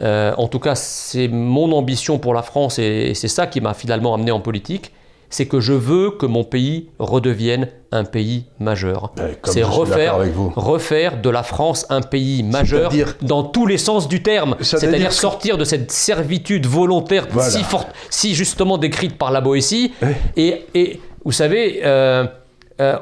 euh, 0.00 0.32
en 0.38 0.46
tout 0.46 0.60
cas 0.60 0.76
c'est 0.76 1.26
mon 1.28 1.72
ambition 1.72 2.18
pour 2.18 2.32
la 2.34 2.42
France 2.42 2.78
et 2.78 3.14
c'est 3.14 3.28
ça 3.28 3.46
qui 3.48 3.60
m'a 3.60 3.74
finalement 3.74 4.14
amené 4.14 4.30
en 4.30 4.40
politique, 4.40 4.92
c'est 5.34 5.46
que 5.46 5.58
je 5.58 5.72
veux 5.72 6.12
que 6.12 6.26
mon 6.26 6.44
pays 6.44 6.90
redevienne 7.00 7.66
un 7.90 8.04
pays 8.04 8.44
majeur. 8.60 9.12
Comme 9.42 9.52
C'est 9.52 9.64
refaire, 9.64 10.18
refaire 10.54 11.20
de 11.20 11.28
la 11.28 11.42
France 11.42 11.86
un 11.90 12.02
pays 12.02 12.44
majeur 12.44 12.92
dans 13.20 13.42
tous 13.42 13.66
les 13.66 13.78
sens 13.78 14.06
du 14.06 14.22
terme. 14.22 14.54
C'est-à-dire 14.60 15.08
que- 15.08 15.14
sortir 15.14 15.58
de 15.58 15.64
cette 15.64 15.90
servitude 15.90 16.66
volontaire 16.66 17.26
Voilà. 17.32 17.50
si 17.50 17.64
forte, 17.64 17.88
si 18.10 18.36
justement 18.36 18.78
décrite 18.78 19.18
par 19.18 19.32
la 19.32 19.40
Boétie. 19.40 19.92
Ouais. 20.02 20.14
Et, 20.36 20.66
et 20.74 21.00
vous 21.24 21.32
savez, 21.32 21.80
euh, 21.84 22.26
euh, 22.80 22.96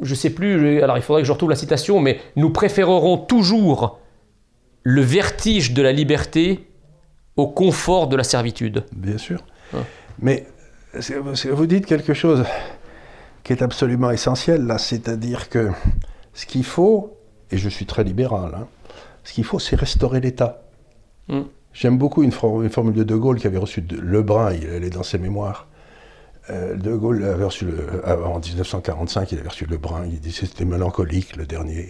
je 0.00 0.14
sais 0.14 0.30
plus, 0.30 0.82
alors 0.82 0.96
il 0.96 1.02
faudrait 1.02 1.20
que 1.20 1.28
je 1.28 1.32
retrouve 1.32 1.50
la 1.50 1.56
citation, 1.56 2.00
mais 2.00 2.20
nous 2.36 2.48
préférerons 2.48 3.18
toujours 3.18 3.98
le 4.82 5.02
vertige 5.02 5.74
de 5.74 5.82
la 5.82 5.92
liberté 5.92 6.66
au 7.36 7.48
confort 7.48 8.06
de 8.06 8.16
la 8.16 8.24
servitude. 8.24 8.84
Bien 8.96 9.18
sûr. 9.18 9.40
Ah. 9.74 9.80
Mais 10.20 10.46
vous 11.50 11.66
dites 11.66 11.86
quelque 11.86 12.14
chose 12.14 12.44
qui 13.44 13.52
est 13.52 13.62
absolument 13.62 14.10
essentiel 14.10 14.66
là, 14.66 14.78
c'est-à-dire 14.78 15.48
que 15.48 15.70
ce 16.34 16.46
qu'il 16.46 16.64
faut, 16.64 17.16
et 17.50 17.56
je 17.58 17.68
suis 17.68 17.86
très 17.86 18.04
libéral, 18.04 18.52
hein, 18.54 18.66
ce 19.24 19.32
qu'il 19.32 19.44
faut, 19.44 19.58
c'est 19.58 19.76
restaurer 19.76 20.20
l'État. 20.20 20.62
Mm. 21.28 21.40
J'aime 21.72 21.98
beaucoup 21.98 22.22
une, 22.22 22.32
for- 22.32 22.62
une 22.62 22.70
formule 22.70 22.94
de 22.94 23.04
De 23.04 23.14
Gaulle 23.16 23.38
qui 23.38 23.46
avait 23.46 23.58
reçu 23.58 23.80
de 23.82 23.96
Lebrun, 23.96 24.52
il, 24.52 24.64
elle 24.64 24.84
est 24.84 24.90
dans 24.90 25.02
ses 25.02 25.18
mémoires. 25.18 25.66
Euh, 26.50 26.74
de 26.76 26.94
Gaulle 26.96 27.24
avait 27.24 27.44
reçu, 27.44 27.66
le, 27.66 27.78
euh, 28.06 28.24
en 28.24 28.40
1945, 28.40 29.32
il 29.32 29.38
avait 29.38 29.48
reçu 29.48 29.66
Lebrun, 29.66 30.06
il 30.06 30.18
dit 30.20 30.32
c'était 30.32 30.64
mélancolique 30.64 31.36
le 31.36 31.46
dernier. 31.46 31.88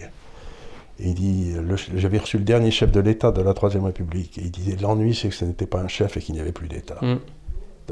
Et 1.01 1.09
il 1.09 1.13
dit, 1.15 1.53
j'avais 1.95 2.17
reçu 2.17 2.37
le 2.37 2.43
dernier 2.43 2.71
chef 2.71 2.91
de 2.91 2.99
l'État 2.99 3.31
de 3.31 3.41
la 3.41 3.53
Troisième 3.53 3.85
République. 3.85 4.37
Et 4.37 4.41
il 4.41 4.51
disait, 4.51 4.75
l'ennui, 4.81 5.15
c'est 5.15 5.29
que 5.29 5.35
ce 5.35 5.45
n'était 5.45 5.65
pas 5.65 5.79
un 5.79 5.87
chef 5.87 6.17
et 6.17 6.19
qu'il 6.19 6.35
n'y 6.35 6.41
avait 6.41 6.51
plus 6.51 6.67
d'État. 6.67 6.97
Mm. 7.01 7.15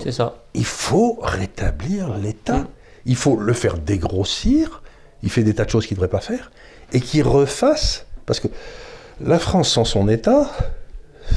C'est 0.03 0.11
ça. 0.11 0.35
Il 0.53 0.65
faut 0.65 1.19
rétablir 1.21 2.13
l'État. 2.17 2.65
Il 3.05 3.15
faut 3.15 3.35
le 3.37 3.53
faire 3.53 3.77
dégrossir. 3.77 4.81
Il 5.23 5.29
fait 5.29 5.43
des 5.43 5.53
tas 5.55 5.65
de 5.65 5.69
choses 5.69 5.85
qu'il 5.87 5.95
ne 5.95 6.01
devrait 6.01 6.09
pas 6.09 6.19
faire. 6.21 6.51
Et 6.93 6.99
qu'il 7.01 7.23
refasse. 7.23 8.05
Parce 8.25 8.39
que 8.39 8.47
la 9.21 9.39
France 9.39 9.69
sans 9.69 9.85
son 9.85 10.07
État, 10.09 10.49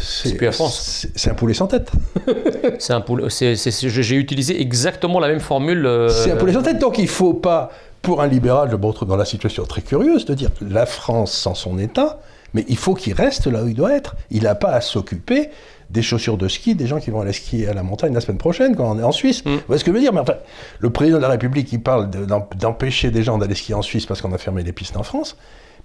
C'est 0.01 0.35
plus 0.37 0.47
la 0.47 0.53
France. 0.53 0.81
c'est- 1.03 1.11
C'est 1.17 1.31
un 1.31 1.35
poulet 1.35 1.55
sans 1.55 1.67
tête. 1.67 1.91
C'est 2.79 2.93
un 2.93 3.01
poule- 3.01 3.31
c'est- 3.31 3.57
c'est- 3.57 3.89
J'ai 3.89 4.17
utilisé 4.17 4.61
exactement 4.61 5.19
la 5.21 5.29
même 5.29 5.41
formule. 5.41 5.85
euh, 5.87 6.09
C'est 6.09 6.31
un 6.33 6.37
poulet 6.37 6.53
sans 6.53 6.63
tête. 6.63 6.79
Donc 6.79 6.99
il 6.99 7.05
ne 7.05 7.09
faut 7.09 7.35
pas, 7.35 7.71
pour 8.03 8.23
un 8.23 8.27
libéral, 8.29 8.69
je 8.71 8.77
me 8.77 8.87
retrouve 8.87 9.09
dans 9.09 9.17
la 9.17 9.25
situation 9.25 9.65
très 9.65 9.83
curieuse 9.83 10.25
de 10.27 10.35
dire 10.35 10.51
la 10.61 10.87
France 10.87 11.33
sans 11.33 11.55
son 11.55 11.79
État, 11.79 12.21
mais 12.55 12.65
il 12.69 12.77
faut 12.77 12.95
qu'il 12.95 13.15
reste 13.15 13.47
là 13.47 13.63
où 13.65 13.69
il 13.69 13.75
doit 13.75 13.93
être. 13.95 14.15
Il 14.31 14.45
n'a 14.45 14.55
pas 14.55 14.71
à 14.71 14.81
s'occuper 14.81 15.51
des 15.91 16.03
chaussures 16.03 16.37
de 16.37 16.47
ski, 16.49 16.75
des 16.75 16.87
gens 16.87 17.01
qui 17.01 17.11
vont 17.11 17.21
aller 17.21 17.33
skier 17.33 17.69
à 17.69 17.75
la 17.75 17.83
montagne 17.83 18.15
la 18.15 18.21
semaine 18.21 18.39
prochaine 18.39 18.77
quand 18.77 18.91
on 18.91 18.99
est 18.99 19.03
en 19.03 19.13
Suisse. 19.13 19.45
Mm. 19.45 19.51
Vous 19.51 19.61
voyez 19.67 19.79
ce 19.81 19.85
que 19.85 19.91
je 19.91 19.97
veux 19.97 20.01
dire? 20.03 20.13
Mais 20.13 20.21
enfin, 20.21 20.35
le 20.79 20.91
président 20.91 21.17
de 21.19 21.23
la 21.23 21.29
République, 21.29 21.73
il 21.73 21.81
parle 21.83 22.11
de- 22.11 22.25
d'em- 22.25 22.45
d'empêcher 22.59 23.11
des 23.11 23.23
gens 23.23 23.39
d'aller 23.39 23.55
skier 23.57 23.75
en 23.75 23.83
Suisse 23.83 24.07
parce 24.07 24.21
qu'on 24.23 24.33
a 24.33 24.39
fermé 24.39 24.63
les 24.63 24.73
pistes 24.73 24.97
en 24.97 25.03
France. 25.03 25.37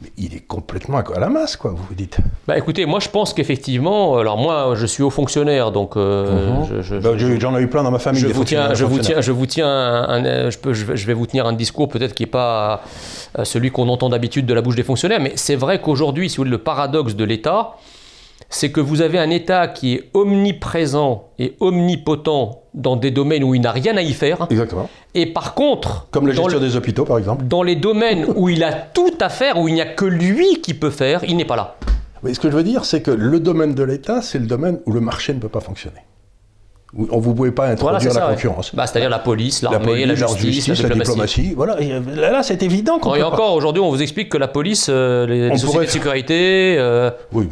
Mais 0.01 0.09
il 0.17 0.35
est 0.35 0.41
complètement 0.45 0.97
à 0.97 1.19
la 1.21 1.29
masse, 1.29 1.55
quoi, 1.55 1.71
vous 1.71 1.81
vous 1.87 1.95
dites. 1.95 2.17
Bah 2.49 2.57
écoutez, 2.57 2.85
moi 2.85 2.99
je 2.99 3.07
pense 3.07 3.33
qu'effectivement, 3.33 4.17
alors 4.17 4.37
moi 4.37 4.73
je 4.75 4.85
suis 4.85 5.01
haut 5.03 5.09
fonctionnaire, 5.09 5.71
donc 5.71 5.95
euh, 5.95 6.49
Mhm. 6.59 6.67
je, 6.69 6.81
je- 6.81 6.95
Bah, 6.97 7.11
je- 7.15 7.39
J'en 7.39 7.57
ai 7.57 7.61
eu 7.61 7.67
plein 7.69 7.81
dans 7.81 7.91
ma 7.91 7.99
famille. 7.99 8.19
je 8.19 8.27
des 8.27 8.33
vous 8.33 8.43
tiens, 8.43 8.67
fonctionnaires, 8.67 8.75
je 8.75 8.83
vous 8.85 8.99
tiens, 8.99 9.21
je 9.21 9.31
vous 9.31 9.45
tiens, 9.45 9.67
un- 9.69 10.25
un- 10.25 10.49
je, 10.49 10.57
peux, 10.57 10.73
je, 10.73 10.83
vais, 10.83 10.97
je 10.97 11.07
vais 11.07 11.13
vous 11.13 11.25
tenir 11.25 11.45
un 11.47 11.53
discours 11.53 11.87
peut-être 11.87 12.13
qui 12.13 12.23
n'est 12.23 12.29
pas 12.29 12.81
euh, 13.39 13.45
celui 13.45 13.71
qu'on 13.71 13.87
entend 13.87 14.09
d'habitude 14.09 14.45
de 14.45 14.53
la 14.53 14.61
bouche 14.61 14.75
des 14.75 14.83
fonctionnaires, 14.83 15.21
mais 15.21 15.31
c'est 15.35 15.55
vrai 15.55 15.79
qu'aujourd'hui, 15.79 16.29
si 16.29 16.35
vous 16.35 16.41
voulez, 16.41 16.51
le 16.51 16.57
paradoxe 16.57 17.15
de 17.15 17.23
l'État, 17.23 17.77
c'est 18.49 18.71
que 18.71 18.79
vous 18.81 19.01
avez 19.01 19.19
un 19.19 19.29
État 19.29 19.67
qui 19.67 19.93
est 19.95 20.09
omniprésent 20.13 21.29
et 21.39 21.55
omnipotent 21.59 22.61
dans 22.73 22.95
des 22.95 23.11
domaines 23.11 23.43
où 23.43 23.55
il 23.55 23.61
n'a 23.61 23.71
rien 23.71 23.95
à 23.97 24.01
y 24.01 24.13
faire, 24.13 24.47
Exactement. 24.49 24.89
et 25.13 25.25
par 25.27 25.53
contre, 25.53 26.07
Comme 26.11 26.27
la 26.27 26.33
gestion 26.33 26.59
le- 26.59 26.59
des 26.65 26.75
hôpitaux, 26.75 27.05
par 27.05 27.17
exemple. 27.17 27.45
dans 27.45 27.63
les 27.63 27.75
domaines 27.75 28.25
où 28.35 28.49
il 28.49 28.63
a 28.63 28.73
tout 28.73 29.13
à 29.21 29.29
faire, 29.29 29.57
où 29.59 29.67
il 29.67 29.73
n'y 29.73 29.81
a 29.81 29.85
que 29.85 30.05
lui 30.05 30.61
qui 30.61 30.73
peut 30.73 30.89
faire, 30.89 31.23
il 31.27 31.37
n'est 31.37 31.45
pas 31.45 31.55
là. 31.55 31.75
Mais 32.23 32.33
ce 32.33 32.39
que 32.39 32.49
je 32.49 32.55
veux 32.55 32.63
dire, 32.63 32.85
c'est 32.85 33.01
que 33.01 33.11
le 33.11 33.39
domaine 33.39 33.75
de 33.75 33.83
l'État, 33.83 34.21
c'est 34.21 34.39
le 34.39 34.47
domaine 34.47 34.79
où 34.85 34.91
le 34.91 34.99
marché 34.99 35.33
ne 35.33 35.39
peut 35.39 35.49
pas 35.49 35.59
fonctionner. 35.61 35.99
Où 36.97 37.07
on- 37.11 37.19
vous 37.19 37.31
ne 37.31 37.35
pouvez 37.35 37.51
pas 37.51 37.67
introduire 37.67 37.99
la 38.13 38.19
ça. 38.19 38.27
ouais. 38.29 38.35
concurrence. 38.35 38.73
Bah, 38.73 38.87
C'est-à-dire 38.87 39.09
la 39.09 39.19
police, 39.19 39.61
La 39.61 39.71
l'armée, 39.71 40.01
la, 40.05 40.07
la 40.07 40.15
justice, 40.15 40.53
justice, 40.55 40.81
la 40.81 40.89
la 40.89 40.95
diplomatie. 40.95 41.53
Voilà, 41.55 41.79
et 41.81 41.89
là, 42.15 42.31
là, 42.31 42.43
c'est 42.43 42.63
évident 42.63 42.99
qu'on 42.99 43.11
peut 43.11 43.19
et 43.19 43.23
encore, 43.23 43.53
aujourd'hui, 43.53 43.81
on 43.81 43.89
vous 43.89 44.01
explique 44.01 44.29
que 44.29 44.37
la 44.37 44.47
police, 44.47 44.87
euh, 44.89 45.25
les, 45.27 45.49
les 45.49 45.57
sociétés 45.57 45.71
pourrait- 45.73 45.85
de 45.85 45.91
sécurité, 45.91 46.75
euh, 46.77 47.11
Oui. 47.33 47.47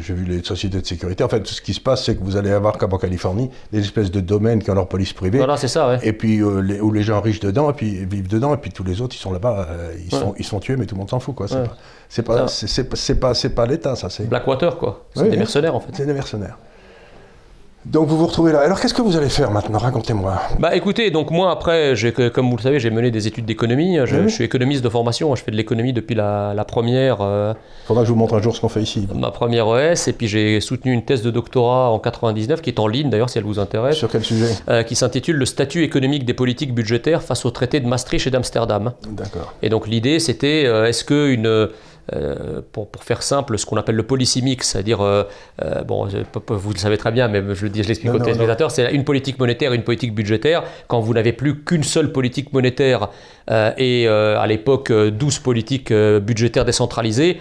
J'ai 0.00 0.14
vu 0.14 0.24
les 0.24 0.42
sociétés 0.44 0.80
de 0.80 0.86
sécurité. 0.86 1.24
En 1.24 1.28
fait, 1.28 1.46
ce 1.46 1.60
qui 1.60 1.74
se 1.74 1.80
passe, 1.80 2.04
c'est 2.04 2.16
que 2.16 2.22
vous 2.22 2.36
allez 2.36 2.50
avoir, 2.50 2.78
comme 2.78 2.92
en 2.92 2.98
Californie, 2.98 3.50
des 3.72 3.80
espèces 3.80 4.10
de 4.10 4.20
domaines 4.20 4.62
qui 4.62 4.70
ont 4.70 4.74
leur 4.74 4.88
police 4.88 5.12
privée. 5.12 5.38
voilà, 5.38 5.56
c'est 5.56 5.68
ça, 5.68 5.88
ouais. 5.88 5.98
Et 6.02 6.12
puis 6.12 6.40
euh, 6.42 6.60
les- 6.60 6.80
où 6.80 6.92
les 6.92 7.02
gens 7.02 7.20
riches 7.20 7.40
dedans, 7.40 7.70
et 7.70 7.72
puis 7.72 8.04
vivent 8.04 8.28
dedans, 8.28 8.54
et 8.54 8.58
puis 8.58 8.70
tous 8.70 8.84
les 8.84 9.00
autres, 9.00 9.14
ils 9.16 9.20
sont 9.20 9.32
là-bas, 9.32 9.66
euh, 9.70 9.92
ils, 9.98 10.14
Ouais. 10.14 10.20
sont, 10.20 10.34
ils 10.38 10.44
sont 10.44 10.60
tués, 10.60 10.76
mais 10.76 10.86
tout 10.86 10.94
le 10.94 11.00
monde 11.00 11.10
s'en 11.10 11.20
fout, 11.20 11.34
quoi. 11.34 11.48
C'est 11.48 11.56
Ouais. 11.56 11.64
pas, 12.24 12.46
c'est 12.48 13.18
pas, 13.20 13.34
c'est, 13.34 13.50
pas, 13.54 13.66
l'État, 13.66 13.96
ça. 13.96 14.08
C'est, 14.10 14.28
Blackwater, 14.28 14.76
quoi. 14.78 15.04
C'est 15.14 15.22
Oui, 15.22 15.30
des 15.30 15.36
mercenaires, 15.36 15.74
en 15.74 15.80
fait. 15.80 15.90
c'est 15.92 16.06
des 16.06 16.14
mercenaires. 16.14 16.58
Donc 17.86 18.08
vous 18.08 18.18
vous 18.18 18.26
retrouvez 18.26 18.50
là. 18.50 18.60
Alors 18.60 18.80
qu'est-ce 18.80 18.94
que 18.94 19.00
vous 19.02 19.16
allez 19.16 19.28
faire 19.28 19.52
maintenant? 19.52 19.78
Racontez-moi. 19.78 20.42
Bah 20.58 20.74
écoutez, 20.74 21.12
donc 21.12 21.30
moi 21.30 21.52
après, 21.52 21.94
comme 22.34 22.50
vous 22.50 22.56
le 22.56 22.62
savez, 22.62 22.80
j'ai 22.80 22.90
mené 22.90 23.12
des 23.12 23.28
études 23.28 23.44
d'économie. 23.44 23.98
Je, 24.04 24.26
suis 24.26 24.42
économiste 24.42 24.82
de 24.82 24.88
formation. 24.88 25.32
Je 25.36 25.44
fais 25.44 25.52
de 25.52 25.56
l'économie 25.56 25.92
depuis 25.92 26.16
la, 26.16 26.52
la 26.52 26.64
première, 26.64 27.18
euh, 27.20 27.54
Faudra 27.86 28.02
que 28.02 28.08
je 28.08 28.12
vous 28.12 28.18
montre 28.18 28.34
un 28.34 28.42
jour 28.42 28.56
ce 28.56 28.60
qu'on 28.60 28.68
fait 28.68 28.82
ici. 28.82 29.06
ma 29.14 29.30
première 29.30 29.66
ES, 29.76 30.08
et 30.08 30.12
puis 30.12 30.26
j'ai 30.26 30.60
soutenu 30.60 30.92
une 30.92 31.04
thèse 31.04 31.22
de 31.22 31.30
doctorat 31.30 31.90
en 31.90 32.00
99 32.00 32.60
qui 32.60 32.70
est 32.70 32.80
en 32.80 32.88
ligne 32.88 33.08
d'ailleurs 33.08 33.30
si 33.30 33.38
elle 33.38 33.44
vous 33.44 33.60
intéresse, 33.60 33.96
Sur 33.96 34.10
quel 34.10 34.24
sujet? 34.24 34.52
Euh, 34.68 34.82
qui 34.82 34.96
s'intitule 34.96 35.36
Le 35.36 35.46
statut 35.46 35.84
économique 35.84 36.24
des 36.24 36.34
politiques 36.34 36.74
budgétaires 36.74 37.22
face 37.22 37.44
au 37.44 37.52
traité 37.52 37.78
de 37.78 37.86
Maastricht 37.86 38.26
et 38.26 38.30
d'Amsterdam. 38.30 38.94
D'accord. 39.08 39.54
Et 39.62 39.68
donc 39.68 39.86
l'idée 39.86 40.18
c'était 40.18 40.64
euh, 40.66 40.86
est-ce 40.86 41.04
que 41.04 41.28
une 41.28 41.68
euh, 42.12 42.60
pour, 42.72 42.88
pour 42.88 43.02
faire 43.04 43.22
simple, 43.22 43.58
ce 43.58 43.66
qu'on 43.66 43.76
appelle 43.76 43.96
le 43.96 44.02
policy 44.02 44.42
mix, 44.42 44.68
c'est-à-dire, 44.68 45.00
euh, 45.00 45.24
euh, 45.62 45.82
bon, 45.82 46.06
vous 46.48 46.72
le 46.72 46.78
savez 46.78 46.98
très 46.98 47.10
bien, 47.10 47.28
mais 47.28 47.42
je 47.54 47.66
l'explique 47.66 48.12
aux 48.12 48.18
téléspectateurs, 48.18 48.70
c'est 48.70 48.92
une 48.92 49.04
politique 49.04 49.38
monétaire, 49.38 49.72
une 49.72 49.82
politique 49.82 50.14
budgétaire. 50.14 50.62
Quand 50.86 51.00
vous 51.00 51.14
n'avez 51.14 51.32
plus 51.32 51.62
qu'une 51.64 51.82
seule 51.82 52.12
politique 52.12 52.52
monétaire 52.52 53.08
et 53.48 54.08
à 54.08 54.46
l'époque 54.46 54.90
euh, 54.90 55.10
12 55.10 55.38
politiques 55.40 55.92
budgétaires 55.92 56.64
décentralisées, 56.64 57.38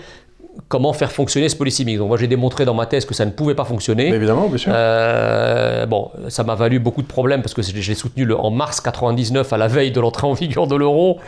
comment 0.68 0.94
faire 0.94 1.12
fonctionner 1.12 1.50
ce 1.50 1.56
policy 1.56 1.86
mix 1.86 2.00
Donc 2.00 2.08
moi 2.08 2.18
j'ai 2.18 2.28
démontré 2.28 2.66
dans 2.66 2.74
ma 2.74 2.86
thèse 2.86 3.06
que 3.06 3.14
ça 3.14 3.26
ne 3.26 3.32
pouvait 3.32 3.56
pas 3.56 3.66
fonctionner. 3.66 4.10
Mais 4.10 4.18
évidemment, 4.18 4.48
bien 4.48 4.58
sûr. 4.58 4.72
Euh, 4.74 5.86
bon, 5.86 6.12
ça 6.30 6.44
m'a 6.44 6.56
valu 6.56 6.80
beaucoup 6.80 7.02
de 7.02 7.08
problèmes 7.08 7.42
parce 7.42 7.54
que 7.54 7.62
j'ai 7.62 7.82
j'ai 7.82 7.96
soutenu 7.96 8.26
le, 8.26 8.38
en 8.38 8.52
mars 8.52 8.82
99 8.82 9.52
à 9.52 9.58
la 9.58 9.68
veille 9.68 9.92
de 9.92 10.00
l'entrée 10.00 10.28
en 10.28 10.34
vigueur 10.34 10.68
de 10.68 10.76
l'euro. 10.76 11.20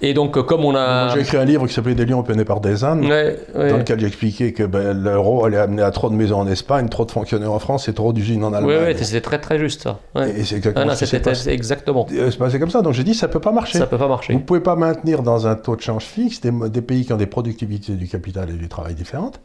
Et 0.00 0.14
donc, 0.14 0.36
euh, 0.36 0.42
comme 0.42 0.64
on 0.64 0.74
a. 0.74 1.08
J'ai 1.14 1.20
écrit 1.20 1.36
un 1.36 1.44
livre 1.44 1.66
qui 1.66 1.74
s'appelait 1.74 1.94
Des 1.94 2.06
lions 2.06 2.22
peinés 2.22 2.44
par 2.44 2.60
des 2.60 2.84
ânes. 2.84 3.04
Ouais, 3.04 3.38
ouais. 3.54 3.70
Dans 3.70 3.78
lequel 3.78 4.00
j'expliquais 4.00 4.52
que 4.52 4.62
ben, 4.62 4.92
l'euro 4.92 5.44
allait 5.44 5.58
amener 5.58 5.82
à 5.82 5.90
trop 5.90 6.10
de 6.10 6.14
maisons 6.14 6.40
en 6.40 6.46
Espagne, 6.46 6.88
trop 6.88 7.04
de 7.04 7.10
fonctionnaires 7.10 7.52
en 7.52 7.58
France 7.58 7.88
et 7.88 7.94
trop 7.94 8.12
d'usines 8.12 8.44
en 8.44 8.52
Allemagne. 8.52 8.94
oui, 8.94 9.04
c'était 9.04 9.20
très 9.20 9.40
très 9.40 9.58
juste 9.58 9.82
ça. 9.82 9.98
Ouais. 10.14 10.30
Et 10.30 10.44
c'est 10.44 10.54
Ah 10.54 10.58
exactement 10.58 10.86
non, 10.86 10.94
c'était 10.94 11.20
passé. 11.20 11.50
exactement. 11.50 12.06
Euh, 12.12 12.30
C'est 12.30 12.38
passé 12.38 12.58
comme 12.58 12.70
ça. 12.70 12.82
Donc 12.82 12.94
j'ai 12.94 13.04
dit, 13.04 13.14
ça 13.14 13.28
peut 13.28 13.40
pas 13.40 13.52
marcher. 13.52 13.78
Ça 13.78 13.86
peut 13.86 13.98
pas 13.98 14.08
marcher. 14.08 14.32
Vous 14.32 14.40
ne 14.40 14.44
pouvez 14.44 14.60
pas 14.60 14.76
maintenir 14.76 15.22
dans 15.22 15.46
un 15.46 15.54
taux 15.54 15.76
de 15.76 15.82
change 15.82 16.04
fixe 16.04 16.40
des, 16.40 16.82
pays 16.82 17.04
qui 17.04 17.12
ont 17.12 17.18
des 17.18 17.26
productivités 17.26 17.92
du 17.92 18.08
capital 18.08 18.50
et 18.50 18.54
du 18.54 18.68
travail 18.68 18.94
différentes, 18.94 19.40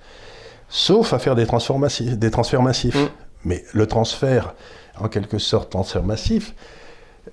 sauf 0.68 1.14
à 1.14 1.20
faire 1.20 1.36
des 1.36 1.46
transferts 1.46 1.80
massifs. 1.80 2.96
Mm. 2.96 3.08
Mais 3.46 3.64
le 3.74 3.88
transfert, 3.88 4.56
en 5.00 5.08
quelque 5.08 5.38
sorte, 5.38 5.70
transfert 5.70 6.04
massif, 6.04 6.54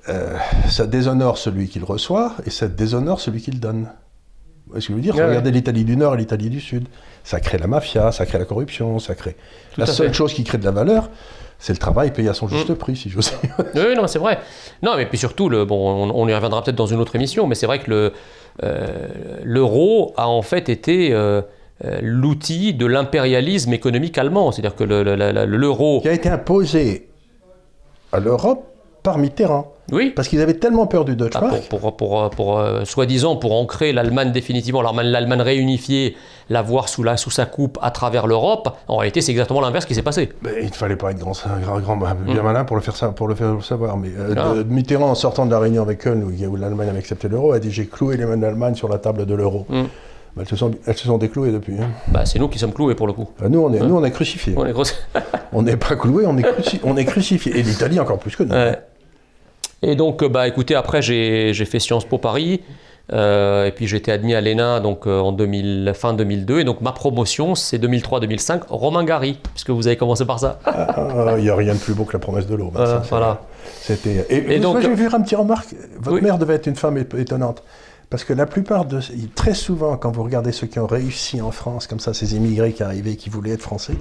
euh, 0.09 0.37
ça 0.69 0.87
déshonore 0.87 1.39
celui 1.39 1.69
qui 1.69 1.79
le 1.79 1.85
reçoit 1.85 2.33
et 2.47 2.51
ça 2.51 2.69
déshonore 2.69 3.21
celui 3.21 3.41
qui 3.41 3.51
le 3.51 3.59
donne. 3.59 3.89
Voyez 4.69 4.81
ce 4.81 4.89
que 4.89 4.93
je 4.93 4.97
veux 4.97 5.03
dire? 5.03 5.15
Regardez 5.15 5.51
l'Italie 5.51 5.85
du 5.85 5.97
Nord 5.97 6.15
et 6.15 6.19
l'Italie 6.19 6.51
du 6.51 6.61
Sud. 6.61 6.87
Ça 7.25 7.41
crée 7.41 7.59
la 7.59 7.67
mafia, 7.67 8.11
ça 8.13 8.27
crée 8.27 8.39
la 8.39 8.45
corruption, 8.45 8.99
ça 8.99 9.15
crée... 9.15 9.37
Tout 9.75 9.81
la 9.81 9.87
seule 9.87 10.09
fait. 10.09 10.13
chose 10.15 10.33
qui 10.35 10.43
crée 10.45 10.59
de 10.59 10.65
la 10.65 10.71
valeur, 10.73 11.09
c'est 11.59 11.73
le 11.73 11.79
travail 11.79 12.13
payé 12.13 12.29
à 12.29 12.35
son 12.35 12.49
juste 12.49 12.71
Mm. 12.71 12.75
prix, 12.75 12.97
si 12.97 13.09
j'ose 13.11 13.33
dire. 13.43 13.57
Oui, 13.75 13.95
non, 13.97 14.07
c'est 14.07 14.19
vrai. 14.19 14.39
Non, 14.83 14.97
mais 14.97 15.07
puis 15.07 15.19
surtout, 15.19 15.49
le, 15.49 15.65
bon, 15.65 16.09
on, 16.11 16.15
on 16.15 16.29
y 16.29 16.35
reviendra 16.35 16.63
peut-être 16.63 16.77
dans 16.77 16.87
une 16.87 17.01
autre 17.01 17.15
émission, 17.17 17.47
mais 17.47 17.55
c'est 17.55 17.67
vrai 17.67 17.79
que 17.79 17.91
le, 17.91 18.13
euh, 18.65 19.09
l'euro 19.45 20.13
a 20.17 20.29
en 20.29 20.43
fait 20.43 20.69
été 20.69 21.13
euh, 21.13 21.43
euh, 21.85 21.99
l'outil 22.03 22.75
de 22.75 22.87
l'impérialisme 22.87 23.73
économique 23.73 24.19
allemand. 24.19 24.51
C'est-à-dire 24.53 24.75
que 24.77 24.85
le- 24.85 25.03
le- 25.05 25.45
l'euro. 25.47 26.01
qui 26.01 26.09
a 26.09 26.13
été 26.13 26.29
imposé 26.29 27.09
à 28.13 28.19
l'Europe 28.21 28.65
par 29.03 29.19
Mitterrand. 29.19 29.73
Oui, 29.93 30.13
Parce 30.17 30.27
qu'ils 30.29 30.41
avaient 30.41 30.55
tellement 30.55 30.87
peur 30.87 31.05
du 31.05 31.15
Deutsche 31.15 31.35
Ah, 31.37 31.43
Mark. 31.43 31.69
pour, 31.69 31.79
pour, 31.81 31.97
pour, 31.97 32.31
pour, 32.31 32.59
euh, 32.59 32.85
soi-disant 32.85 33.37
pour 33.37 33.53
ancrer 33.53 33.93
l'Allemagne 33.93 34.33
définitivement, 34.33 34.83
l'Allemagne, 34.83 35.07
l'Allemagne 35.07 35.43
réunifiée, 35.43 36.17
l'avoir 36.51 36.89
sous, 36.89 37.03
la, 37.05 37.17
sous 37.17 37.31
sa 37.31 37.47
coupe 37.47 37.79
à 37.81 37.91
travers 37.93 38.27
l'Europe, 38.27 38.77
en 38.89 38.97
réalité 38.97 39.21
c'est 39.21 39.31
exactement 39.31 39.61
l'inverse 39.61 39.85
qui 39.87 39.95
s'est 39.95 40.03
passé. 40.03 40.31
Mais 40.43 40.51
il 40.63 40.67
ne 40.67 40.73
fallait 40.73 40.97
pas 40.97 41.13
être 41.13 41.19
grand, 41.19 41.33
un 41.47 41.61
grand, 41.61 41.79
grand- 41.81 41.97
bien 42.27 42.43
Mm. 42.43 42.45
malin 42.45 42.65
pour 42.65 42.75
le 42.77 42.83
faire, 42.83 42.95
pour 43.15 43.29
le 43.29 43.35
faire 43.37 43.63
savoir. 43.63 43.97
Mais 43.97 44.09
euh, 44.19 44.35
Ah. 44.37 44.55
de- 44.57 44.63
Mitterrand, 44.65 45.11
en 45.11 45.15
sortant 45.15 45.47
de 45.47 45.53
la 45.53 45.61
réunion 45.61 45.83
avec 45.83 45.99
Köln, 46.01 46.25
où, 46.25 46.31
où 46.31 46.57
l'Allemagne 46.57 46.89
avait 46.89 46.99
accepté 46.99 47.29
l'euro, 47.29 47.53
a 47.53 47.59
dit 47.61 47.71
J'ai 47.71 47.87
cloué 47.87 48.17
les 48.17 48.27
mains 48.27 48.37
d'Allemagne 48.37 48.75
sur 48.75 48.89
la 48.89 48.99
table 48.99 49.25
de 49.25 49.35
l'euro. 49.35 49.67
Mm. 49.69 49.83
Mais 50.37 50.43
Elles, 50.43 50.49
se 50.49 50.57
sont, 50.57 50.73
elles 50.87 50.97
se 50.97 51.07
sont 51.07 51.17
déclouées 51.19 51.53
depuis. 51.53 51.75
hein. 51.81 51.89
Bah, 52.09 52.27
c'est 52.27 52.39
nous 52.39 52.49
qui 52.49 52.59
sommes 52.59 52.73
cloués 52.73 52.95
pour 52.97 53.07
le 53.07 53.13
coup. 53.15 53.27
Enfin, 53.39 53.49
nous, 53.49 53.61
on 53.61 53.73
est, 53.73 53.79
nous, 53.81 53.97
on 53.97 54.05
est 54.05 54.11
crucifiés. 54.11 54.55
On 54.57 54.65
gros- 54.73 55.63
n'est 55.63 55.77
pas 55.77 55.97
cloués, 55.97 56.27
on 56.27 56.37
est, 56.37 56.43
cruci- 56.43 56.81
on 56.85 56.97
est 56.97 57.05
crucifiés. 57.07 57.57
Et 57.57 57.63
l'Italie 57.63 57.99
encore 58.01 58.19
plus 58.19 58.35
que 58.37 58.43
nous. 58.43 58.53
Ouais. 58.53 58.77
Et 59.83 59.95
donc, 59.95 60.23
euh, 60.23 60.29
bah, 60.29 60.49
écoutez, 60.49 60.75
après, 60.75 61.03
j'ai 61.03 61.53
fait 61.65 61.79
Sciences 61.81 62.05
Po 62.05 62.19
Paris. 62.19 62.63
euh, 63.13 63.67
et 63.67 63.71
puis 63.71 63.87
j'ai 63.87 63.99
été 63.99 64.11
admis 64.11 64.35
à 64.35 64.41
l'ENA 64.41 64.81
donc, 64.81 65.07
euh, 65.07 65.21
en 65.21 65.31
2000, 65.31 65.93
fin 65.95 66.13
2002. 66.13 66.59
Et 66.61 66.65
donc 66.65 66.81
ma 66.81 66.91
promotion, 66.91 67.55
c'est 67.55 67.79
2003-2005, 67.79 68.63
Romain 68.69 69.05
Gary, 69.05 69.39
puisque 69.53 69.71
vous 69.71 69.87
avez 69.87 69.97
commencé 69.97 70.25
par 70.25 70.41
ça. 70.41 70.59
Ah, 70.65 71.35
Il 71.39 71.45
n'y 71.45 71.51
a 71.51 71.55
rien 71.55 71.75
de 71.75 71.79
plus 71.79 71.95
beau 71.95 72.03
que 72.05 72.15
la 72.15 72.19
promesse 72.19 72.49
de 72.49 72.57
l'eau. 72.57 72.73
Ben, 72.75 73.01
voilà. 73.09 73.43
C'était. 73.81 74.27
Et, 74.29 74.55
Et 74.55 74.59
donc- 74.59 74.81
j'ai 74.81 74.93
vu 74.93 75.07
un 75.07 75.21
petit 75.21 75.37
remarque. 75.37 75.69
Votre 76.01 76.17
Oui. 76.17 76.21
mère 76.23 76.37
devait 76.39 76.55
être 76.55 76.67
une 76.67 76.75
femme 76.75 76.99
étonnante. 76.99 77.63
Parce 78.11 78.25
que 78.25 78.33
la 78.33 78.47
plupart 78.47 78.87
de. 78.87 78.99
Très 79.37 79.55
souvent, 79.55 79.97
quand 79.97 80.11
vous 80.11 80.23
regardez 80.25 80.51
ceux 80.53 80.67
qui 80.67 80.79
ont 80.81 80.87
réussi 80.89 81.41
en 81.41 81.53
France, 81.53 81.87
comme 81.87 82.01
ça, 82.01 82.13
ces 82.15 82.35
immigrés 82.35 82.73
qui 82.73 82.83
arrivaient, 82.83 83.15
qui 83.17 83.31
voulaient 83.31 83.53
être 83.53 83.63
français, 83.63 83.95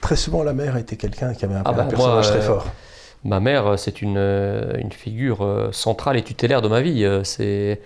très 0.00 0.16
souvent 0.16 0.42
la 0.42 0.52
mère 0.54 0.76
était 0.76 0.96
quelqu'un 0.96 1.34
qui 1.34 1.44
avait 1.44 1.54
un, 1.54 1.62
Ah 1.64 1.70
un 1.70 1.72
bah, 1.72 1.84
personnage 1.84 2.26
moi, 2.26 2.36
très 2.36 2.40
fort. 2.42 2.66
Ma 3.24 3.40
mère, 3.40 3.66
euh, 3.66 3.76
c'est 3.76 4.02
une, 4.02 4.16
euh, 4.18 4.72
une 4.78 4.92
figure 4.92 5.42
euh, 5.42 5.68
centrale 5.72 6.16
et 6.16 6.22
tutélaire 6.22 6.60
de 6.62 6.68
ma 6.68 6.80
vie. 6.82 7.06
C'est 7.24 7.80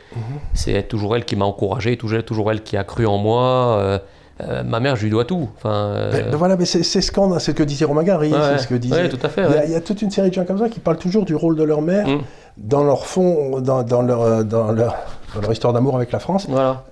c'est 0.53 0.82
toujours 0.89 1.14
elle 1.16 1.24
qui 1.24 1.36
m'a 1.36 1.45
encouragé, 1.45 1.97
toujours, 1.97 2.22
toujours 2.24 2.51
elle 2.51 2.62
qui 2.62 2.76
a 2.76 2.84
cru 2.84 3.07
en 3.07 3.18
moi. 3.18 4.01
Euh, 4.41 4.62
ma 4.62 4.78
mère, 4.78 4.95
je 4.95 5.03
lui 5.03 5.11
dois 5.11 5.24
tout. 5.24 5.49
Enfin, 5.57 5.70
euh, 5.74 6.12
Ben, 6.12 6.30
ben 6.30 6.36
voilà, 6.36 6.57
mais 6.57 6.64
c'est 6.64 6.84
ce, 6.84 7.01
c'est 7.01 7.11
ce 7.11 7.51
que 7.51 7.62
disait 7.64 7.84
Romain 7.84 8.05
Gary, 8.05 8.32
ouais, 8.32 8.39
c'est 8.41 8.59
ce 8.59 8.68
que 8.68 8.74
disait. 8.76 8.95
ouais, 8.95 9.09
tout 9.09 9.18
à 9.20 9.28
fait. 9.28 9.43
il, 9.43 9.51
y 9.51 9.55
a, 9.55 9.59
ouais. 9.59 9.64
il 9.66 9.72
y 9.72 9.74
a 9.74 9.80
toute 9.80 10.01
une 10.01 10.12
série 10.12 10.28
de 10.28 10.34
gens 10.34 10.45
comme 10.45 10.59
ça 10.59 10.68
qui 10.68 10.78
parlent 10.78 10.99
toujours 10.99 11.24
du 11.24 11.34
rôle 11.34 11.57
de 11.57 11.64
leur 11.64 11.82
mère 11.82 12.07
Mm. 12.07 12.20
dans 12.57 12.84
leur 12.84 13.05
fond, 13.07 13.61
dans, 13.61 13.82
dans 13.82 14.03
leur, 14.03 14.45
dans, 14.45 14.70
leur, 14.72 14.95
dans 15.34 15.41
leur 15.41 15.53
histoire 15.53 15.72
d'amour 15.72 15.97
avec 15.97 16.12
la 16.12 16.20
France. 16.20 16.47
Voilà. 16.49 16.84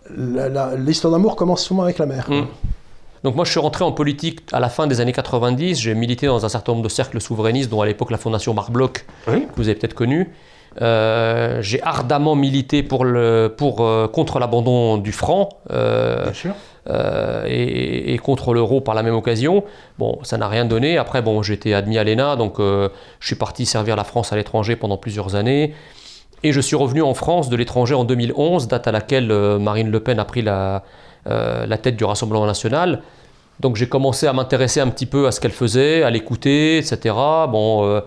L'histoire 0.77 1.13
d'amour 1.13 1.37
commence 1.37 1.63
souvent 1.63 1.85
avec 1.85 1.99
la 1.99 2.07
mère. 2.07 2.27
Mm. 2.29 2.47
Donc 3.27 3.35
moi 3.35 3.45
je 3.45 3.51
suis 3.51 3.59
rentré 3.59 3.83
en 3.83 3.91
politique 3.91 4.39
à 4.53 4.61
la 4.61 4.69
fin 4.69 4.87
des 4.87 5.01
années 5.01 5.11
90, 5.13 5.81
j'ai 5.81 5.97
milité 5.97 6.29
dans 6.29 6.47
un 6.47 6.49
certain 6.49 6.71
nombre 6.71 6.85
de 6.85 6.89
cercles 6.89 7.21
souverainistes, 7.21 7.69
dont 7.69 7.81
à 7.81 7.87
l'époque 7.87 8.13
la 8.13 8.19
Fondation 8.19 8.55
Marc 8.55 8.71
Bloch, 8.71 9.05
Oui. 9.27 9.49
que 9.49 9.57
vous 9.57 9.69
avez 9.69 9.75
peut-être 9.77 9.95
connu. 9.95 10.31
Euh, 10.81 11.61
j'ai 11.61 11.83
ardemment 11.83 12.37
milité 12.37 12.85
pour 12.85 13.05
le, 13.05 13.53
pour, 13.59 13.81
euh, 13.81 14.07
contre 14.07 14.39
l'abandon 14.39 14.97
du 14.99 15.11
franc 15.11 15.49
euh, 15.73 16.23
Bien 16.23 16.33
sûr. 16.35 16.55
euh, 16.89 17.43
et, 17.49 18.15
et 18.15 18.19
contre 18.19 18.55
l'euro 18.55 18.81
par 18.81 18.95
la 18.95 19.03
même 19.03 19.15
occasion. 19.17 19.65
Bon, 19.99 20.21
ça 20.23 20.39
n'a 20.39 20.47
rien 20.47 20.65
donné. 20.65 20.97
Après, 20.97 21.21
bon, 21.21 21.43
j'ai 21.43 21.55
été 21.55 21.75
admis 21.75 21.99
à 21.99 22.05
l'ENA, 22.05 22.37
donc 22.37 22.59
je 22.61 22.91
suis 23.21 23.35
parti 23.35 23.67
servir 23.67 23.97
la 23.97 24.05
France 24.05 24.33
à 24.33 24.37
l'étranger 24.37 24.77
pendant 24.77 24.99
plusieurs 24.99 25.35
années. 25.35 25.75
Et 26.45 26.53
je 26.53 26.61
suis 26.61 26.77
revenu 26.77 27.03
en 27.03 27.15
France 27.15 27.49
de 27.49 27.57
l'étranger 27.57 27.95
en 27.97 28.05
2011, 28.05 28.69
date 28.69 28.87
à 28.87 28.93
laquelle 28.93 29.33
Marine 29.59 29.91
Le 29.91 29.99
Pen 29.99 30.21
a 30.21 30.25
pris 30.25 30.43
la, 30.43 30.85
la 31.25 31.79
tête 31.79 31.97
du 31.97 32.05
Rassemblement 32.05 32.47
national. 32.47 33.03
Donc 33.61 33.77
j'ai 33.77 33.89
commencé 33.89 34.27
à 34.27 34.33
m'intéresser 34.33 34.81
un 34.81 34.89
petit 34.89 35.07
peu 35.07 35.27
à 35.27 35.33
ce 35.33 35.41
qu'elle 35.41 35.53
faisait, 35.53 36.03
à 36.03 36.11
l'écouter, 36.11 36.79
etc. 36.79 37.15
Bon, 37.49 37.85
euh, 37.87 38.01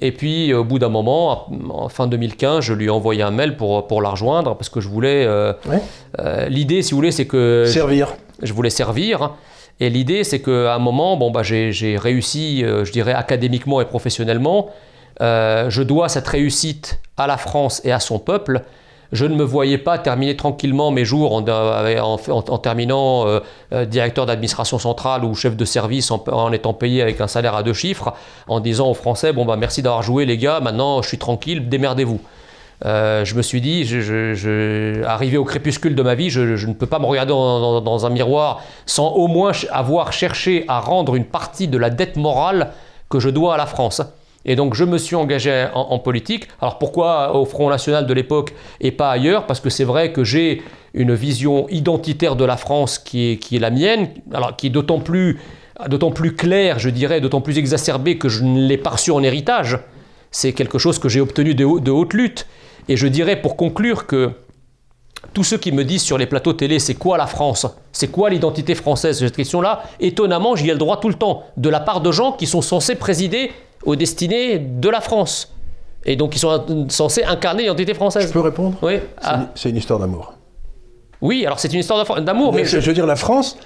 et 0.00 0.12
puis 0.12 0.52
au 0.54 0.64
bout 0.64 0.78
d'un 0.78 0.88
moment, 0.88 1.46
en 1.70 1.88
fin 1.88 2.06
2015, 2.06 2.64
je 2.64 2.72
lui 2.74 2.86
ai 2.86 2.90
envoyé 2.90 3.22
un 3.22 3.30
mail 3.30 3.56
pour, 3.56 3.86
pour 3.86 4.02
la 4.02 4.10
rejoindre 4.10 4.56
parce 4.56 4.68
que 4.68 4.80
je 4.80 4.88
voulais. 4.88 5.24
euh, 5.26 5.52
Ouais. 5.66 5.80
euh, 6.20 6.48
L'idée, 6.48 6.82
si 6.82 6.90
vous 6.92 6.96
voulez, 6.98 7.12
c'est 7.12 7.26
que 7.26 7.64
Servir. 7.66 8.14
je 8.42 8.52
voulais 8.52 8.70
servir. 8.70 9.32
Et 9.80 9.90
l'idée, 9.90 10.24
c'est 10.24 10.40
qu'à 10.42 10.74
un 10.74 10.78
moment, 10.80 11.16
bon, 11.16 11.30
bah, 11.30 11.42
j'ai 11.44 11.96
réussi, 11.96 12.62
je 12.64 12.90
dirais, 12.90 13.12
académiquement 13.14 13.80
et 13.80 13.84
professionnellement. 13.84 14.70
Je 15.20 15.82
dois 15.82 16.08
cette 16.08 16.26
réussite 16.26 17.00
à 17.16 17.28
la 17.28 17.36
France 17.36 17.80
et 17.84 17.92
à 17.92 18.00
son 18.00 18.18
peuple. 18.18 18.62
Je 19.12 19.24
ne 19.24 19.34
me 19.34 19.42
voyais 19.42 19.78
pas 19.78 19.98
terminer 19.98 20.36
tranquillement 20.36 20.90
mes 20.90 21.04
jours 21.04 21.32
en, 21.32 21.42
en 21.42 22.58
terminant 22.58 23.26
euh, 23.26 23.40
euh, 23.72 23.84
directeur 23.86 24.26
d'administration 24.26 24.78
centrale 24.78 25.24
ou 25.24 25.34
chef 25.34 25.56
de 25.56 25.64
service 25.64 26.10
en, 26.10 26.52
étant 26.52 26.74
payé 26.74 27.00
avec 27.00 27.20
un 27.20 27.26
salaire 27.26 27.54
à 27.54 27.62
deux 27.62 27.72
chiffres, 27.72 28.12
en 28.48 28.60
disant 28.60 28.90
aux 28.90 28.94
Français, 28.94 29.32
bon 29.32 29.46
bah 29.46 29.56
merci 29.56 29.80
d'avoir 29.80 30.02
joué 30.02 30.26
les 30.26 30.36
gars, 30.36 30.60
maintenant 30.60 31.00
je 31.00 31.08
suis 31.08 31.18
tranquille, 31.18 31.68
démerdez-vous. 31.68 32.20
Euh, 32.84 33.24
je 33.24 33.34
me 33.34 33.42
suis 33.42 33.60
dit, 33.60 33.84
je, 33.84 35.02
arrivé 35.04 35.36
au 35.36 35.44
crépuscule 35.44 35.94
de 35.94 36.02
ma 36.02 36.14
vie, 36.14 36.30
je, 36.30 36.66
ne 36.66 36.74
peux 36.74 36.86
pas 36.86 36.98
me 36.98 37.06
regarder 37.06 37.32
dans, 37.32 38.06
un 38.06 38.10
miroir 38.10 38.62
sans 38.84 39.08
au 39.08 39.26
moins 39.26 39.52
avoir 39.70 40.12
cherché 40.12 40.64
à 40.68 40.80
rendre 40.80 41.14
une 41.14 41.24
partie 41.24 41.66
de 41.66 41.78
la 41.78 41.90
dette 41.90 42.16
morale 42.16 42.72
que 43.08 43.20
je 43.20 43.30
dois 43.30 43.54
à 43.54 43.56
la 43.56 43.66
France. 43.66 44.02
Et 44.48 44.56
donc 44.56 44.74
je 44.74 44.82
me 44.82 44.96
suis 44.96 45.14
engagé 45.14 45.68
en, 45.74 45.98
politique. 45.98 46.48
Alors 46.60 46.78
pourquoi 46.78 47.36
au 47.36 47.44
Front 47.44 47.68
National 47.68 48.06
de 48.06 48.14
l'époque 48.14 48.54
et 48.80 48.90
pas 48.90 49.10
ailleurs? 49.10 49.46
Parce 49.46 49.60
que 49.60 49.68
c'est 49.68 49.84
vrai 49.84 50.10
que 50.10 50.24
j'ai 50.24 50.62
une 50.94 51.14
vision 51.14 51.68
identitaire 51.68 52.34
de 52.34 52.46
la 52.46 52.56
France 52.56 52.98
qui 52.98 53.32
est, 53.32 53.36
qui 53.36 53.56
est 53.56 53.58
la 53.58 53.70
mienne, 53.70 54.08
alors 54.32 54.56
qui 54.56 54.68
est 54.68 54.70
d'autant 54.70 55.00
plus, 55.00 55.38
d'autant 55.88 56.10
plus 56.10 56.34
claire, 56.34 56.78
je 56.78 56.88
dirais, 56.88 57.20
d'autant 57.20 57.42
plus 57.42 57.58
exacerbée 57.58 58.16
que 58.16 58.30
je 58.30 58.42
ne 58.42 58.66
l'ai 58.66 58.78
pas 58.78 58.90
reçue 58.90 59.10
en 59.10 59.22
héritage. 59.22 59.80
C'est 60.30 60.54
quelque 60.54 60.78
chose 60.78 60.98
que 60.98 61.10
j'ai 61.10 61.20
obtenu 61.20 61.54
de, 61.54 61.80
de 61.80 61.90
haute 61.90 62.14
lutte. 62.14 62.46
Et 62.88 62.96
je 62.96 63.06
dirais 63.06 63.36
pour 63.42 63.54
conclure 63.54 64.06
que 64.06 64.30
tous 65.34 65.44
ceux 65.44 65.58
qui 65.58 65.72
me 65.72 65.84
disent 65.84 66.02
sur 66.02 66.16
les 66.16 66.26
plateaux 66.26 66.54
télé, 66.54 66.78
c'est 66.78 66.94
quoi 66.94 67.18
la 67.18 67.26
France? 67.26 67.66
C'est 67.92 68.08
quoi 68.08 68.30
l'identité 68.30 68.74
française? 68.74 69.18
Cette 69.18 69.36
question-là, 69.36 69.82
étonnamment, 70.00 70.56
j'y 70.56 70.70
ai 70.70 70.72
le 70.72 70.78
droit 70.78 71.00
tout 71.00 71.08
le 71.08 71.14
temps, 71.16 71.42
de 71.58 71.68
la 71.68 71.80
part 71.80 72.00
de 72.00 72.10
gens 72.12 72.32
qui 72.32 72.46
sont 72.46 72.62
censés 72.62 72.94
présider 72.94 73.50
aux 73.84 73.96
destinées 73.96 74.58
de 74.58 74.88
la 74.88 75.00
France. 75.00 75.52
Et 76.04 76.16
donc 76.16 76.30
qui 76.30 76.38
sont 76.38 76.86
censés 76.88 77.24
incarner 77.24 77.62
l'identité 77.64 77.92
Je 77.92 77.96
française. 77.96 78.32
peux 78.32 78.40
répondre? 78.40 78.76
Oui, 78.82 78.94
C'est 79.20 79.28
ah, 79.28 79.34
une- 79.36 79.48
C'est 79.54 79.70
une 79.70 79.76
histoire 79.76 79.98
d'amour. 79.98 80.32
oui, 81.20 81.44
alors 81.44 81.58
c'est 81.58 81.72
une 81.72 81.80
histoire 81.80 82.20
d'amour, 82.20 82.52
mais 82.54 82.64
je, 82.64 82.80
je 82.80 82.86
veux 82.86 82.94
dire, 82.94 83.06
la 83.06 83.16
France, 83.16 83.56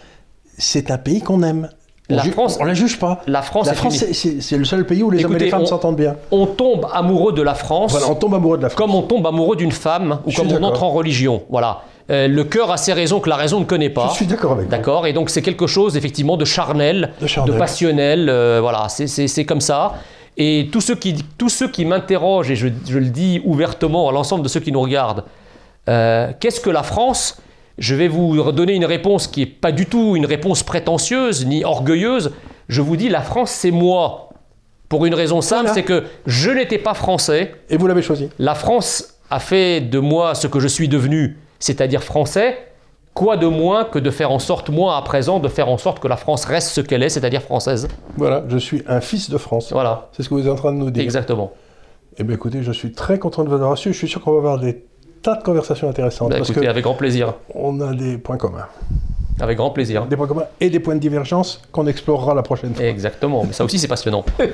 c'est 0.59 0.91
un 0.91 0.99
pays 0.99 1.21
qu'on 1.21 1.43
aime. 1.43 1.69
On 2.11 2.17
La 2.17 2.23
ju- 2.25 2.33
France- 2.33 2.59
on 2.61 2.65
la 2.65 2.75
juge 2.75 2.99
pas. 2.99 3.23
la 3.27 3.43
France, 3.43 3.67
La 3.69 3.75
c'est- 3.75 4.57
le 4.57 4.65
seul 4.65 4.85
pays 4.87 5.03
où 5.03 5.11
les 5.11 5.25
hommes 5.25 5.37
et 5.37 5.39
les 5.39 5.51
femmes 5.51 5.63
on- 5.63 5.67
s'entendent 5.67 5.97
bien. 5.97 6.17
on 6.31 6.47
tombe 6.47 6.87
amoureux 6.93 7.33
de 7.33 7.43
la 7.43 7.55
France 7.55 7.93
Voilà, 7.93 8.09
on 8.11 8.15
tombe 8.17 8.35
amoureux 8.35 8.59
de 8.59 8.63
la 8.63 8.71
France. 8.71 8.79
comme 8.79 8.95
on 8.95 9.03
tombe 9.03 9.27
amoureux 9.27 9.57
d'une 9.57 9.73
femme 9.73 10.19
ou 10.27 10.31
Je 10.31 10.37
comme 10.37 10.51
on 10.53 10.63
entre 10.65 10.83
en 10.83 10.91
religion. 10.91 11.43
Voilà. 11.49 11.83
Euh, 12.11 12.27
le 12.29 12.45
cœur 12.45 12.71
a 12.71 12.77
ses 12.77 12.93
raisons 12.93 13.21
que 13.21 13.29
la 13.29 13.37
raison 13.37 13.61
ne 13.61 13.65
connaît 13.65 13.91
pas. 13.91 14.09
Je 14.11 14.15
suis 14.17 14.27
d'accord 14.27 14.53
avec 14.53 14.65
vous. 14.67 14.71
D'accord 14.71 15.07
Et 15.07 15.13
donc 15.13 15.31
c'est 15.31 15.43
quelque 15.43 15.67
chose 15.67 15.97
effectivement 15.97 16.37
de 16.37 16.45
charnel, 16.45 17.13
De 17.21 17.27
charnel. 17.27 17.57
passionnel, 17.59 18.29
euh, 18.29 18.59
voilà, 18.61 18.89
c'est- 18.89 19.45
comme 19.45 19.61
ça. 19.61 19.95
Et 20.37 20.69
tous 20.73 20.81
ceux 20.81 20.95
qui, 20.97 21.25
tous 21.39 21.49
ceux 21.49 21.69
qui 21.69 21.85
m'interrogent, 21.85 22.51
et 22.51 22.57
je, 22.57 22.69
je 22.89 22.99
le 22.99 23.07
dis 23.07 23.41
ouvertement 23.45 24.09
à 24.09 24.13
l'ensemble 24.13 24.43
de 24.43 24.49
ceux 24.49 24.61
qui 24.61 24.73
nous 24.73 24.81
regardent, 24.81 25.25
euh, 25.89 26.33
qu'est-ce 26.41 26.61
que 26.61 26.71
la 26.71 26.83
France 26.83 27.41
Je 27.79 27.95
vais 27.95 28.09
vous 28.09 28.51
donner 28.53 28.75
une 28.75 28.85
réponse 28.85 29.27
qui 29.27 29.41
n'est 29.41 29.47
pas 29.47 29.73
du 29.73 29.87
tout 29.87 30.15
une 30.17 30.27
réponse 30.27 30.63
prétentieuse 30.63 31.47
ni 31.47 31.65
orgueilleuse. 31.65 32.33
Je 32.69 32.81
vous 32.83 32.97
dis, 32.97 33.09
la 33.09 33.21
France, 33.23 33.51
c'est 33.51 33.71
moi. 33.71 34.29
Pour 34.89 35.07
une 35.07 35.15
raison 35.15 35.41
simple, 35.41 35.63
Voilà. 35.69 35.75
c'est 35.75 35.83
que 35.83 36.05
je 36.27 36.51
n'étais 36.51 36.79
pas 36.79 36.95
français. 36.95 37.55
Et 37.71 37.77
vous 37.79 37.87
l'avez 37.87 38.03
choisi. 38.03 38.29
La 38.39 38.55
France 38.55 39.15
a 39.31 39.39
fait 39.41 39.81
de 39.81 39.99
moi 39.99 40.35
ce 40.35 40.47
que 40.47 40.61
je 40.61 40.69
suis 40.69 40.87
devenu, 40.89 41.39
c'est-à-dire 41.63 42.03
français. 42.03 42.59
Quoi 43.15 43.37
de 43.37 43.47
moins 43.47 43.85
que 43.85 43.99
de 43.99 44.11
faire 44.11 44.31
en 44.33 44.39
sorte, 44.39 44.71
moi 44.71 44.97
à 44.97 45.03
présent, 45.03 45.39
de 45.39 45.49
faire 45.49 45.69
en 45.69 45.77
sorte 45.77 46.01
que 46.01 46.09
la 46.09 46.17
France 46.17 46.47
reste 46.47 46.69
ce 46.71 46.81
qu'elle 46.81 47.03
est, 47.03 47.11
c'est-à-dire 47.11 47.43
française. 47.43 47.87
Voilà, 48.17 48.43
je 48.49 48.57
suis 48.57 48.83
un 48.89 49.01
fils 49.03 49.29
de 49.29 49.37
France. 49.37 49.71
Voilà, 49.71 50.09
C'est 50.13 50.23
ce 50.23 50.31
que 50.31 50.35
vous 50.35 50.41
êtes 50.47 50.53
en 50.53 50.55
train 50.57 50.73
de 50.73 50.79
nous 50.79 50.91
dire. 50.91 51.03
exactement. 51.03 51.53
Eh 52.19 52.25
bien, 52.25 52.35
écoutez, 52.37 52.63
je 52.63 52.73
suis 52.73 52.93
très 52.93 53.19
content 53.19 53.45
de 53.45 53.49
vous 53.51 53.55
avoir 53.57 53.73
reçu. 53.73 53.93
Je 53.93 53.99
suis 53.99 54.09
sûr 54.09 54.23
qu'on 54.23 54.33
va 54.33 54.39
avoir 54.39 54.59
des 54.59 54.85
tas 55.21 55.37
de 55.37 55.43
conversations 55.43 55.89
intéressantes. 55.91 56.31
Bah, 56.31 56.37
parce 56.39 56.49
écoutez, 56.51 56.65
que 56.67 56.71
avec 56.71 56.85
grand 56.85 56.95
plaisir. 56.95 57.35
on 57.55 57.81
a 57.83 57.93
des 57.95 58.17
points 58.17 58.39
communs. 58.39 58.67
Avec 59.41 59.59
grand 59.59 59.71
plaisir. 59.71 60.07
Des 60.07 60.17
points 60.17 60.27
communs 60.27 60.47
et 60.61 60.71
des 60.71 60.81
points 60.81 60.95
de 60.95 61.01
divergence 61.01 61.61
qu'on 61.71 61.87
explorera 61.87 62.35
la 62.35 62.43
prochaine 62.43 62.75
fois. 62.75 62.85
Exactement, 62.87 63.45
mais 63.47 63.53
ça 63.53 63.65
aussi 63.65 63.79
c'est 63.79 63.89
passionnant. 63.89 64.25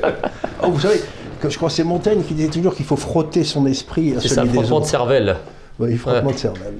Oh, 0.64 0.70
vous 0.70 0.80
savez, 0.80 1.00
que 1.40 1.48
je 1.48 1.56
crois 1.56 1.68
que 1.68 1.74
c'est 1.76 1.84
Montaigne 1.84 2.22
qui 2.26 2.34
disait 2.34 2.48
toujours 2.48 2.74
qu'il 2.74 2.84
faut 2.84 2.96
frotter 2.96 3.44
son 3.44 3.64
esprit 3.66 4.16
à 4.16 4.20
C'est 4.20 4.26
ça, 4.28 4.42
celui 4.42 4.56
le 4.56 4.64
des 4.64 4.72
autres. 4.72 4.86
cervelle. 4.86 4.86
Oui, 4.86 4.86
frottement 4.86 4.86
de 4.86 4.86
cervelle. 4.86 5.36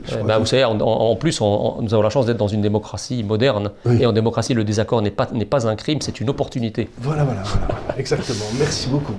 Je 0.05 0.13
Euh, 0.15 0.17
crois 0.17 0.27
bah, 0.27 0.35
que- 0.35 0.41
vous 0.41 0.47
savez, 0.47 0.65
en, 0.65 1.17
plus, 1.17 1.41
on- 1.41 1.79
on- 1.79 1.83
nous 1.83 1.95
avons 1.95 2.03
la 2.03 2.11
chance 2.11 2.27
d'être 2.27 2.37
dans 2.37 2.49
une 2.49 2.63
démocratie 2.63 3.23
moderne. 3.23 3.71
Oui. 3.87 3.99
Et 4.01 4.07
en 4.07 4.13
démocratie, 4.13 4.55
le 4.55 4.65
désaccord 4.65 5.03
n'est 5.03 5.11
pas, 5.13 5.27
pas 5.27 5.69
un 5.69 5.77
crime, 5.77 6.01
c'est 6.01 6.21
une 6.21 6.29
opportunité. 6.31 6.89
Voilà, 6.99 7.25
voilà, 7.25 7.43
voilà, 7.45 7.75
exactement. 7.97 8.45
Merci 8.59 8.89
beaucoup. 8.89 9.15